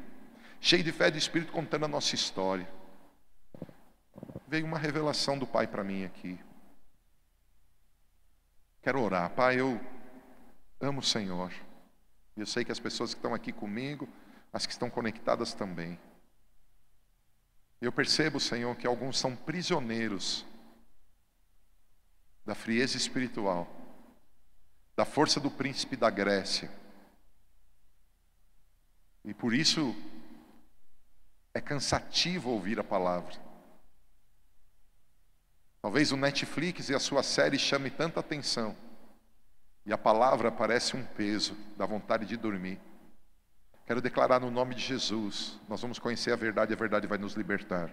cheio 0.59 0.83
de 0.83 0.91
fé 0.91 1.07
e 1.07 1.11
do 1.11 1.17
Espírito 1.17 1.51
contando 1.51 1.85
a 1.85 1.87
nossa 1.87 2.13
história 2.13 2.80
veio 4.51 4.65
uma 4.65 4.77
revelação 4.77 5.39
do 5.39 5.47
Pai 5.47 5.65
para 5.65 5.81
mim 5.81 6.03
aqui. 6.03 6.37
Quero 8.81 9.01
orar. 9.01 9.29
Pai, 9.29 9.57
eu 9.57 9.79
amo 10.81 10.99
o 10.99 11.03
Senhor. 11.03 11.53
Eu 12.35 12.45
sei 12.45 12.65
que 12.65 12.71
as 12.71 12.79
pessoas 12.79 13.13
que 13.13 13.19
estão 13.19 13.33
aqui 13.33 13.53
comigo, 13.53 14.09
as 14.51 14.65
que 14.65 14.73
estão 14.73 14.89
conectadas 14.89 15.53
também. 15.53 15.97
Eu 17.79 17.93
percebo, 17.93 18.41
Senhor, 18.41 18.75
que 18.75 18.85
alguns 18.85 19.17
são 19.17 19.37
prisioneiros 19.37 20.45
da 22.45 22.53
frieza 22.53 22.97
espiritual, 22.97 23.73
da 24.97 25.05
força 25.05 25.39
do 25.39 25.49
príncipe 25.49 25.95
da 25.95 26.09
Grécia. 26.09 26.69
E 29.23 29.33
por 29.33 29.53
isso 29.53 29.95
é 31.53 31.61
cansativo 31.61 32.49
ouvir 32.49 32.77
a 32.81 32.83
palavra. 32.83 33.50
Talvez 35.81 36.11
o 36.11 36.17
Netflix 36.17 36.89
e 36.89 36.95
a 36.95 36.99
sua 36.99 37.23
série 37.23 37.57
chame 37.57 37.89
tanta 37.89 38.19
atenção. 38.19 38.75
E 39.85 39.91
a 39.91 39.97
palavra 39.97 40.51
parece 40.51 40.95
um 40.95 41.03
peso, 41.03 41.57
dá 41.75 41.85
vontade 41.85 42.25
de 42.25 42.37
dormir. 42.37 42.79
Quero 43.87 43.99
declarar 43.99 44.39
no 44.39 44.51
nome 44.51 44.75
de 44.75 44.81
Jesus, 44.81 45.59
nós 45.67 45.81
vamos 45.81 45.97
conhecer 45.97 46.31
a 46.31 46.35
verdade 46.35 46.71
e 46.71 46.75
a 46.75 46.77
verdade 46.77 47.07
vai 47.07 47.17
nos 47.17 47.33
libertar. 47.33 47.89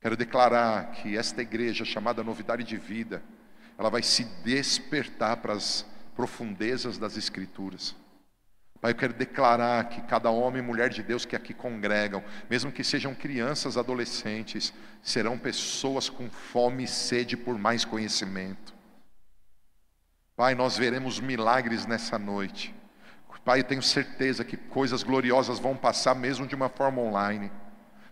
Quero 0.00 0.16
declarar 0.16 0.92
que 0.92 1.16
esta 1.16 1.42
igreja 1.42 1.84
chamada 1.84 2.24
Novidade 2.24 2.64
de 2.64 2.76
Vida, 2.76 3.22
ela 3.78 3.90
vai 3.90 4.02
se 4.02 4.24
despertar 4.42 5.36
para 5.36 5.52
as 5.52 5.86
profundezas 6.16 6.98
das 6.98 7.16
Escrituras. 7.16 7.94
Pai, 8.82 8.90
eu 8.90 8.96
quero 8.96 9.12
declarar 9.12 9.88
que 9.90 10.02
cada 10.02 10.28
homem 10.28 10.60
e 10.60 10.66
mulher 10.66 10.88
de 10.88 11.04
Deus 11.04 11.24
que 11.24 11.36
aqui 11.36 11.54
congregam, 11.54 12.20
mesmo 12.50 12.72
que 12.72 12.82
sejam 12.82 13.14
crianças, 13.14 13.76
adolescentes, 13.76 14.74
serão 15.00 15.38
pessoas 15.38 16.10
com 16.10 16.28
fome 16.28 16.82
e 16.82 16.88
sede 16.88 17.36
por 17.36 17.56
mais 17.56 17.84
conhecimento. 17.84 18.74
Pai, 20.34 20.56
nós 20.56 20.76
veremos 20.76 21.20
milagres 21.20 21.86
nessa 21.86 22.18
noite. 22.18 22.74
Pai, 23.44 23.60
eu 23.60 23.64
tenho 23.64 23.82
certeza 23.82 24.44
que 24.44 24.56
coisas 24.56 25.04
gloriosas 25.04 25.60
vão 25.60 25.76
passar 25.76 26.16
mesmo 26.16 26.44
de 26.44 26.56
uma 26.56 26.68
forma 26.68 27.00
online, 27.00 27.52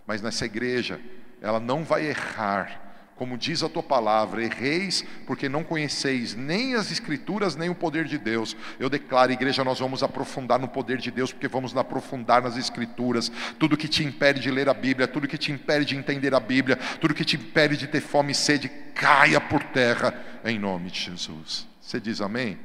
mas 0.07 0.23
nessa 0.23 0.47
igreja, 0.47 1.01
ela 1.41 1.59
não 1.59 1.83
vai 1.83 2.07
errar 2.07 2.90
como 3.21 3.37
diz 3.37 3.63
a 3.63 3.69
tua 3.69 3.83
palavra, 3.83 4.43
erreis 4.43 5.05
porque 5.27 5.47
não 5.47 5.63
conheceis 5.63 6.35
nem 6.35 6.75
as 6.75 6.91
escrituras 6.91 7.55
nem 7.55 7.69
o 7.69 7.75
poder 7.75 8.07
de 8.07 8.17
Deus. 8.17 8.57
Eu 8.79 8.89
declaro, 8.89 9.31
igreja, 9.31 9.63
nós 9.63 9.79
vamos 9.79 10.03
aprofundar 10.03 10.59
no 10.59 10.67
poder 10.67 10.97
de 10.97 11.11
Deus, 11.11 11.31
porque 11.31 11.47
vamos 11.47 11.77
aprofundar 11.77 12.41
nas 12.41 12.57
escrituras. 12.57 13.31
Tudo 13.59 13.77
que 13.77 13.89
te 13.89 14.03
impede 14.03 14.41
de 14.41 14.51
ler 14.51 14.71
a 14.71 14.73
Bíblia, 14.73 15.07
tudo 15.07 15.29
que 15.29 15.37
te 15.37 15.53
impede 15.53 15.85
de 15.85 15.97
entender 15.97 16.35
a 16.35 16.41
Bíblia, 16.41 16.77
tudo 16.99 17.13
que 17.13 17.23
te 17.23 17.37
impede 17.37 17.77
de 17.77 17.89
ter 17.89 18.01
fome 18.01 18.33
e 18.33 18.35
sede, 18.35 18.71
caia 18.95 19.39
por 19.39 19.63
terra 19.65 20.15
em 20.43 20.59
nome 20.59 20.91
de 20.91 21.01
Jesus. 21.01 21.69
Você 21.79 22.01
diz 22.01 22.23
amém? 22.23 22.59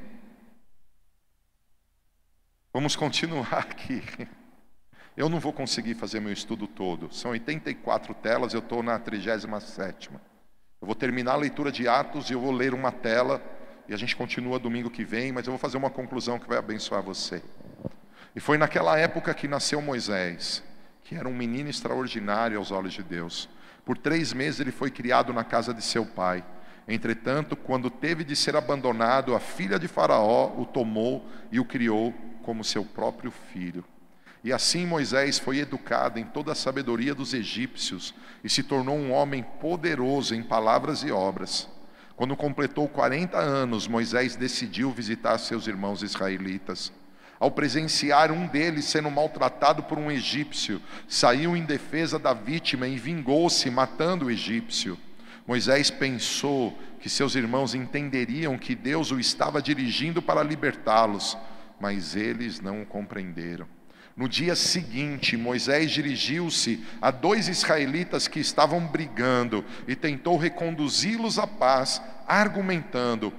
Vamos 2.71 2.95
continuar 2.95 3.57
aqui. 3.59 4.01
Eu 5.17 5.27
não 5.27 5.41
vou 5.41 5.51
conseguir 5.51 5.95
fazer 5.95 6.21
meu 6.21 6.31
estudo 6.31 6.65
todo. 6.65 7.13
São 7.13 7.31
84 7.31 8.13
telas, 8.13 8.53
eu 8.53 8.61
estou 8.61 8.81
na 8.81 8.97
37 8.97 10.09
eu 10.81 10.85
vou 10.85 10.95
terminar 10.95 11.33
a 11.33 11.37
leitura 11.37 11.71
de 11.71 11.87
Atos 11.87 12.29
e 12.29 12.33
eu 12.33 12.39
vou 12.39 12.51
ler 12.51 12.73
uma 12.73 12.91
tela 12.91 13.41
e 13.87 13.93
a 13.93 13.97
gente 13.97 14.15
continua 14.15 14.59
domingo 14.59 14.89
que 14.89 15.03
vem, 15.03 15.31
mas 15.31 15.45
eu 15.45 15.51
vou 15.51 15.59
fazer 15.59 15.77
uma 15.77 15.89
conclusão 15.89 16.39
que 16.39 16.47
vai 16.47 16.57
abençoar 16.57 17.01
você. 17.01 17.41
E 18.35 18.39
foi 18.39 18.57
naquela 18.57 18.97
época 18.97 19.33
que 19.33 19.47
nasceu 19.47 19.81
Moisés, 19.81 20.63
que 21.03 21.15
era 21.15 21.27
um 21.27 21.35
menino 21.35 21.69
extraordinário 21.69 22.57
aos 22.57 22.71
olhos 22.71 22.93
de 22.93 23.03
Deus. 23.03 23.47
Por 23.85 23.97
três 23.97 24.33
meses 24.33 24.59
ele 24.59 24.71
foi 24.71 24.89
criado 24.89 25.31
na 25.31 25.43
casa 25.43 25.73
de 25.73 25.81
seu 25.81 26.05
pai. 26.05 26.43
Entretanto, 26.87 27.55
quando 27.55 27.89
teve 27.89 28.23
de 28.23 28.35
ser 28.35 28.55
abandonado, 28.55 29.35
a 29.35 29.39
filha 29.39 29.79
de 29.79 29.87
Faraó 29.87 30.53
o 30.57 30.65
tomou 30.65 31.27
e 31.51 31.59
o 31.59 31.65
criou 31.65 32.13
como 32.43 32.63
seu 32.63 32.83
próprio 32.83 33.31
filho. 33.31 33.83
E 34.45 34.53
assim 34.53 34.85
Moisés 34.85 35.39
foi 35.39 35.57
educado 35.57 36.19
em 36.19 36.23
toda 36.23 36.51
a 36.51 36.55
sabedoria 36.55 37.15
dos 37.15 37.33
egípcios 37.33 38.13
e 38.43 38.49
se 38.49 38.61
tornou 38.61 38.95
um 38.95 39.11
homem 39.11 39.41
poderoso 39.59 40.35
em 40.35 40.43
palavras 40.43 41.01
e 41.01 41.11
obras. 41.11 41.67
Quando 42.15 42.37
completou 42.37 42.87
40 42.87 43.39
anos, 43.39 43.87
Moisés 43.87 44.35
decidiu 44.35 44.91
visitar 44.91 45.39
seus 45.39 45.65
irmãos 45.65 46.03
israelitas. 46.03 46.93
Ao 47.39 47.49
presenciar 47.49 48.31
um 48.31 48.45
deles 48.45 48.85
sendo 48.85 49.09
maltratado 49.09 49.81
por 49.81 49.97
um 49.97 50.11
egípcio, 50.11 50.79
saiu 51.07 51.57
em 51.57 51.65
defesa 51.65 52.19
da 52.19 52.35
vítima 52.35 52.87
e 52.87 52.99
vingou-se, 52.99 53.67
matando 53.71 54.25
o 54.25 54.31
egípcio. 54.31 54.95
Moisés 55.47 55.89
pensou 55.89 56.77
que 56.99 57.09
seus 57.09 57.33
irmãos 57.33 57.73
entenderiam 57.73 58.59
que 58.59 58.75
Deus 58.75 59.09
o 59.09 59.19
estava 59.19 59.59
dirigindo 59.59 60.21
para 60.21 60.43
libertá-los, 60.43 61.35
mas 61.79 62.15
eles 62.15 62.61
não 62.61 62.83
o 62.83 62.85
compreenderam. 62.85 63.74
No 64.15 64.29
dia 64.29 64.55
seguinte, 64.55 65.35
Moisés 65.35 65.91
dirigiu-se 65.91 66.81
a 67.01 67.11
dois 67.11 67.49
israelitas 67.49 68.29
que 68.29 68.39
estavam 68.39 68.87
brigando 68.87 69.65
e 69.85 69.95
tentou 69.95 70.37
reconduzi-los 70.37 71.37
à 71.37 71.45
paz, 71.45 72.01
argumentando: 72.25 73.33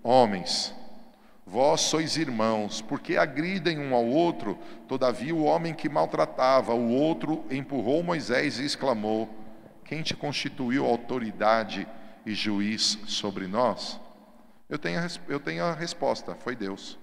Homens, 0.00 0.72
vós 1.44 1.80
sois 1.80 2.16
irmãos, 2.16 2.80
porque 2.80 3.16
agridem 3.16 3.80
um 3.80 3.96
ao 3.96 4.06
outro? 4.06 4.56
Todavia, 4.86 5.34
o 5.34 5.42
homem 5.42 5.74
que 5.74 5.88
maltratava 5.88 6.72
o 6.72 6.90
outro 6.90 7.44
empurrou 7.50 8.00
Moisés 8.04 8.60
e 8.60 8.64
exclamou: 8.64 9.28
Quem 9.84 10.02
te 10.02 10.14
constituiu 10.14 10.86
autoridade 10.86 11.84
e 12.24 12.32
juiz 12.32 12.96
sobre 13.08 13.48
nós? 13.48 14.00
Eu 14.70 14.78
tenho 14.78 15.00
a, 15.00 15.08
eu 15.28 15.40
tenho 15.40 15.64
a 15.64 15.74
resposta: 15.74 16.36
foi 16.36 16.54
Deus. 16.54 17.01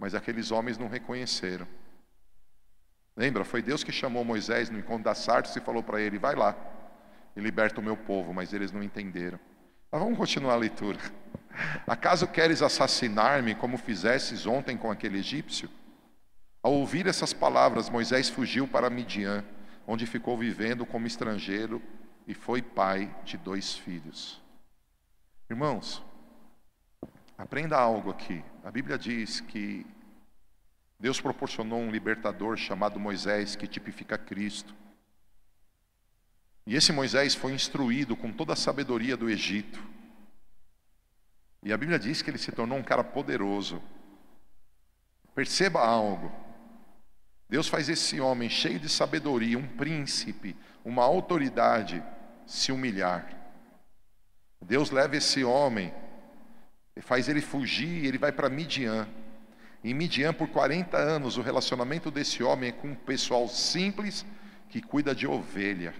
Mas 0.00 0.14
aqueles 0.14 0.50
homens 0.50 0.78
não 0.78 0.88
reconheceram. 0.88 1.68
Lembra? 3.14 3.44
Foi 3.44 3.60
Deus 3.60 3.84
que 3.84 3.92
chamou 3.92 4.24
Moisés 4.24 4.70
no 4.70 4.78
encontro 4.78 5.04
da 5.04 5.14
Sartes 5.14 5.54
e 5.54 5.60
falou 5.60 5.82
para 5.82 6.00
ele: 6.00 6.18
vai 6.18 6.34
lá 6.34 6.56
e 7.36 7.40
liberta 7.40 7.80
o 7.80 7.84
meu 7.84 7.98
povo, 7.98 8.32
mas 8.32 8.54
eles 8.54 8.72
não 8.72 8.82
entenderam. 8.82 9.38
Mas 9.92 10.00
vamos 10.00 10.16
continuar 10.16 10.54
a 10.54 10.56
leitura. 10.56 10.98
Acaso 11.86 12.26
queres 12.26 12.62
assassinar-me 12.62 13.54
como 13.54 13.76
fizesses 13.76 14.46
ontem 14.46 14.74
com 14.74 14.90
aquele 14.90 15.18
egípcio? 15.18 15.68
Ao 16.62 16.72
ouvir 16.72 17.06
essas 17.06 17.34
palavras, 17.34 17.90
Moisés 17.90 18.30
fugiu 18.30 18.66
para 18.66 18.88
Midian, 18.88 19.44
onde 19.86 20.06
ficou 20.06 20.36
vivendo 20.38 20.86
como 20.86 21.06
estrangeiro 21.06 21.82
e 22.26 22.32
foi 22.32 22.62
pai 22.62 23.14
de 23.22 23.36
dois 23.36 23.74
filhos. 23.74 24.40
Irmãos, 25.50 26.02
aprenda 27.36 27.76
algo 27.76 28.10
aqui. 28.10 28.42
A 28.62 28.70
Bíblia 28.70 28.98
diz 28.98 29.40
que 29.40 29.86
Deus 30.98 31.18
proporcionou 31.18 31.80
um 31.80 31.90
libertador 31.90 32.56
chamado 32.58 33.00
Moisés, 33.00 33.56
que 33.56 33.66
tipifica 33.66 34.18
Cristo. 34.18 34.74
E 36.66 36.76
esse 36.76 36.92
Moisés 36.92 37.34
foi 37.34 37.52
instruído 37.52 38.14
com 38.14 38.30
toda 38.30 38.52
a 38.52 38.56
sabedoria 38.56 39.16
do 39.16 39.30
Egito. 39.30 39.82
E 41.62 41.72
a 41.72 41.76
Bíblia 41.76 41.98
diz 41.98 42.20
que 42.20 42.30
ele 42.30 42.38
se 42.38 42.52
tornou 42.52 42.78
um 42.78 42.82
cara 42.82 43.02
poderoso. 43.02 43.82
Perceba 45.34 45.80
algo. 45.80 46.30
Deus 47.48 47.66
faz 47.66 47.88
esse 47.88 48.20
homem 48.20 48.48
cheio 48.48 48.78
de 48.78 48.88
sabedoria, 48.88 49.58
um 49.58 49.66
príncipe, 49.66 50.54
uma 50.84 51.02
autoridade, 51.02 52.02
se 52.46 52.70
humilhar. 52.70 53.28
Deus 54.60 54.90
leva 54.90 55.16
esse 55.16 55.42
homem, 55.42 55.92
faz 57.00 57.28
ele 57.28 57.40
fugir, 57.40 58.04
ele 58.04 58.18
vai 58.18 58.32
para 58.32 58.48
Midian. 58.48 59.08
Em 59.82 59.94
Midian, 59.94 60.32
por 60.32 60.48
40 60.48 60.96
anos, 60.96 61.36
o 61.36 61.42
relacionamento 61.42 62.10
desse 62.10 62.42
homem 62.42 62.68
é 62.68 62.72
com 62.72 62.88
um 62.88 62.94
pessoal 62.94 63.48
simples 63.48 64.26
que 64.68 64.82
cuida 64.82 65.14
de 65.14 65.26
ovelha. 65.26 65.94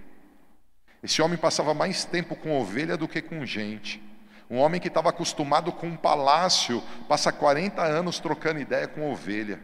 Esse 1.03 1.23
homem 1.23 1.39
passava 1.39 1.73
mais 1.73 2.05
tempo 2.05 2.37
com 2.37 2.61
ovelha 2.61 2.97
do 2.97 3.09
que 3.09 3.23
com 3.23 3.45
gente. 3.47 4.03
Um 4.51 4.59
homem 4.59 4.81
que 4.81 4.89
estava 4.89 5.09
acostumado 5.09 5.73
com 5.73 5.87
um 5.87 5.97
palácio, 5.97 6.83
passa 7.09 7.33
40 7.33 7.83
anos 7.83 8.19
trocando 8.19 8.61
ideia 8.61 8.87
com 8.87 9.11
ovelha. 9.11 9.61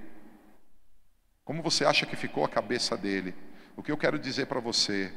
Como 1.45 1.62
você 1.62 1.84
acha 1.84 2.07
que 2.07 2.16
ficou 2.16 2.45
a 2.45 2.49
cabeça 2.49 2.97
dele? 2.97 3.34
O 3.76 3.82
que 3.82 3.93
eu 3.93 3.97
quero 3.97 4.18
dizer 4.18 4.47
para 4.47 4.61
você 4.61 5.12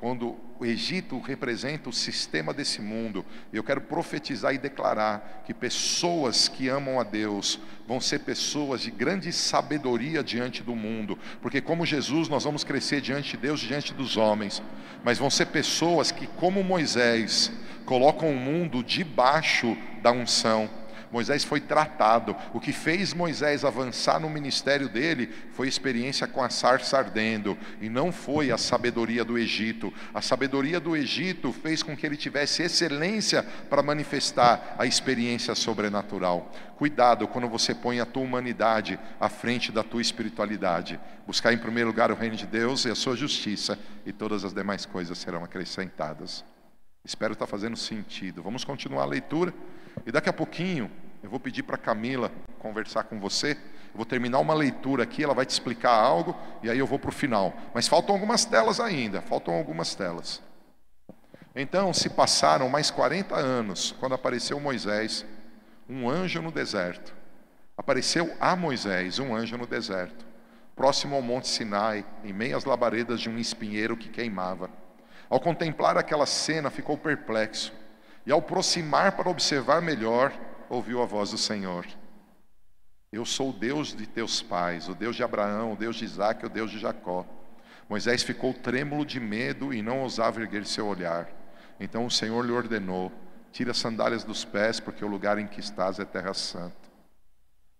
quando 0.00 0.36
o 0.60 0.64
Egito 0.64 1.18
representa 1.18 1.88
o 1.88 1.92
sistema 1.92 2.54
desse 2.54 2.80
mundo, 2.80 3.24
eu 3.52 3.64
quero 3.64 3.80
profetizar 3.80 4.54
e 4.54 4.58
declarar 4.58 5.42
que 5.44 5.52
pessoas 5.52 6.48
que 6.48 6.68
amam 6.68 7.00
a 7.00 7.04
Deus 7.04 7.58
vão 7.86 8.00
ser 8.00 8.20
pessoas 8.20 8.80
de 8.80 8.90
grande 8.90 9.32
sabedoria 9.32 10.22
diante 10.22 10.62
do 10.62 10.74
mundo, 10.74 11.18
porque 11.42 11.60
como 11.60 11.86
Jesus 11.86 12.28
nós 12.28 12.44
vamos 12.44 12.62
crescer 12.62 13.00
diante 13.00 13.32
de 13.32 13.38
Deus, 13.38 13.60
diante 13.60 13.92
dos 13.92 14.16
homens, 14.16 14.62
mas 15.02 15.18
vão 15.18 15.30
ser 15.30 15.46
pessoas 15.46 16.12
que, 16.12 16.26
como 16.26 16.62
Moisés, 16.62 17.52
colocam 17.84 18.30
o 18.30 18.36
mundo 18.36 18.82
debaixo 18.84 19.76
da 20.02 20.12
unção 20.12 20.70
Moisés 21.10 21.44
foi 21.44 21.60
tratado. 21.60 22.36
O 22.52 22.60
que 22.60 22.72
fez 22.72 23.14
Moisés 23.14 23.64
avançar 23.64 24.20
no 24.20 24.28
ministério 24.28 24.88
dele 24.88 25.32
foi 25.52 25.66
a 25.66 25.68
experiência 25.68 26.26
com 26.26 26.42
a 26.42 26.50
sarça 26.50 26.98
ardendo, 26.98 27.56
e 27.80 27.88
não 27.88 28.12
foi 28.12 28.50
a 28.50 28.58
sabedoria 28.58 29.24
do 29.24 29.38
Egito. 29.38 29.92
A 30.12 30.20
sabedoria 30.20 30.78
do 30.80 30.96
Egito 30.96 31.52
fez 31.52 31.82
com 31.82 31.96
que 31.96 32.06
ele 32.06 32.16
tivesse 32.16 32.62
excelência 32.62 33.42
para 33.42 33.82
manifestar 33.82 34.76
a 34.78 34.86
experiência 34.86 35.54
sobrenatural. 35.54 36.52
Cuidado 36.76 37.26
quando 37.26 37.48
você 37.48 37.74
põe 37.74 38.00
a 38.00 38.06
tua 38.06 38.22
humanidade 38.22 38.98
à 39.18 39.28
frente 39.28 39.72
da 39.72 39.82
tua 39.82 40.00
espiritualidade. 40.00 41.00
Buscar 41.26 41.52
em 41.52 41.58
primeiro 41.58 41.88
lugar 41.88 42.12
o 42.12 42.14
reino 42.14 42.36
de 42.36 42.46
Deus 42.46 42.84
e 42.84 42.90
a 42.90 42.94
sua 42.94 43.16
justiça, 43.16 43.78
e 44.06 44.12
todas 44.12 44.44
as 44.44 44.52
demais 44.52 44.86
coisas 44.86 45.18
serão 45.18 45.42
acrescentadas. 45.42 46.44
Espero 47.04 47.32
estar 47.32 47.46
fazendo 47.46 47.76
sentido. 47.76 48.42
Vamos 48.42 48.64
continuar 48.64 49.04
a 49.04 49.06
leitura. 49.06 49.52
E 50.06 50.12
daqui 50.12 50.28
a 50.28 50.32
pouquinho 50.32 50.90
eu 51.22 51.30
vou 51.30 51.40
pedir 51.40 51.62
para 51.62 51.76
Camila 51.76 52.30
conversar 52.58 53.04
com 53.04 53.18
você. 53.18 53.52
Eu 53.52 53.96
vou 53.96 54.04
terminar 54.04 54.38
uma 54.38 54.54
leitura 54.54 55.02
aqui, 55.02 55.24
ela 55.24 55.34
vai 55.34 55.46
te 55.46 55.50
explicar 55.50 55.92
algo 55.92 56.36
e 56.62 56.70
aí 56.70 56.78
eu 56.78 56.86
vou 56.86 56.98
para 56.98 57.08
o 57.08 57.12
final. 57.12 57.54
Mas 57.74 57.88
faltam 57.88 58.14
algumas 58.14 58.44
telas 58.44 58.80
ainda, 58.80 59.20
faltam 59.22 59.54
algumas 59.54 59.94
telas. 59.94 60.42
Então 61.54 61.92
se 61.92 62.08
passaram 62.10 62.68
mais 62.68 62.90
40 62.90 63.34
anos 63.34 63.94
quando 63.98 64.14
apareceu 64.14 64.60
Moisés, 64.60 65.24
um 65.88 66.08
anjo 66.08 66.40
no 66.40 66.52
deserto. 66.52 67.14
Apareceu 67.76 68.34
a 68.40 68.54
Moisés 68.54 69.18
um 69.18 69.34
anjo 69.34 69.56
no 69.56 69.66
deserto, 69.66 70.26
próximo 70.76 71.16
ao 71.16 71.22
Monte 71.22 71.48
Sinai, 71.48 72.04
em 72.24 72.32
meio 72.32 72.56
às 72.56 72.64
labaredas 72.64 73.20
de 73.20 73.28
um 73.30 73.38
espinheiro 73.38 73.96
que 73.96 74.08
queimava. 74.08 74.70
Ao 75.30 75.40
contemplar 75.40 75.96
aquela 75.96 76.26
cena, 76.26 76.70
ficou 76.70 76.96
perplexo 76.96 77.72
e 78.28 78.30
ao 78.30 78.40
aproximar 78.40 79.12
para 79.12 79.30
observar 79.30 79.80
melhor, 79.80 80.30
ouviu 80.68 81.00
a 81.00 81.06
voz 81.06 81.30
do 81.30 81.38
Senhor. 81.38 81.86
Eu 83.10 83.24
sou 83.24 83.48
o 83.48 83.52
Deus 83.54 83.96
de 83.96 84.06
teus 84.06 84.42
pais, 84.42 84.86
o 84.86 84.94
Deus 84.94 85.16
de 85.16 85.22
Abraão, 85.22 85.72
o 85.72 85.76
Deus 85.76 85.96
de 85.96 86.04
Isaac, 86.04 86.44
o 86.44 86.50
Deus 86.50 86.70
de 86.70 86.78
Jacó. 86.78 87.24
Moisés 87.88 88.22
ficou 88.22 88.52
trêmulo 88.52 89.06
de 89.06 89.18
medo 89.18 89.72
e 89.72 89.80
não 89.80 90.00
ousava 90.00 90.42
erguer 90.42 90.66
seu 90.66 90.86
olhar. 90.86 91.26
Então 91.80 92.04
o 92.04 92.10
Senhor 92.10 92.44
lhe 92.44 92.52
ordenou: 92.52 93.10
Tira 93.50 93.70
as 93.70 93.78
sandálias 93.78 94.24
dos 94.24 94.44
pés, 94.44 94.78
porque 94.78 95.02
o 95.02 95.08
lugar 95.08 95.38
em 95.38 95.46
que 95.46 95.60
estás 95.60 95.98
é 95.98 96.04
terra 96.04 96.34
santa. 96.34 96.76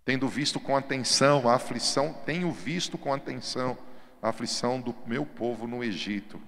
Tendo 0.02 0.26
visto 0.26 0.58
com 0.58 0.74
atenção 0.74 1.46
a 1.46 1.56
aflição, 1.56 2.14
tenho 2.24 2.50
visto 2.50 2.96
com 2.96 3.12
atenção 3.12 3.76
a 4.22 4.30
aflição 4.30 4.80
do 4.80 4.96
meu 5.06 5.26
povo 5.26 5.66
no 5.66 5.84
Egito. 5.84 6.40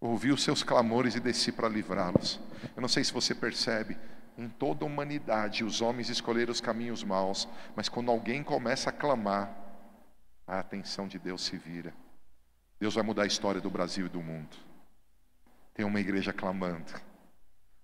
Ouvi 0.00 0.30
os 0.30 0.42
seus 0.42 0.62
clamores 0.62 1.14
e 1.14 1.20
desci 1.20 1.50
para 1.50 1.68
livrá-los. 1.68 2.40
Eu 2.74 2.82
não 2.82 2.88
sei 2.88 3.02
se 3.02 3.12
você 3.12 3.34
percebe, 3.34 3.96
em 4.36 4.48
toda 4.48 4.84
a 4.84 4.86
humanidade 4.86 5.64
os 5.64 5.80
homens 5.80 6.10
escolheram 6.10 6.52
os 6.52 6.60
caminhos 6.60 7.02
maus, 7.02 7.48
mas 7.74 7.88
quando 7.88 8.10
alguém 8.10 8.42
começa 8.42 8.90
a 8.90 8.92
clamar, 8.92 9.50
a 10.46 10.58
atenção 10.58 11.08
de 11.08 11.18
Deus 11.18 11.42
se 11.42 11.56
vira. 11.56 11.94
Deus 12.78 12.94
vai 12.94 13.02
mudar 13.02 13.22
a 13.22 13.26
história 13.26 13.60
do 13.60 13.70
Brasil 13.70 14.06
e 14.06 14.10
do 14.10 14.22
mundo. 14.22 14.56
Tem 15.72 15.84
uma 15.84 16.00
igreja 16.00 16.32
clamando. 16.32 16.92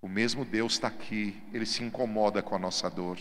O 0.01 0.09
mesmo 0.09 0.45
Deus 0.45 0.75
está 0.75 0.89
aqui, 0.89 1.43
ele 1.53 1.65
se 1.65 1.83
incomoda 1.83 2.43
com 2.43 2.55
a 2.55 2.59
nossa 2.59 2.91
dor. 2.91 3.19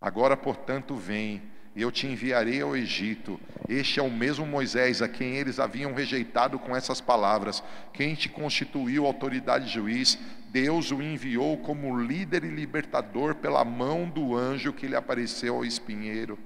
Agora, 0.00 0.36
portanto, 0.36 0.94
vem, 0.94 1.42
e 1.74 1.82
eu 1.82 1.90
te 1.90 2.06
enviarei 2.06 2.60
ao 2.60 2.76
Egito. 2.76 3.40
Este 3.68 4.00
é 4.00 4.02
o 4.02 4.10
mesmo 4.10 4.44
Moisés 4.44 5.00
a 5.00 5.08
quem 5.08 5.36
eles 5.36 5.58
haviam 5.58 5.94
rejeitado 5.94 6.58
com 6.58 6.74
essas 6.74 7.00
palavras. 7.00 7.62
Quem 7.92 8.14
te 8.14 8.28
constituiu 8.28 9.06
autoridade 9.06 9.68
juiz, 9.68 10.18
Deus 10.48 10.90
o 10.90 11.00
enviou 11.00 11.56
como 11.58 12.00
líder 12.00 12.44
e 12.44 12.48
libertador 12.48 13.36
pela 13.36 13.64
mão 13.64 14.08
do 14.08 14.36
anjo 14.36 14.72
que 14.72 14.88
lhe 14.88 14.96
apareceu 14.96 15.56
ao 15.56 15.64
espinheiro. 15.64 16.38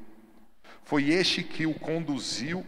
Foi 0.82 1.08
este 1.08 1.42
que 1.42 1.64
o 1.64 1.72
conduziu 1.72 2.64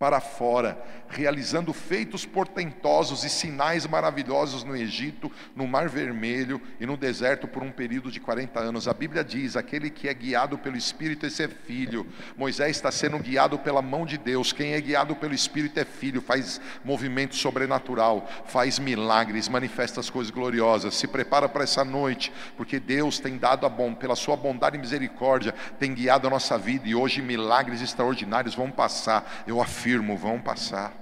para 0.00 0.18
fora, 0.18 0.82
realizando 1.10 1.74
feitos 1.74 2.24
portentosos 2.24 3.22
e 3.22 3.28
sinais 3.28 3.86
maravilhosos 3.86 4.64
no 4.64 4.74
Egito, 4.74 5.30
no 5.54 5.66
Mar 5.66 5.90
Vermelho 5.90 6.58
e 6.80 6.86
no 6.86 6.96
deserto 6.96 7.46
por 7.46 7.62
um 7.62 7.70
período 7.70 8.10
de 8.10 8.18
40 8.18 8.58
anos. 8.58 8.88
A 8.88 8.94
Bíblia 8.94 9.22
diz: 9.22 9.56
aquele 9.56 9.90
que 9.90 10.08
é 10.08 10.14
guiado 10.14 10.56
pelo 10.56 10.74
Espírito, 10.74 11.26
esse 11.26 11.42
é 11.42 11.48
filho. 11.48 12.06
Moisés 12.34 12.76
está 12.76 12.90
sendo 12.90 13.18
guiado 13.18 13.58
pela 13.58 13.82
mão 13.82 14.06
de 14.06 14.16
Deus. 14.16 14.54
Quem 14.54 14.72
é 14.72 14.80
guiado 14.80 15.14
pelo 15.16 15.34
Espírito 15.34 15.78
é 15.78 15.84
filho, 15.84 16.22
faz 16.22 16.62
movimento 16.82 17.36
sobrenatural, 17.36 18.26
faz 18.46 18.78
milagres, 18.78 19.50
manifesta 19.50 20.00
as 20.00 20.08
coisas 20.08 20.30
gloriosas. 20.30 20.94
Se 20.94 21.06
prepara 21.06 21.46
para 21.46 21.64
essa 21.64 21.84
noite, 21.84 22.32
porque 22.56 22.80
Deus 22.80 23.18
tem 23.18 23.36
dado 23.36 23.66
a 23.66 23.68
bom, 23.68 23.92
pela 23.92 24.16
sua 24.16 24.34
bondade 24.34 24.78
e 24.78 24.80
misericórdia, 24.80 25.54
tem 25.78 25.92
guiado 25.92 26.26
a 26.26 26.30
nossa 26.30 26.56
vida 26.56 26.88
e 26.88 26.94
hoje 26.94 27.20
milagres 27.20 27.82
extraordinários 27.82 28.54
vão 28.54 28.70
passar. 28.70 29.44
Eu 29.46 29.60
afirmo 29.60 29.89
vão 29.98 30.40
passar. 30.40 30.94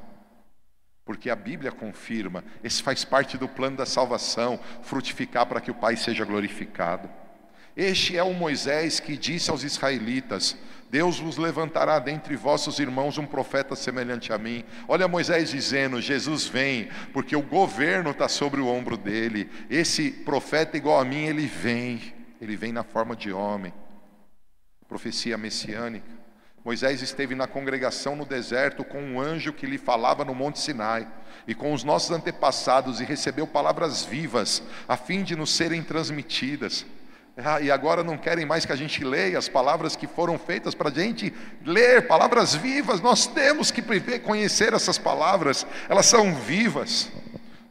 Porque 1.05 1.31
a 1.31 1.37
Bíblia 1.37 1.73
confirma, 1.73 2.45
esse 2.63 2.83
faz 2.83 3.05
parte 3.05 3.39
do 3.39 3.49
plano 3.49 3.79
da 3.79 3.87
salvação, 3.87 4.61
frutificar 4.83 5.47
para 5.47 5.61
que 5.61 5.71
o 5.71 5.75
Pai 5.75 5.97
seja 5.97 6.25
glorificado. 6.25 7.09
Este 7.75 8.17
é 8.17 8.23
o 8.23 8.35
Moisés 8.35 9.01
que 9.01 9.17
disse 9.17 9.51
aos 9.51 9.63
israelitas: 9.63 10.57
Deus 10.91 11.21
vos 11.21 11.37
levantará 11.37 11.99
dentre 11.99 12.35
vossos 12.35 12.79
irmãos 12.79 13.19
um 13.19 13.25
profeta 13.25 13.77
semelhante 13.77 14.33
a 14.33 14.39
mim. 14.39 14.65
Olha 14.89 15.07
Moisés 15.07 15.51
dizendo: 15.51 16.01
Jesus 16.01 16.47
vem, 16.47 16.89
porque 17.13 17.37
o 17.37 17.43
governo 17.43 18.11
está 18.11 18.29
sobre 18.29 18.61
o 18.61 18.67
ombro 18.67 18.97
dele. 18.97 19.51
Esse 19.71 20.11
profeta 20.11 20.77
igual 20.77 21.01
a 21.01 21.05
mim, 21.05 21.25
ele 21.25 21.47
vem, 21.47 22.15
ele 22.41 22.57
vem 22.57 22.73
na 22.73 22.83
forma 22.83 23.15
de 23.15 23.33
homem. 23.33 23.73
Profecia 24.89 25.39
messiânica. 25.39 26.18
Moisés 26.65 27.03
esteve 27.03 27.35
na 27.35 27.47
congregação 27.47 28.17
no 28.17 28.27
deserto 28.27 28.85
com 28.85 29.01
um 29.01 29.21
anjo 29.21 29.53
que 29.53 29.67
lhe 29.67 29.79
falava 29.79 30.25
no 30.25 30.35
Monte 30.35 30.59
Sinai 30.59 31.07
e 31.47 31.55
com 31.55 31.73
os 31.73 31.85
nossos 31.85 32.11
antepassados 32.11 33.01
e 33.01 33.05
recebeu 33.05 33.47
palavras 33.47 34.05
vivas 34.05 34.63
a 34.87 34.97
fim 34.97 35.23
de 35.23 35.37
nos 35.37 35.51
serem 35.51 35.83
transmitidas. 35.83 36.85
Ah, 37.37 37.61
e 37.61 37.71
agora 37.71 38.03
não 38.03 38.19
querem 38.19 38.45
mais 38.45 38.67
que 38.67 38.73
a 38.73 38.77
gente 38.77 39.05
leia 39.05 39.39
as 39.39 39.49
palavras 39.49 39.95
que 39.95 40.09
foram 40.09 40.37
feitas 40.37 40.75
para 40.75 40.89
a 40.89 40.93
gente 40.93 41.33
ler, 41.65 42.09
palavras 42.09 42.53
vivas, 42.53 43.01
nós 43.01 43.29
temos 43.29 43.71
que 43.71 43.81
conhecer 44.19 44.73
essas 44.73 44.99
palavras, 44.99 45.65
elas 45.89 46.07
são 46.07 46.35
vivas. 46.35 47.09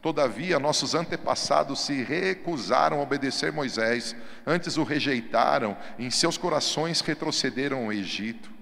Todavia, 0.00 0.58
nossos 0.58 0.94
antepassados 0.94 1.80
se 1.80 2.02
recusaram 2.02 2.98
a 2.98 3.02
obedecer 3.02 3.52
Moisés, 3.52 4.16
antes 4.46 4.78
o 4.78 4.84
rejeitaram, 4.84 5.76
e 5.98 6.06
em 6.06 6.10
seus 6.10 6.38
corações 6.38 7.02
retrocederam 7.02 7.84
ao 7.84 7.92
Egito 7.92 8.57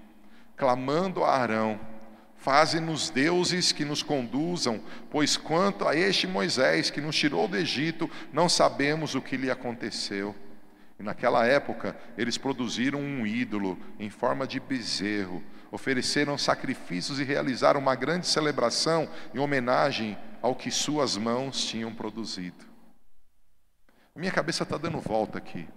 clamando 0.57 1.23
a 1.23 1.29
Arão: 1.29 1.79
Faze-nos 2.35 3.09
deuses 3.09 3.71
que 3.71 3.85
nos 3.85 4.03
conduzam, 4.03 4.81
pois 5.09 5.37
quanto 5.37 5.87
a 5.87 5.95
este 5.95 6.27
Moisés 6.27 6.89
que 6.89 6.99
nos 6.99 7.15
tirou 7.15 7.47
do 7.47 7.55
Egito, 7.55 8.09
não 8.33 8.49
sabemos 8.49 9.15
o 9.15 9.21
que 9.21 9.37
lhe 9.37 9.49
aconteceu. 9.49 10.35
E 10.99 11.03
naquela 11.03 11.45
época, 11.45 11.95
eles 12.17 12.37
produziram 12.37 12.99
um 12.99 13.25
ídolo 13.25 13.77
em 13.99 14.09
forma 14.09 14.47
de 14.47 14.59
bezerro, 14.59 15.43
ofereceram 15.71 16.37
sacrifícios 16.37 17.19
e 17.19 17.23
realizaram 17.23 17.79
uma 17.79 17.95
grande 17.95 18.25
celebração 18.27 19.07
em 19.33 19.37
homenagem 19.37 20.17
ao 20.41 20.55
que 20.55 20.71
suas 20.71 21.15
mãos 21.15 21.63
tinham 21.65 21.93
produzido. 21.93 22.65
Minha 24.15 24.31
cabeça 24.31 24.63
está 24.63 24.77
dando 24.77 24.99
volta 24.99 25.37
aqui. 25.37 25.67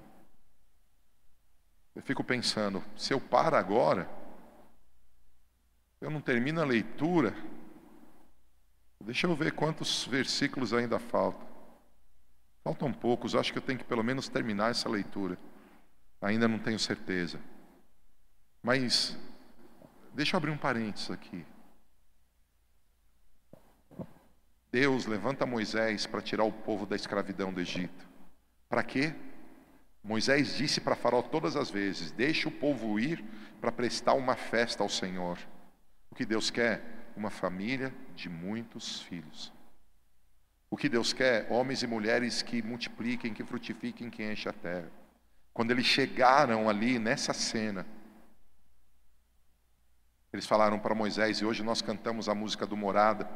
Eu 1.94 2.00
fico 2.00 2.24
pensando, 2.24 2.82
se 2.96 3.12
eu 3.12 3.20
paro 3.20 3.56
agora, 3.56 4.08
eu 6.00 6.10
não 6.10 6.20
termino 6.20 6.60
a 6.60 6.64
leitura. 6.64 7.34
Deixa 9.00 9.26
eu 9.26 9.34
ver 9.34 9.52
quantos 9.52 10.06
versículos 10.06 10.72
ainda 10.72 10.98
faltam. 10.98 11.48
Faltam 12.62 12.92
poucos, 12.92 13.34
acho 13.34 13.52
que 13.52 13.58
eu 13.58 13.62
tenho 13.62 13.78
que 13.78 13.84
pelo 13.84 14.04
menos 14.04 14.28
terminar 14.28 14.70
essa 14.70 14.88
leitura. 14.88 15.38
Ainda 16.20 16.46
não 16.46 16.58
tenho 16.58 16.78
certeza. 16.78 17.40
Mas, 18.62 19.16
deixa 20.12 20.36
eu 20.36 20.38
abrir 20.38 20.50
um 20.50 20.58
parênteses 20.58 21.10
aqui. 21.10 21.44
Deus 24.70 25.06
levanta 25.06 25.46
Moisés 25.46 26.06
para 26.06 26.22
tirar 26.22 26.44
o 26.44 26.52
povo 26.52 26.86
da 26.86 26.94
escravidão 26.94 27.52
do 27.52 27.60
Egito. 27.60 28.08
Para 28.68 28.84
quê? 28.84 29.14
Moisés 30.02 30.56
disse 30.56 30.80
para 30.80 30.94
Faraó 30.94 31.22
todas 31.22 31.56
as 31.56 31.70
vezes: 31.70 32.12
Deixe 32.12 32.46
o 32.46 32.52
povo 32.52 32.98
ir 33.00 33.24
para 33.60 33.72
prestar 33.72 34.14
uma 34.14 34.36
festa 34.36 34.82
ao 34.82 34.88
Senhor. 34.88 35.38
O 36.10 36.14
que 36.14 36.26
Deus 36.26 36.50
quer? 36.50 36.82
Uma 37.16 37.30
família 37.30 37.94
de 38.14 38.28
muitos 38.28 39.00
filhos. 39.02 39.52
O 40.68 40.76
que 40.76 40.88
Deus 40.88 41.12
quer? 41.12 41.50
Homens 41.50 41.82
e 41.82 41.86
mulheres 41.86 42.42
que 42.42 42.62
multipliquem, 42.62 43.34
que 43.34 43.44
frutifiquem, 43.44 44.10
que 44.10 44.22
enchem 44.22 44.50
a 44.50 44.52
terra. 44.52 44.90
Quando 45.52 45.72
eles 45.72 45.84
chegaram 45.84 46.68
ali 46.68 46.98
nessa 46.98 47.32
cena, 47.32 47.84
eles 50.32 50.46
falaram 50.46 50.78
para 50.78 50.94
Moisés, 50.94 51.38
e 51.38 51.44
hoje 51.44 51.62
nós 51.62 51.82
cantamos 51.82 52.28
a 52.28 52.34
música 52.34 52.64
do 52.64 52.76
Morada. 52.76 53.28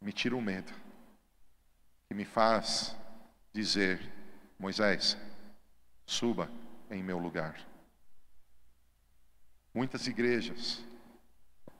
Me 0.00 0.12
tira 0.12 0.34
o 0.34 0.42
medo, 0.42 0.72
que 2.08 2.14
me 2.14 2.24
faz 2.24 2.96
dizer: 3.52 4.12
Moisés, 4.58 5.16
suba 6.04 6.50
em 6.90 7.02
meu 7.02 7.18
lugar. 7.18 7.56
Muitas 9.76 10.06
igrejas, 10.06 10.82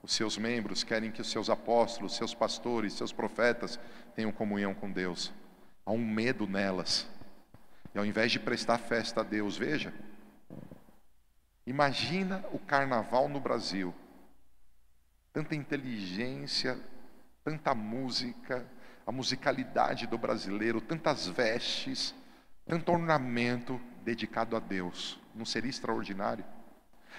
os 0.03 0.13
seus 0.13 0.37
membros 0.37 0.83
querem 0.83 1.09
que 1.09 1.19
os 1.19 1.31
seus 1.31 1.49
apóstolos, 1.49 2.15
seus 2.15 2.31
pastores, 2.31 2.93
seus 2.93 3.11
profetas 3.11 3.79
tenham 4.15 4.31
comunhão 4.31 4.71
com 4.75 4.91
Deus. 4.91 5.33
Há 5.83 5.91
um 5.91 6.05
medo 6.05 6.45
nelas. 6.45 7.09
E 7.95 7.97
ao 7.97 8.05
invés 8.05 8.31
de 8.31 8.39
prestar 8.39 8.77
festa 8.77 9.21
a 9.21 9.23
Deus, 9.23 9.57
veja, 9.57 9.91
imagina 11.65 12.45
o 12.51 12.59
carnaval 12.59 13.27
no 13.27 13.39
Brasil. 13.39 13.91
Tanta 15.33 15.55
inteligência, 15.55 16.79
tanta 17.43 17.73
música, 17.73 18.63
a 19.07 19.11
musicalidade 19.11 20.05
do 20.05 20.19
brasileiro, 20.19 20.79
tantas 20.79 21.25
vestes, 21.25 22.13
tanto 22.63 22.91
ornamento 22.91 23.81
dedicado 24.03 24.55
a 24.55 24.59
Deus. 24.59 25.19
Não 25.33 25.45
seria 25.45 25.71
extraordinário? 25.71 26.45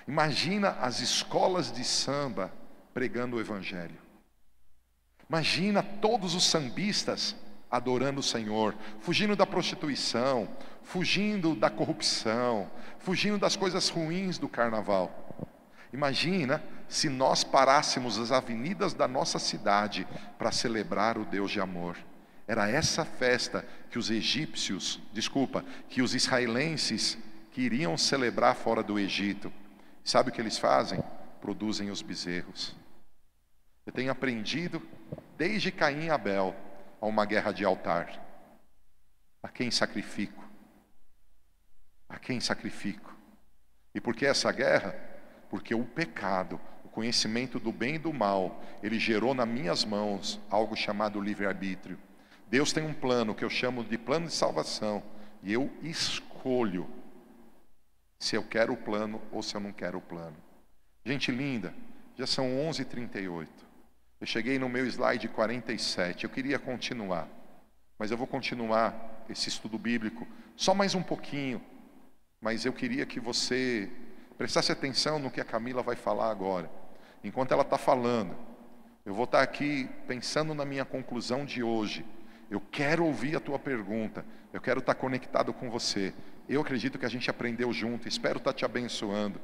Imagina 0.07 0.71
as 0.81 1.01
escolas 1.01 1.73
de 1.73 1.85
samba 1.85 2.53
pregando 2.95 3.37
o 3.37 3.41
Evangelho. 3.41 3.99
Imagina 5.29 5.83
todos 5.83 6.35
os 6.35 6.45
sambistas 6.45 7.37
adorando 7.71 8.21
o 8.21 8.23
Senhor, 8.23 8.75
fugindo 9.01 9.37
da 9.37 9.47
prostituição, 9.47 10.49
fugindo 10.83 11.55
da 11.55 11.69
corrupção, 11.69 12.71
fugindo 12.99 13.39
das 13.39 13.57
coisas 13.57 13.89
ruins 13.89 14.39
do 14.39 14.49
carnaval. 14.49 15.47
Imagina 15.93 16.63
se 16.89 17.09
nós 17.09 17.45
parássemos 17.45 18.19
as 18.19 18.33
avenidas 18.33 18.95
da 18.95 19.07
nossa 19.07 19.39
cidade 19.39 20.07
para 20.39 20.51
celebrar 20.51 21.19
o 21.19 21.25
Deus 21.25 21.51
de 21.51 21.61
amor. 21.61 21.97
Era 22.47 22.69
essa 22.69 23.05
festa 23.05 23.67
que 23.91 23.99
os 23.99 24.11
egípcios, 24.11 24.99
desculpa, 25.13 25.63
que 25.91 26.01
os 26.01 26.15
israelenses 26.15 27.19
queriam 27.53 27.97
celebrar 27.99 28.55
fora 28.55 28.83
do 28.83 28.99
Egito. 28.99 29.53
Sabe 30.09 30.31
o 30.31 30.33
que 30.33 30.41
eles 30.41 30.57
fazem? 30.57 31.05
Produzem 31.39 31.91
os 31.91 32.01
bezerros. 32.01 32.75
Eu 33.85 33.93
tenho 33.93 34.11
aprendido, 34.11 34.81
desde 35.37 35.71
Caim 35.71 36.07
e 36.07 36.11
Abel, 36.11 36.57
a 36.99 37.05
uma 37.05 37.27
guerra 37.27 37.53
de 37.53 37.63
altar. 37.63 38.19
A 39.43 39.51
quem 39.51 39.71
sacrifico? 39.71 40.43
A 42.09 42.19
quem 42.19 42.41
sacrifico? 42.41 43.15
E 43.95 44.01
por 44.01 44.17
que 44.17 44.25
essa 44.25 44.51
guerra? 44.51 44.95
Porque 45.51 45.75
o 45.75 45.85
pecado, 45.85 46.59
o 46.83 46.89
conhecimento 46.89 47.61
do 47.61 47.71
bem 47.71 47.97
e 47.97 47.99
do 47.99 48.11
mal, 48.11 48.65
ele 48.83 48.99
gerou 48.99 49.35
nas 49.35 49.47
minhas 49.47 49.85
mãos 49.85 50.41
algo 50.49 50.75
chamado 50.75 51.21
livre-arbítrio. 51.21 51.99
Deus 52.47 52.73
tem 52.73 52.83
um 52.83 52.95
plano 52.95 53.35
que 53.35 53.45
eu 53.45 53.51
chamo 53.51 53.85
de 53.85 53.99
plano 53.99 54.29
de 54.29 54.33
salvação, 54.33 55.03
e 55.43 55.53
eu 55.53 55.71
escolho 55.83 56.89
se 58.19 58.37
eu 58.37 58.43
quero 58.43 58.73
o 58.73 58.77
plano 58.77 59.21
ou 59.31 59.43
se 59.43 59.55
eu 59.55 59.61
não 59.61 59.73
quero 59.73 59.99
o 59.99 60.03
plano. 60.03 60.37
Gente 61.05 61.31
linda, 61.31 61.73
já 62.17 62.27
são 62.27 62.47
11h38. 62.47 63.49
Eu 64.21 64.27
cheguei 64.27 64.59
no 64.59 64.69
meu 64.69 64.85
slide 64.87 65.29
47. 65.29 66.25
Eu 66.25 66.31
queria 66.31 66.59
continuar, 66.59 67.29
mas 67.99 68.11
eu 68.11 68.17
vou 68.17 68.27
continuar 68.27 69.25
esse 69.31 69.49
estudo 69.49 69.79
bíblico 69.79 70.27
só 70.57 70.75
mais 70.75 70.95
um 70.95 71.03
pouquinho. 71.03 71.63
Mas 72.41 72.65
eu 72.65 72.73
queria 72.73 73.07
que 73.07 73.21
você 73.21 73.91
prestasse 74.37 74.71
atenção 74.71 75.19
no 75.19 75.31
que 75.31 75.41
a 75.41 75.45
Camila 75.45 75.83
vai 75.83 75.97
falar 75.97 76.31
agora. 76.31 76.71
Enquanto 77.23 77.53
ela 77.53 77.63
está 77.63 77.79
falando, 77.79 78.37
eu 79.05 79.15
vou 79.15 79.25
estar 79.25 79.39
tá 79.39 79.45
aqui 79.45 79.89
pensando 80.07 80.55
na 80.55 80.65
minha 80.65 80.85
conclusão 80.85 81.45
de 81.45 81.63
hoje. 81.63 82.05
Eu 82.51 82.61
quero 82.61 83.05
ouvir 83.05 83.37
a 83.37 83.41
tua 83.41 83.59
pergunta. 83.59 84.25
Eu 84.53 84.61
quero 84.61 84.81
estar 84.81 84.95
tá 84.95 85.01
conectado 85.01 85.53
com 85.53 85.71
você. 85.71 86.13
Eu 86.49 86.63
acredito 86.63 86.99
que 86.99 87.05
a 87.05 87.11
gente 87.11 87.29
aprendeu 87.29 87.73
junto. 87.73 88.09
Espero 88.09 88.39
estar 88.39 88.53
tá 88.53 88.57
te 88.57 88.65
abençoando. 88.65 89.41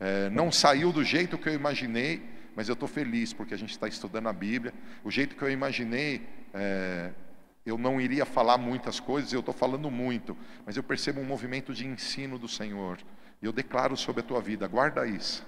É, 0.00 0.28
não 0.30 0.50
saiu 0.50 0.92
do 0.92 1.04
jeito 1.04 1.38
que 1.38 1.48
eu 1.48 1.54
imaginei, 1.54 2.22
mas 2.56 2.68
eu 2.68 2.72
estou 2.72 2.88
feliz 2.88 3.32
porque 3.32 3.54
a 3.54 3.56
gente 3.56 3.70
está 3.70 3.86
estudando 3.86 4.28
a 4.28 4.32
Bíblia. 4.32 4.74
O 5.04 5.10
jeito 5.10 5.36
que 5.36 5.42
eu 5.42 5.50
imaginei, 5.50 6.26
é, 6.52 7.12
eu 7.64 7.78
não 7.78 8.00
iria 8.00 8.24
falar 8.24 8.58
muitas 8.58 8.98
coisas, 8.98 9.32
eu 9.32 9.40
estou 9.40 9.54
falando 9.54 9.90
muito, 9.90 10.36
mas 10.66 10.76
eu 10.76 10.82
percebo 10.82 11.20
um 11.20 11.24
movimento 11.24 11.72
de 11.72 11.86
ensino 11.86 12.38
do 12.38 12.48
Senhor. 12.48 12.98
E 13.40 13.46
eu 13.46 13.52
declaro 13.52 13.96
sobre 13.96 14.20
a 14.20 14.24
tua 14.24 14.40
vida, 14.40 14.66
guarda 14.66 15.06
isso. 15.06 15.46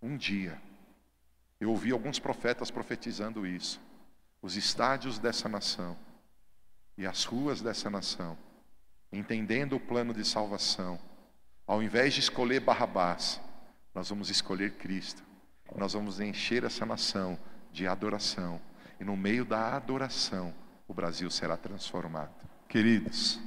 Um 0.00 0.16
dia, 0.16 0.58
eu 1.60 1.70
ouvi 1.70 1.90
alguns 1.90 2.18
profetas 2.18 2.70
profetizando 2.70 3.46
isso. 3.46 3.80
Os 4.40 4.56
estádios 4.56 5.18
dessa 5.18 5.48
nação 5.48 5.96
e 6.96 7.06
as 7.06 7.24
ruas 7.24 7.60
dessa 7.60 7.90
nação, 7.90 8.38
entendendo 9.12 9.76
o 9.76 9.80
plano 9.80 10.12
de 10.12 10.24
salvação, 10.24 10.98
ao 11.66 11.82
invés 11.82 12.14
de 12.14 12.20
escolher 12.20 12.60
Barrabás, 12.60 13.40
nós 13.94 14.10
vamos 14.10 14.30
escolher 14.30 14.72
Cristo. 14.72 15.22
Nós 15.74 15.94
vamos 15.94 16.20
encher 16.20 16.64
essa 16.64 16.86
nação 16.86 17.38
de 17.72 17.86
adoração. 17.86 18.60
E 19.00 19.04
no 19.04 19.16
meio 19.16 19.44
da 19.44 19.74
adoração, 19.74 20.54
o 20.86 20.94
Brasil 20.94 21.30
será 21.30 21.56
transformado. 21.56 22.32
Queridos, 22.68 23.40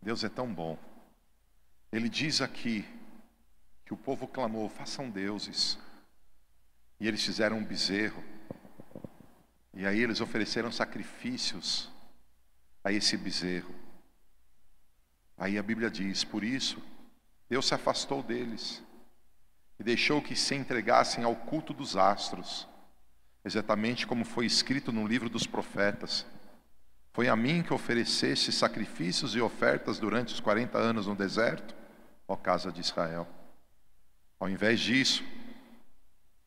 Deus 0.00 0.22
é 0.22 0.28
tão 0.28 0.52
bom. 0.52 0.78
Ele 1.90 2.08
diz 2.08 2.40
aqui 2.40 2.84
que 3.84 3.92
o 3.92 3.96
povo 3.96 4.28
clamou: 4.28 4.68
façam 4.68 5.10
deuses. 5.10 5.78
E 7.00 7.08
eles 7.08 7.24
fizeram 7.24 7.58
um 7.58 7.64
bezerro. 7.64 8.22
E 9.72 9.86
aí 9.86 10.00
eles 10.00 10.20
ofereceram 10.20 10.70
sacrifícios 10.70 11.90
a 12.84 12.92
esse 12.92 13.16
bezerro. 13.16 13.74
Aí 15.36 15.58
a 15.58 15.62
Bíblia 15.62 15.90
diz: 15.90 16.24
por 16.24 16.44
isso, 16.44 16.82
Deus 17.48 17.66
se 17.66 17.74
afastou 17.74 18.22
deles 18.22 18.82
e 19.78 19.82
deixou 19.82 20.22
que 20.22 20.36
se 20.36 20.54
entregassem 20.54 21.24
ao 21.24 21.34
culto 21.34 21.72
dos 21.72 21.96
astros, 21.96 22.68
exatamente 23.44 24.06
como 24.06 24.24
foi 24.24 24.46
escrito 24.46 24.92
no 24.92 25.06
livro 25.06 25.28
dos 25.28 25.46
profetas. 25.46 26.24
Foi 27.12 27.28
a 27.28 27.36
mim 27.36 27.62
que 27.62 27.72
ofereceste 27.72 28.50
sacrifícios 28.50 29.36
e 29.36 29.40
ofertas 29.40 29.98
durante 29.98 30.34
os 30.34 30.40
40 30.40 30.78
anos 30.78 31.06
no 31.06 31.14
deserto, 31.14 31.74
ó 32.26 32.36
casa 32.36 32.72
de 32.72 32.80
Israel. 32.80 33.28
Ao 34.38 34.48
invés 34.48 34.80
disso, 34.80 35.24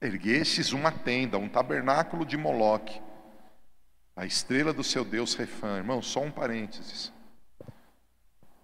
erguestes 0.01 0.73
uma 0.73 0.91
tenda, 0.91 1.37
um 1.37 1.49
tabernáculo 1.49 2.25
de 2.25 2.37
Moloque, 2.37 3.01
a 4.15 4.25
estrela 4.25 4.73
do 4.73 4.83
seu 4.83 5.05
Deus 5.05 5.35
Refã. 5.35 5.77
Irmão, 5.77 6.01
só 6.01 6.21
um 6.21 6.31
parênteses. 6.31 7.13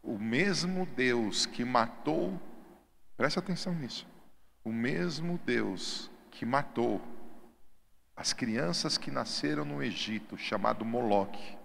O 0.03 0.19
mesmo 0.19 0.85
Deus 0.85 1.45
que 1.45 1.65
matou, 1.65 2.39
presta 3.17 3.39
atenção 3.39 3.73
nisso, 3.73 4.05
o 4.63 4.71
mesmo 4.71 5.39
Deus 5.45 6.11
que 6.29 6.45
matou 6.45 7.01
as 8.15 8.33
crianças 8.33 8.97
que 8.97 9.09
nasceram 9.09 9.65
no 9.65 9.81
Egito, 9.81 10.37
chamado 10.37 10.85
Moloque, 10.85 11.57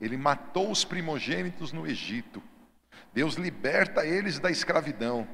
ele 0.00 0.16
matou 0.16 0.70
os 0.70 0.84
primogênitos 0.84 1.72
no 1.72 1.86
Egito. 1.86 2.42
Deus 3.12 3.36
liberta 3.36 4.04
eles 4.04 4.38
da 4.38 4.50
escravidão. 4.50 5.26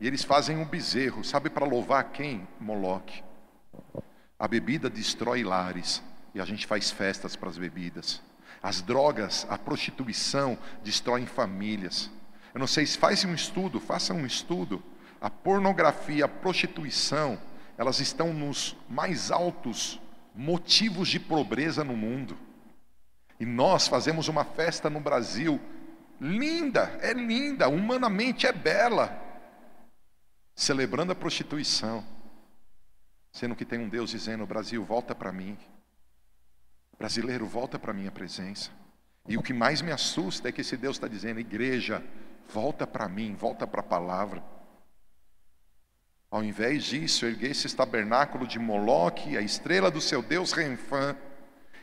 E 0.00 0.06
eles 0.06 0.22
fazem 0.22 0.56
um 0.56 0.64
bezerro, 0.64 1.24
sabe 1.24 1.50
para 1.50 1.66
louvar 1.66 2.12
quem? 2.12 2.46
Moloque. 2.60 3.24
A 4.38 4.46
bebida 4.46 4.88
destrói 4.88 5.42
lares 5.42 6.02
e 6.34 6.40
a 6.40 6.44
gente 6.44 6.66
faz 6.66 6.90
festas 6.90 7.34
para 7.34 7.48
as 7.48 7.58
bebidas. 7.58 8.22
As 8.62 8.82
drogas, 8.82 9.46
a 9.48 9.56
prostituição 9.56 10.58
destroem 10.82 11.26
famílias. 11.26 12.10
Eu 12.52 12.60
não 12.60 12.66
sei 12.66 12.84
se 12.86 12.98
faz 12.98 13.24
um 13.24 13.34
estudo, 13.34 13.78
faça 13.78 14.12
um 14.12 14.26
estudo 14.26 14.82
a 15.20 15.28
pornografia, 15.28 16.24
a 16.24 16.28
prostituição, 16.28 17.38
elas 17.76 18.00
estão 18.00 18.32
nos 18.32 18.76
mais 18.88 19.30
altos 19.30 20.00
motivos 20.34 21.08
de 21.08 21.18
pobreza 21.18 21.82
no 21.82 21.96
mundo. 21.96 22.36
E 23.38 23.46
nós 23.46 23.88
fazemos 23.88 24.28
uma 24.28 24.44
festa 24.44 24.88
no 24.88 25.00
Brasil, 25.00 25.60
linda, 26.20 26.98
é 27.00 27.12
linda, 27.12 27.68
humanamente 27.68 28.46
é 28.46 28.52
bela, 28.52 29.16
celebrando 30.54 31.12
a 31.12 31.16
prostituição, 31.16 32.04
sendo 33.32 33.54
que 33.54 33.64
tem 33.64 33.78
um 33.78 33.88
Deus 33.88 34.10
dizendo: 34.10 34.46
Brasil, 34.46 34.84
volta 34.84 35.14
para 35.14 35.32
mim, 35.32 35.56
brasileiro, 36.98 37.46
volta 37.46 37.78
para 37.78 37.92
a 37.92 37.94
minha 37.94 38.10
presença. 38.10 38.70
E 39.26 39.36
o 39.36 39.42
que 39.42 39.52
mais 39.52 39.80
me 39.80 39.92
assusta 39.92 40.48
é 40.48 40.52
que 40.52 40.62
esse 40.62 40.76
Deus 40.76 40.96
está 40.96 41.06
dizendo: 41.06 41.38
igreja, 41.38 42.02
volta 42.48 42.86
para 42.86 43.08
mim, 43.08 43.34
volta 43.34 43.66
para 43.66 43.80
a 43.80 43.84
palavra. 43.84 44.42
Ao 46.30 46.42
invés 46.42 46.84
disso, 46.84 47.24
erguesse 47.24 47.66
esse 47.66 47.76
tabernáculo 47.76 48.46
de 48.46 48.58
Moloque, 48.58 49.36
a 49.36 49.40
estrela 49.40 49.90
do 49.90 50.00
seu 50.00 50.22
Deus 50.22 50.52
Renfã, 50.52 51.16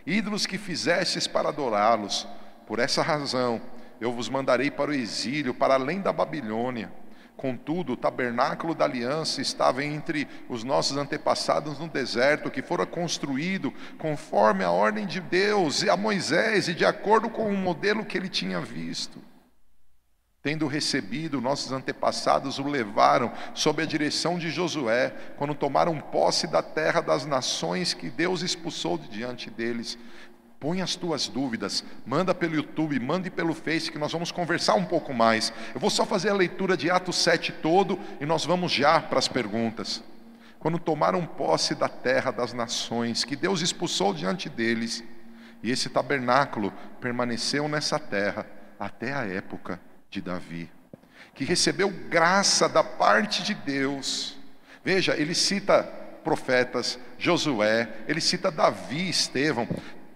ídolos 0.06 0.46
que 0.46 0.58
fizestes 0.58 1.26
para 1.26 1.50
adorá-los. 1.50 2.28
Por 2.68 2.80
essa 2.80 3.02
razão, 3.02 3.62
eu 4.00 4.12
vos 4.12 4.30
mandarei 4.30 4.70
para 4.70 4.92
o 4.92 4.94
exílio, 4.94 5.54
para 5.54 5.76
além 5.76 6.02
da 6.02 6.14
Babilônia. 6.14 6.92
Contudo, 7.38 7.94
o 7.94 7.98
tabernáculo 7.98 8.74
da 8.74 8.86
aliança 8.86 9.42
estava 9.42 9.84
entre 9.84 10.28
os 10.48 10.64
nossos 10.64 10.96
antepassados 10.96 11.78
no 11.78 11.88
deserto, 11.88 12.50
que 12.50 12.62
fora 12.62 12.86
construído 12.86 13.74
conforme 14.00 14.64
a 14.64 14.72
ordem 14.72 15.06
de 15.06 15.20
Deus 15.20 15.84
e 15.84 15.90
a 15.90 15.98
Moisés 15.98 16.70
e 16.70 16.74
de 16.74 16.86
acordo 16.86 17.30
com 17.30 17.48
o 17.48 17.58
modelo 17.58 18.06
que 18.06 18.18
ele 18.18 18.30
tinha 18.30 18.62
visto. 18.62 19.22
Tendo 20.46 20.68
recebido, 20.68 21.42
nossos 21.42 21.72
antepassados 21.72 22.60
o 22.60 22.68
levaram 22.68 23.34
sob 23.56 23.82
a 23.82 23.86
direção 23.86 24.38
de 24.38 24.52
Josué, 24.52 25.10
quando 25.38 25.56
tomaram 25.56 26.00
posse 26.00 26.46
da 26.46 26.62
terra 26.62 27.02
das 27.02 27.26
nações 27.26 27.96
que 27.96 28.12
Deus 28.12 28.44
expulsou 28.44 28.96
de 28.96 29.08
diante 29.08 29.50
deles. 29.50 29.98
Põe 30.66 30.82
as 30.82 30.96
tuas 30.96 31.28
dúvidas, 31.28 31.84
manda 32.08 32.34
pelo 32.34 32.56
YouTube, 32.56 33.00
mande 33.00 33.30
pelo 33.30 33.54
Face, 33.54 33.92
que 33.92 34.00
nós 34.00 34.12
vamos 34.12 34.32
conversar 34.32 34.74
um 34.74 34.84
pouco 34.84 35.14
mais. 35.14 35.54
Eu 35.76 35.80
vou 35.80 35.92
só 35.92 36.08
fazer 36.08 36.30
a 36.30 36.34
leitura 36.34 36.76
de 36.76 36.90
Atos 36.90 37.18
7 37.18 37.52
todo 37.52 38.00
e 38.20 38.26
nós 38.26 38.46
vamos 38.46 38.72
já 38.72 39.00
para 39.00 39.20
as 39.20 39.28
perguntas. 39.28 40.04
Quando 40.58 40.80
tomaram 40.80 41.24
posse 41.24 41.76
da 41.76 41.88
terra 41.88 42.32
das 42.32 42.52
nações 42.52 43.24
que 43.24 43.36
Deus 43.36 43.62
expulsou 43.62 44.12
diante 44.12 44.50
deles, 44.50 45.04
e 45.62 45.70
esse 45.70 45.88
tabernáculo 45.88 46.74
permaneceu 47.00 47.68
nessa 47.68 48.00
terra 48.00 48.48
até 48.80 49.14
a 49.14 49.24
época 49.24 49.80
de 50.10 50.20
Davi, 50.20 50.68
que 51.36 51.46
recebeu 51.46 51.92
graça 52.10 52.68
da 52.68 52.84
parte 52.84 53.44
de 53.44 53.54
Deus. 53.54 54.36
Veja, 54.84 55.16
ele 55.16 55.36
cita 55.36 55.84
profetas, 56.24 56.98
Josué, 57.20 57.88
ele 58.08 58.20
cita 58.20 58.50
Davi, 58.50 59.08
Estevão, 59.08 59.68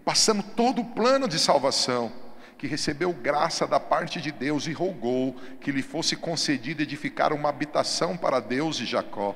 passando 0.09 0.41
todo 0.41 0.81
o 0.81 0.85
plano 0.85 1.27
de 1.27 1.37
salvação, 1.37 2.11
que 2.57 2.65
recebeu 2.65 3.13
graça 3.13 3.67
da 3.67 3.79
parte 3.79 4.19
de 4.19 4.31
Deus 4.31 4.65
e 4.65 4.73
rogou 4.73 5.35
que 5.61 5.71
lhe 5.71 5.83
fosse 5.83 6.15
concedido 6.15 6.81
edificar 6.81 7.31
uma 7.31 7.49
habitação 7.49 8.17
para 8.17 8.39
Deus 8.39 8.79
e 8.79 8.87
Jacó. 8.87 9.35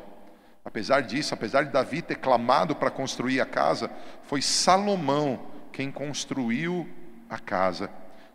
Apesar 0.66 1.02
disso, 1.02 1.32
apesar 1.32 1.66
de 1.66 1.72
Davi 1.72 2.02
ter 2.02 2.16
clamado 2.16 2.76
para 2.76 2.90
construir 2.90 3.40
a 3.40 3.46
casa, 3.46 3.88
foi 4.24 4.42
Salomão 4.42 5.46
quem 5.72 5.92
construiu 5.92 6.90
a 7.30 7.38
casa 7.38 7.88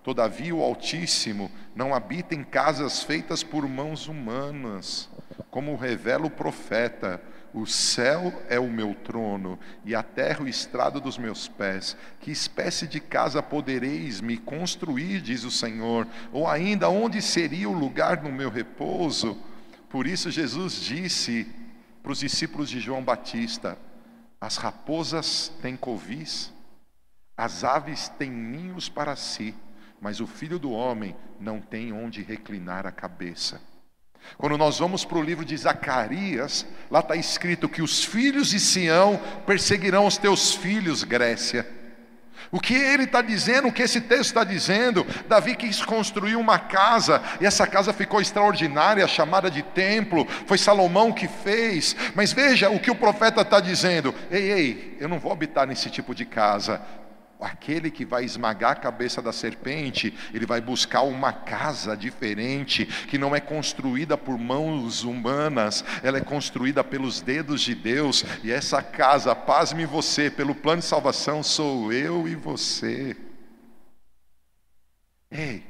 Todavia, 0.09 0.55
o 0.55 0.63
Altíssimo 0.63 1.51
não 1.77 1.95
habita 1.95 2.35
em 2.35 2.43
casas 2.43 3.03
feitas 3.03 3.43
por 3.43 3.69
mãos 3.69 4.09
humanas, 4.09 5.07
como 5.51 5.77
revela 5.77 6.25
o 6.25 6.31
profeta. 6.31 7.21
O 7.53 7.67
céu 7.67 8.43
é 8.49 8.61
o 8.61 8.69
meu 8.69 8.95
trono 8.95 9.59
e 9.85 9.95
a 9.95 10.03
terra 10.03 10.45
o 10.45 10.49
estrado 10.49 11.01
dos 11.01 11.17
meus 11.17 11.49
pés. 11.49 11.97
Que 12.21 12.31
espécie 12.31 12.87
de 12.87 13.01
casa 13.01 13.43
podereis 13.43 14.21
me 14.21 14.37
construir, 14.37 15.21
diz 15.23 15.45
o 15.45 15.51
Senhor? 15.51 16.07
Ou 16.31 16.47
ainda, 16.47 16.89
onde 16.89 17.23
seria 17.23 17.69
o 17.69 17.73
lugar 17.73 18.23
no 18.23 18.31
meu 18.31 18.51
repouso? 18.51 19.37
Por 19.89 20.07
isso, 20.07 20.31
Jesus 20.31 20.75
disse 20.75 21.47
para 22.03 22.13
os 22.13 22.21
discípulos 22.21 22.69
de 22.69 22.81
João 22.81 23.03
Batista: 23.03 23.79
As 24.41 24.57
raposas 24.57 25.51
têm 25.63 25.77
covis, 25.77 26.53
as 27.37 27.65
aves 27.65 28.09
têm 28.11 28.31
ninhos 28.31 28.89
para 28.89 29.17
si, 29.17 29.55
mas 30.01 30.21
o 30.21 30.27
filho 30.27 30.59
do 30.59 30.71
homem 30.71 31.17
não 31.41 31.61
tem 31.61 31.93
onde 31.93 32.23
reclinar 32.23 32.87
a 32.87 32.93
cabeça. 32.93 33.61
Quando 34.37 34.59
nós 34.59 34.79
vamos 34.79 35.05
para 35.05 35.19
o 35.19 35.23
livro 35.23 35.45
de 35.45 35.57
Zacarias, 35.57 36.67
lá 36.91 37.01
está 37.01 37.17
escrito 37.17 37.69
que 37.69 37.83
os 37.83 38.05
filhos 38.05 38.51
de 38.51 38.61
Sião 38.61 39.21
perseguirão 39.47 40.07
os 40.07 40.19
teus 40.19 40.55
filhos, 40.55 41.05
Grécia. 41.05 41.79
O 42.51 42.61
que 42.61 42.75
ele 42.75 43.05
está 43.05 43.21
dizendo, 43.21 43.69
o 43.69 43.73
que 43.73 43.83
esse 43.83 44.01
texto 44.01 44.31
está 44.31 44.45
dizendo, 44.45 45.07
Davi 45.29 45.55
quis 45.55 45.85
construir 45.85 46.37
uma 46.37 46.59
casa, 46.59 47.23
e 47.41 47.47
essa 47.47 47.67
casa 47.67 47.93
ficou 47.93 48.21
extraordinária, 48.21 49.07
chamada 49.07 49.51
de 49.51 49.63
templo, 49.63 50.27
foi 50.47 50.57
Salomão 50.57 51.13
que 51.13 51.29
fez, 51.29 51.95
mas 52.15 52.33
veja 52.33 52.71
o 52.71 52.81
que 52.81 52.91
o 52.91 52.97
profeta 52.97 53.43
está 53.43 53.61
dizendo: 53.61 54.15
ei, 54.31 54.51
ei, 54.51 54.97
eu 54.99 55.09
não 55.09 55.19
vou 55.19 55.31
habitar 55.31 55.67
nesse 55.67 55.91
tipo 55.91 56.15
de 56.15 56.25
casa, 56.25 56.81
aquele 57.41 57.91
que 57.91 58.05
vai 58.05 58.25
esmagar 58.25 58.73
a 58.73 58.77
cabeça 58.77 59.23
da 59.23 59.33
serpente, 59.33 60.17
ele 60.33 60.47
vai 60.47 60.61
buscar 60.61 61.03
uma 61.03 61.33
casa 61.33 61.97
diferente, 61.97 62.87
que 62.87 63.19
não 63.19 63.35
é 63.35 63.41
construída 63.41 64.17
por 64.17 64.37
mãos 64.37 65.05
humanas, 65.05 65.85
ela 66.03 66.19
é 66.19 66.21
construída 66.21 66.83
pelos 66.83 67.21
dedos 67.21 67.61
de 67.61 67.75
Deus, 67.75 68.25
e 68.43 68.51
essa 68.51 68.83
casa, 68.83 69.35
pasme 69.35 69.87
você, 69.87 70.31
pelo 70.31 70.55
plano 70.55 70.81
de 70.81 70.87
salvação, 70.87 71.43
sou 71.43 71.93
eu 71.93 72.27
e 72.27 72.35
você. 72.35 73.17
Ei, 75.31 75.65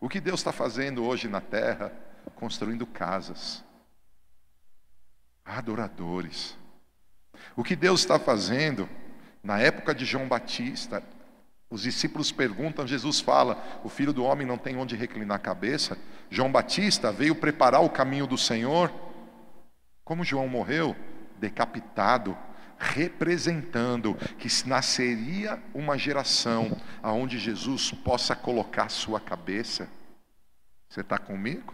o 0.00 0.08
que 0.08 0.20
Deus 0.20 0.40
está 0.40 0.52
fazendo 0.52 1.04
hoje 1.04 1.28
na 1.28 1.40
terra? 1.40 1.92
Construindo 2.34 2.86
casas, 2.86 3.64
adoradores. 5.44 6.56
O 7.54 7.64
que 7.64 7.74
Deus 7.74 8.00
está 8.00 8.18
fazendo? 8.18 8.88
Na 9.46 9.60
época 9.60 9.94
de 9.94 10.04
João 10.04 10.26
Batista, 10.26 11.00
os 11.70 11.82
discípulos 11.82 12.32
perguntam, 12.32 12.84
Jesus 12.84 13.20
fala: 13.20 13.80
O 13.84 13.88
filho 13.88 14.12
do 14.12 14.24
homem 14.24 14.44
não 14.44 14.58
tem 14.58 14.76
onde 14.76 14.96
reclinar 14.96 15.36
a 15.36 15.38
cabeça. 15.38 15.96
João 16.28 16.50
Batista 16.50 17.12
veio 17.12 17.32
preparar 17.32 17.80
o 17.80 17.88
caminho 17.88 18.26
do 18.26 18.36
Senhor. 18.36 18.92
Como 20.04 20.24
João 20.24 20.48
morreu? 20.48 20.96
Decapitado, 21.38 22.36
representando 22.76 24.16
que 24.36 24.48
nasceria 24.68 25.62
uma 25.72 25.96
geração 25.96 26.76
aonde 27.00 27.38
Jesus 27.38 27.92
possa 27.92 28.34
colocar 28.34 28.88
sua 28.88 29.20
cabeça. 29.20 29.88
Você 30.88 31.02
está 31.02 31.18
comigo? 31.18 31.72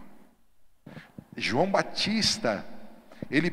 João 1.35 1.71
Batista, 1.71 2.63
ele 3.31 3.49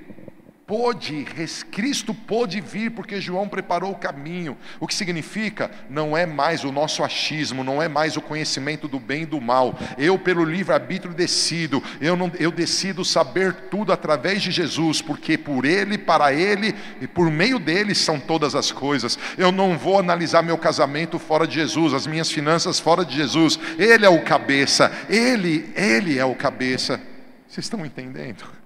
pôde, 0.70 1.26
Cristo 1.72 2.14
pôde 2.14 2.60
vir 2.60 2.92
porque 2.92 3.20
João 3.20 3.48
preparou 3.48 3.90
o 3.90 3.96
caminho. 3.96 4.56
O 4.78 4.86
que 4.86 4.94
significa? 4.94 5.68
Não 5.90 6.16
é 6.16 6.24
mais 6.24 6.62
o 6.62 6.70
nosso 6.70 7.02
achismo, 7.02 7.64
não 7.64 7.82
é 7.82 7.88
mais 7.88 8.16
o 8.16 8.20
conhecimento 8.20 8.86
do 8.86 9.00
bem 9.00 9.22
e 9.22 9.26
do 9.26 9.40
mal. 9.40 9.76
Eu, 9.98 10.16
pelo 10.16 10.44
livre-arbítrio, 10.44 11.12
decido. 11.12 11.82
Eu, 12.00 12.16
não, 12.16 12.30
eu 12.38 12.52
decido 12.52 13.04
saber 13.04 13.52
tudo 13.68 13.92
através 13.92 14.42
de 14.42 14.52
Jesus, 14.52 15.02
porque 15.02 15.36
por 15.36 15.64
Ele, 15.64 15.98
para 15.98 16.32
Ele 16.32 16.72
e 17.00 17.06
por 17.08 17.28
meio 17.32 17.58
dele 17.58 17.92
são 17.92 18.20
todas 18.20 18.54
as 18.54 18.70
coisas. 18.70 19.18
Eu 19.36 19.50
não 19.50 19.76
vou 19.76 19.98
analisar 19.98 20.40
meu 20.40 20.56
casamento 20.56 21.18
fora 21.18 21.48
de 21.48 21.54
Jesus, 21.54 21.92
as 21.92 22.06
minhas 22.06 22.30
finanças 22.30 22.78
fora 22.78 23.04
de 23.04 23.16
Jesus. 23.16 23.58
Ele 23.76 24.06
é 24.06 24.08
o 24.08 24.22
cabeça, 24.22 24.92
Ele, 25.08 25.68
Ele 25.74 26.16
é 26.16 26.24
o 26.24 26.36
cabeça. 26.36 27.00
Vocês 27.48 27.64
estão 27.66 27.84
entendendo? 27.84 28.59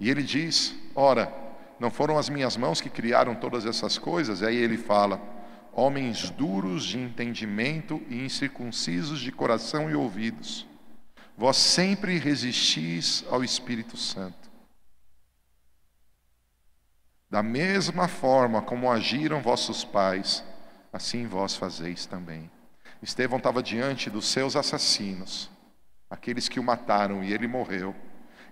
E 0.00 0.10
ele 0.10 0.22
diz: 0.22 0.74
Ora, 0.94 1.32
não 1.78 1.90
foram 1.90 2.18
as 2.18 2.28
minhas 2.28 2.56
mãos 2.56 2.80
que 2.80 2.88
criaram 2.90 3.34
todas 3.34 3.66
essas 3.66 3.98
coisas? 3.98 4.40
E 4.40 4.46
aí 4.46 4.56
ele 4.56 4.78
fala: 4.78 5.20
Homens 5.72 6.30
duros 6.30 6.84
de 6.84 6.98
entendimento 6.98 8.02
e 8.08 8.24
incircuncisos 8.24 9.20
de 9.20 9.30
coração 9.30 9.90
e 9.90 9.94
ouvidos, 9.94 10.66
vós 11.36 11.58
sempre 11.58 12.18
resistis 12.18 13.24
ao 13.30 13.44
Espírito 13.44 13.96
Santo. 13.96 14.50
Da 17.30 17.42
mesma 17.42 18.08
forma 18.08 18.60
como 18.60 18.90
agiram 18.90 19.40
vossos 19.40 19.84
pais, 19.84 20.42
assim 20.92 21.26
vós 21.26 21.54
fazeis 21.54 22.04
também. 22.04 22.50
Estevão 23.00 23.38
estava 23.38 23.62
diante 23.62 24.10
dos 24.10 24.26
seus 24.26 24.56
assassinos, 24.56 25.48
aqueles 26.10 26.48
que 26.48 26.58
o 26.58 26.64
mataram, 26.64 27.22
e 27.22 27.32
ele 27.32 27.46
morreu. 27.46 27.94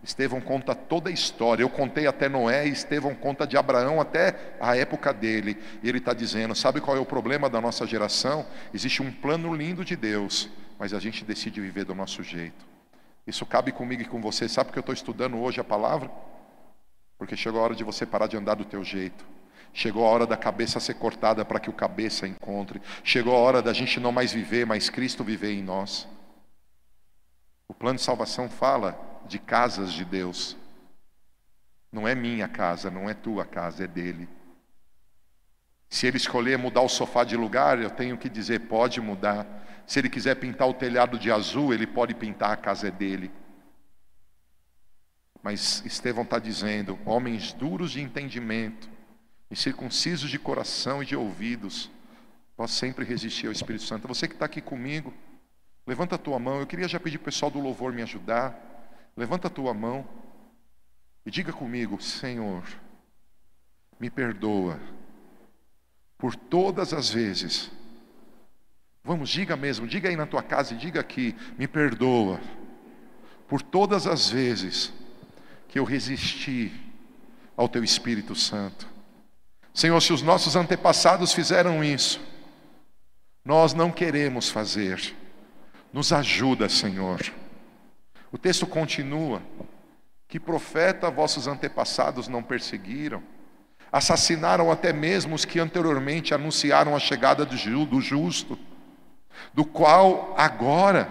Estevão 0.03 0.41
conta 0.41 0.75
toda 0.75 1.11
a 1.11 1.13
história. 1.13 1.63
Eu 1.63 1.69
contei 1.69 2.07
até 2.07 2.29
Noé, 2.29 2.67
Estevão 2.67 3.15
conta 3.15 3.47
de 3.47 3.57
Abraão 3.57 4.01
até 4.01 4.55
a 4.61 4.77
época 4.77 5.13
dele. 5.13 5.59
E 5.83 5.89
ele 5.89 5.99
está 5.99 6.15
dizendo: 6.15 6.55
sabe 6.55 6.81
qual 6.81 6.97
é 6.97 7.01
o 7.01 7.07
problema 7.07 7.51
da 7.51 7.61
nossa 7.61 7.87
geração? 7.87 8.47
Existe 8.73 9.03
um 9.03 9.13
plano 9.13 9.55
lindo 9.55 9.85
de 9.85 9.97
Deus, 9.97 10.49
mas 10.79 10.95
a 10.95 11.01
gente 11.01 11.25
decide 11.25 11.61
viver 11.61 11.85
do 11.85 11.95
nosso 11.95 12.23
jeito. 12.23 12.67
Isso 13.27 13.45
cabe 13.45 13.73
comigo 13.73 14.03
e 14.03 14.07
com 14.07 14.21
você. 14.21 14.49
Sabe 14.49 14.73
que 14.73 14.79
eu 14.79 14.81
estou 14.81 14.95
estudando 14.95 15.39
hoje 15.39 15.61
a 15.61 15.65
palavra? 15.65 16.11
Porque 17.19 17.37
chegou 17.37 17.61
a 17.61 17.65
hora 17.65 17.75
de 17.75 17.85
você 17.85 18.07
parar 18.07 18.29
de 18.29 18.37
andar 18.37 18.55
do 18.55 18.65
teu 18.65 18.85
jeito. 18.85 19.27
Chegou 19.75 20.07
a 20.07 20.11
hora 20.11 20.27
da 20.27 20.37
cabeça 20.37 20.81
ser 20.81 20.95
cortada 20.95 21.45
para 21.45 21.61
que 21.61 21.69
o 21.69 21.73
cabeça 21.73 22.27
encontre. 22.27 22.81
Chegou 23.05 23.35
a 23.35 23.39
hora 23.39 23.61
da 23.61 23.73
gente 23.73 24.01
não 24.01 24.13
mais 24.13 24.33
viver, 24.33 24.65
mas 24.65 24.89
Cristo 24.89 25.23
viver 25.23 25.53
em 25.53 25.63
nós. 25.63 26.09
O 27.67 27.75
plano 27.75 27.99
de 27.99 28.05
salvação 28.05 28.49
fala 28.49 29.08
de 29.29 29.39
casas 29.39 29.93
de 29.93 30.05
Deus. 30.05 30.57
Não 31.93 32.07
é 32.07 32.15
minha 32.15 32.49
casa, 32.49 32.91
não 32.91 33.09
é 33.09 33.15
tua 33.15 33.45
casa, 33.45 33.85
é 33.85 33.87
dele. 33.87 34.29
Se 35.89 36.07
ele 36.07 36.17
escolher 36.17 36.59
mudar 36.59 36.83
o 36.83 36.89
sofá 36.89 37.25
de 37.25 37.37
lugar, 37.37 37.81
eu 37.81 37.91
tenho 37.91 38.19
que 38.19 38.29
dizer: 38.29 38.61
pode 38.61 39.01
mudar. 39.01 39.47
Se 39.87 39.99
ele 39.99 40.11
quiser 40.11 40.35
pintar 40.35 40.69
o 40.69 40.75
telhado 40.75 41.19
de 41.19 41.31
azul, 41.31 41.73
ele 41.73 41.87
pode 41.87 42.15
pintar, 42.15 42.51
a 42.51 42.57
casa 42.57 42.89
é 42.89 42.91
dele. 42.91 43.31
Mas 45.43 45.83
Estevão 45.87 46.25
está 46.25 46.39
dizendo: 46.39 46.99
homens 47.07 47.55
duros 47.55 47.93
de 47.93 48.03
entendimento, 48.03 48.91
incircuncisos 49.51 50.29
de 50.29 50.39
coração 50.39 51.03
e 51.03 51.07
de 51.07 51.17
ouvidos, 51.17 51.91
posso 52.55 52.75
sempre 52.75 53.05
resistir 53.05 53.47
ao 53.47 53.53
Espírito 53.53 53.85
Santo. 53.85 54.07
Você 54.09 54.29
que 54.29 54.35
está 54.35 54.45
aqui 54.45 54.61
comigo, 54.61 55.15
levanta 55.87 56.17
a 56.17 56.19
tua 56.19 56.39
mão. 56.39 56.61
Eu 56.61 56.67
queria 56.67 56.87
já 56.87 57.01
pedir 57.01 57.17
para 57.17 57.29
o 57.29 57.33
pessoal 57.33 57.51
do 57.51 57.61
louvor 57.61 57.95
me 57.95 58.03
ajudar. 58.03 58.68
Levanta 59.19 59.49
a 59.49 59.51
tua 59.51 59.75
mão 59.75 60.07
e 61.27 61.31
diga 61.31 61.53
comigo: 61.53 62.01
Senhor, 62.01 62.63
me 63.99 64.09
perdoa 64.09 64.79
por 66.17 66.37
todas 66.37 66.93
as 66.93 67.11
vezes. 67.11 67.69
Vamos, 69.03 69.29
diga 69.29 69.57
mesmo, 69.57 69.89
diga 69.89 70.09
aí 70.09 70.15
na 70.15 70.25
tua 70.25 70.41
casa 70.41 70.73
e 70.73 70.77
diga 70.77 71.01
aqui: 71.01 71.35
me 71.59 71.67
perdoa 71.67 72.41
por 73.49 73.61
todas 73.61 74.07
as 74.07 74.31
vezes 74.31 74.93
que 75.67 75.81
eu 75.81 75.85
resisti 75.85 76.73
ao 77.57 77.69
teu 77.69 77.83
Espírito 77.83 78.37
Santo. 78.37 78.87
Senhor, 79.75 80.01
se 80.01 80.13
os 80.13 80.23
nossos 80.23 80.55
antepassados 80.55 81.33
fizeram 81.33 81.83
isso, 81.83 82.21
nós 83.45 83.75
não 83.75 83.91
queremos 83.91 84.49
fazer. 84.49 85.13
Nos 85.93 86.13
ajuda, 86.13 86.69
Senhor. 86.69 87.19
O 88.31 88.39
texto 88.39 88.67
continua: 88.67 89.43
que 90.29 90.39
profeta 90.39 91.11
vossos 91.11 91.47
antepassados 91.47 92.29
não 92.29 92.43
perseguiram? 92.43 93.23
Assassinaram 93.91 94.71
até 94.71 94.93
mesmo 94.93 95.35
os 95.35 95.47
que 95.47 95.59
anteriormente 95.59 96.35
anunciaram 96.35 96.95
a 96.95 96.99
chegada 96.99 97.47
do 97.47 97.57
justo, 98.01 98.59
do 99.55 99.65
qual 99.65 100.35
agora 100.37 101.09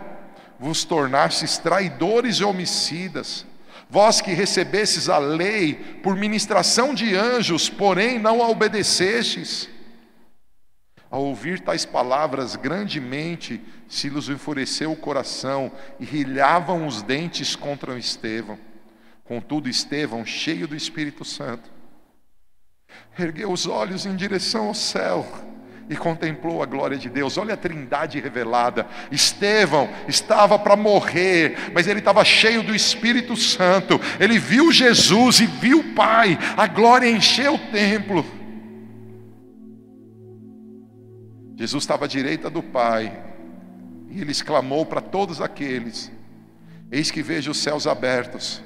vos 0.60 0.84
tornastes 0.84 1.58
traidores 1.58 2.38
e 2.38 2.44
homicidas. 2.44 3.46
Vós 3.90 4.22
que 4.22 4.34
recebestes 4.34 5.08
a 5.10 5.18
lei 5.18 5.74
por 6.04 6.16
ministração 6.16 6.94
de 6.94 7.16
anjos, 7.16 7.70
porém 7.70 8.20
não 8.20 8.44
a 8.44 8.50
obedecestes. 8.50 9.70
Ao 11.10 11.24
ouvir 11.24 11.62
tais 11.62 11.86
palavras, 11.86 12.56
grandemente 12.56 13.64
se 13.88 14.10
lhes 14.10 14.28
enfureceu 14.28 14.92
o 14.92 14.96
coração 14.96 15.72
e 16.00 16.06
rilhavam 16.06 16.86
os 16.86 17.02
dentes 17.02 17.56
contra 17.56 17.98
Estevão. 17.98 18.58
Contudo, 19.24 19.70
Estevão, 19.70 20.26
cheio 20.26 20.68
do 20.68 20.76
Espírito 20.76 21.24
Santo, 21.24 21.70
ergueu 23.18 23.52
os 23.52 23.66
olhos 23.66 24.06
em 24.06 24.16
direção 24.16 24.68
ao 24.68 24.74
céu 24.74 25.26
e 25.90 25.96
contemplou 25.96 26.62
a 26.62 26.66
glória 26.66 26.98
de 26.98 27.10
Deus. 27.10 27.38
Olha 27.38 27.54
a 27.54 27.58
trindade 27.58 28.20
revelada. 28.20 28.86
Estevão 29.10 29.90
estava 30.08 30.60
para 30.60 30.76
morrer, 30.76 31.72
mas 31.74 31.88
ele 31.88 32.00
estava 32.00 32.24
cheio 32.26 32.62
do 32.64 32.76
Espírito 32.76 33.36
Santo. 33.36 34.00
Ele 34.20 34.38
viu 34.38 34.72
Jesus 34.72 35.40
e 35.40 35.46
viu 35.46 35.80
o 35.80 35.94
Pai. 35.94 36.38
A 36.58 36.68
glória 36.68 37.10
encheu 37.10 37.56
o 37.56 37.72
templo. 37.72 38.26
Jesus 41.56 41.84
estava 41.84 42.06
à 42.06 42.08
direita 42.08 42.50
do 42.50 42.62
Pai 42.62 43.28
e 44.10 44.22
ele 44.22 44.32
exclamou 44.32 44.86
para 44.86 45.02
todos 45.02 45.42
aqueles: 45.42 46.12
Eis 46.92 47.12
que 47.12 47.22
vejo 47.22 47.52
os 47.52 47.58
céus 47.58 47.88
abertos 47.88 48.64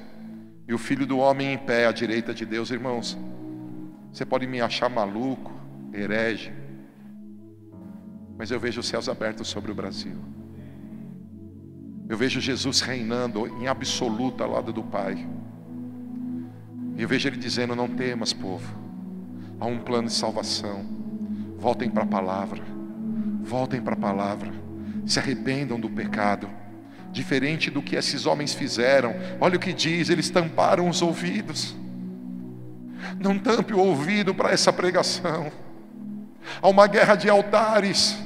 e 0.66 0.74
o 0.74 0.78
filho 0.78 1.06
do 1.06 1.18
homem 1.18 1.52
em 1.52 1.58
pé 1.58 1.86
à 1.86 1.92
direita 1.92 2.32
de 2.32 2.46
Deus, 2.46 2.70
irmãos. 2.70 3.18
Você 4.12 4.24
pode 4.24 4.46
me 4.46 4.60
achar 4.60 4.88
maluco, 4.88 5.52
herege, 5.92 6.52
mas 8.36 8.50
eu 8.50 8.60
vejo 8.60 8.80
os 8.80 8.86
céus 8.86 9.08
abertos 9.08 9.48
sobre 9.48 9.72
o 9.72 9.74
Brasil. 9.74 10.16
Eu 12.08 12.16
vejo 12.16 12.40
Jesus 12.40 12.80
reinando 12.80 13.46
em 13.46 13.68
absoluta 13.68 14.44
ao 14.44 14.50
lado 14.50 14.72
do 14.72 14.82
Pai. 14.82 15.26
E 16.96 17.02
eu 17.02 17.08
vejo 17.08 17.28
Ele 17.28 17.38
dizendo: 17.38 17.74
Não 17.74 17.88
temas, 17.88 18.32
povo, 18.32 18.76
há 19.58 19.66
um 19.66 19.78
plano 19.78 20.08
de 20.08 20.14
salvação. 20.14 20.84
Voltem 21.56 21.88
para 21.88 22.02
a 22.02 22.06
palavra, 22.06 22.62
voltem 23.40 23.80
para 23.80 23.94
a 23.94 23.98
palavra, 23.98 24.52
se 25.06 25.18
arrependam 25.18 25.78
do 25.78 25.88
pecado. 25.88 26.48
Diferente 27.10 27.70
do 27.70 27.82
que 27.82 27.96
esses 27.96 28.24
homens 28.24 28.54
fizeram, 28.54 29.14
olha 29.40 29.56
o 29.56 29.60
que 29.60 29.72
diz: 29.72 30.08
eles 30.08 30.30
tamparam 30.30 30.88
os 30.88 31.02
ouvidos. 31.02 31.74
Não 33.18 33.38
tampe 33.38 33.74
o 33.74 33.78
ouvido 33.78 34.34
para 34.34 34.50
essa 34.50 34.72
pregação. 34.72 35.52
Há 36.60 36.68
uma 36.68 36.86
guerra 36.86 37.14
de 37.14 37.28
altares. 37.28 38.16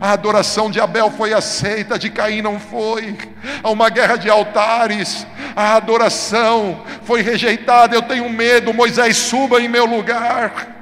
A 0.00 0.12
adoração 0.12 0.70
de 0.70 0.80
Abel 0.80 1.10
foi 1.10 1.32
aceita, 1.32 1.98
de 1.98 2.10
Caim 2.10 2.42
não 2.42 2.58
foi. 2.58 3.16
Há 3.62 3.70
uma 3.70 3.88
guerra 3.88 4.16
de 4.16 4.28
altares. 4.28 5.26
A 5.54 5.76
adoração 5.76 6.82
foi 7.04 7.22
rejeitada. 7.22 7.94
Eu 7.94 8.02
tenho 8.02 8.28
medo, 8.28 8.74
Moisés, 8.74 9.16
suba 9.16 9.60
em 9.60 9.68
meu 9.68 9.86
lugar. 9.86 10.74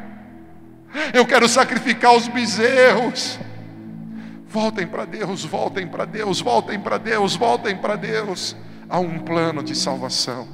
Eu 1.12 1.26
quero 1.26 1.48
sacrificar 1.48 2.14
os 2.14 2.28
bezerros. 2.28 3.38
Voltem 4.54 4.86
para 4.86 5.04
Deus, 5.04 5.44
voltem 5.44 5.84
para 5.84 6.04
Deus, 6.04 6.40
voltem 6.40 6.78
para 6.78 6.96
Deus, 6.96 7.34
voltem 7.34 7.76
para 7.76 7.96
Deus. 7.96 8.54
Há 8.88 9.00
um 9.00 9.18
plano 9.18 9.64
de 9.64 9.74
salvação. 9.74 10.46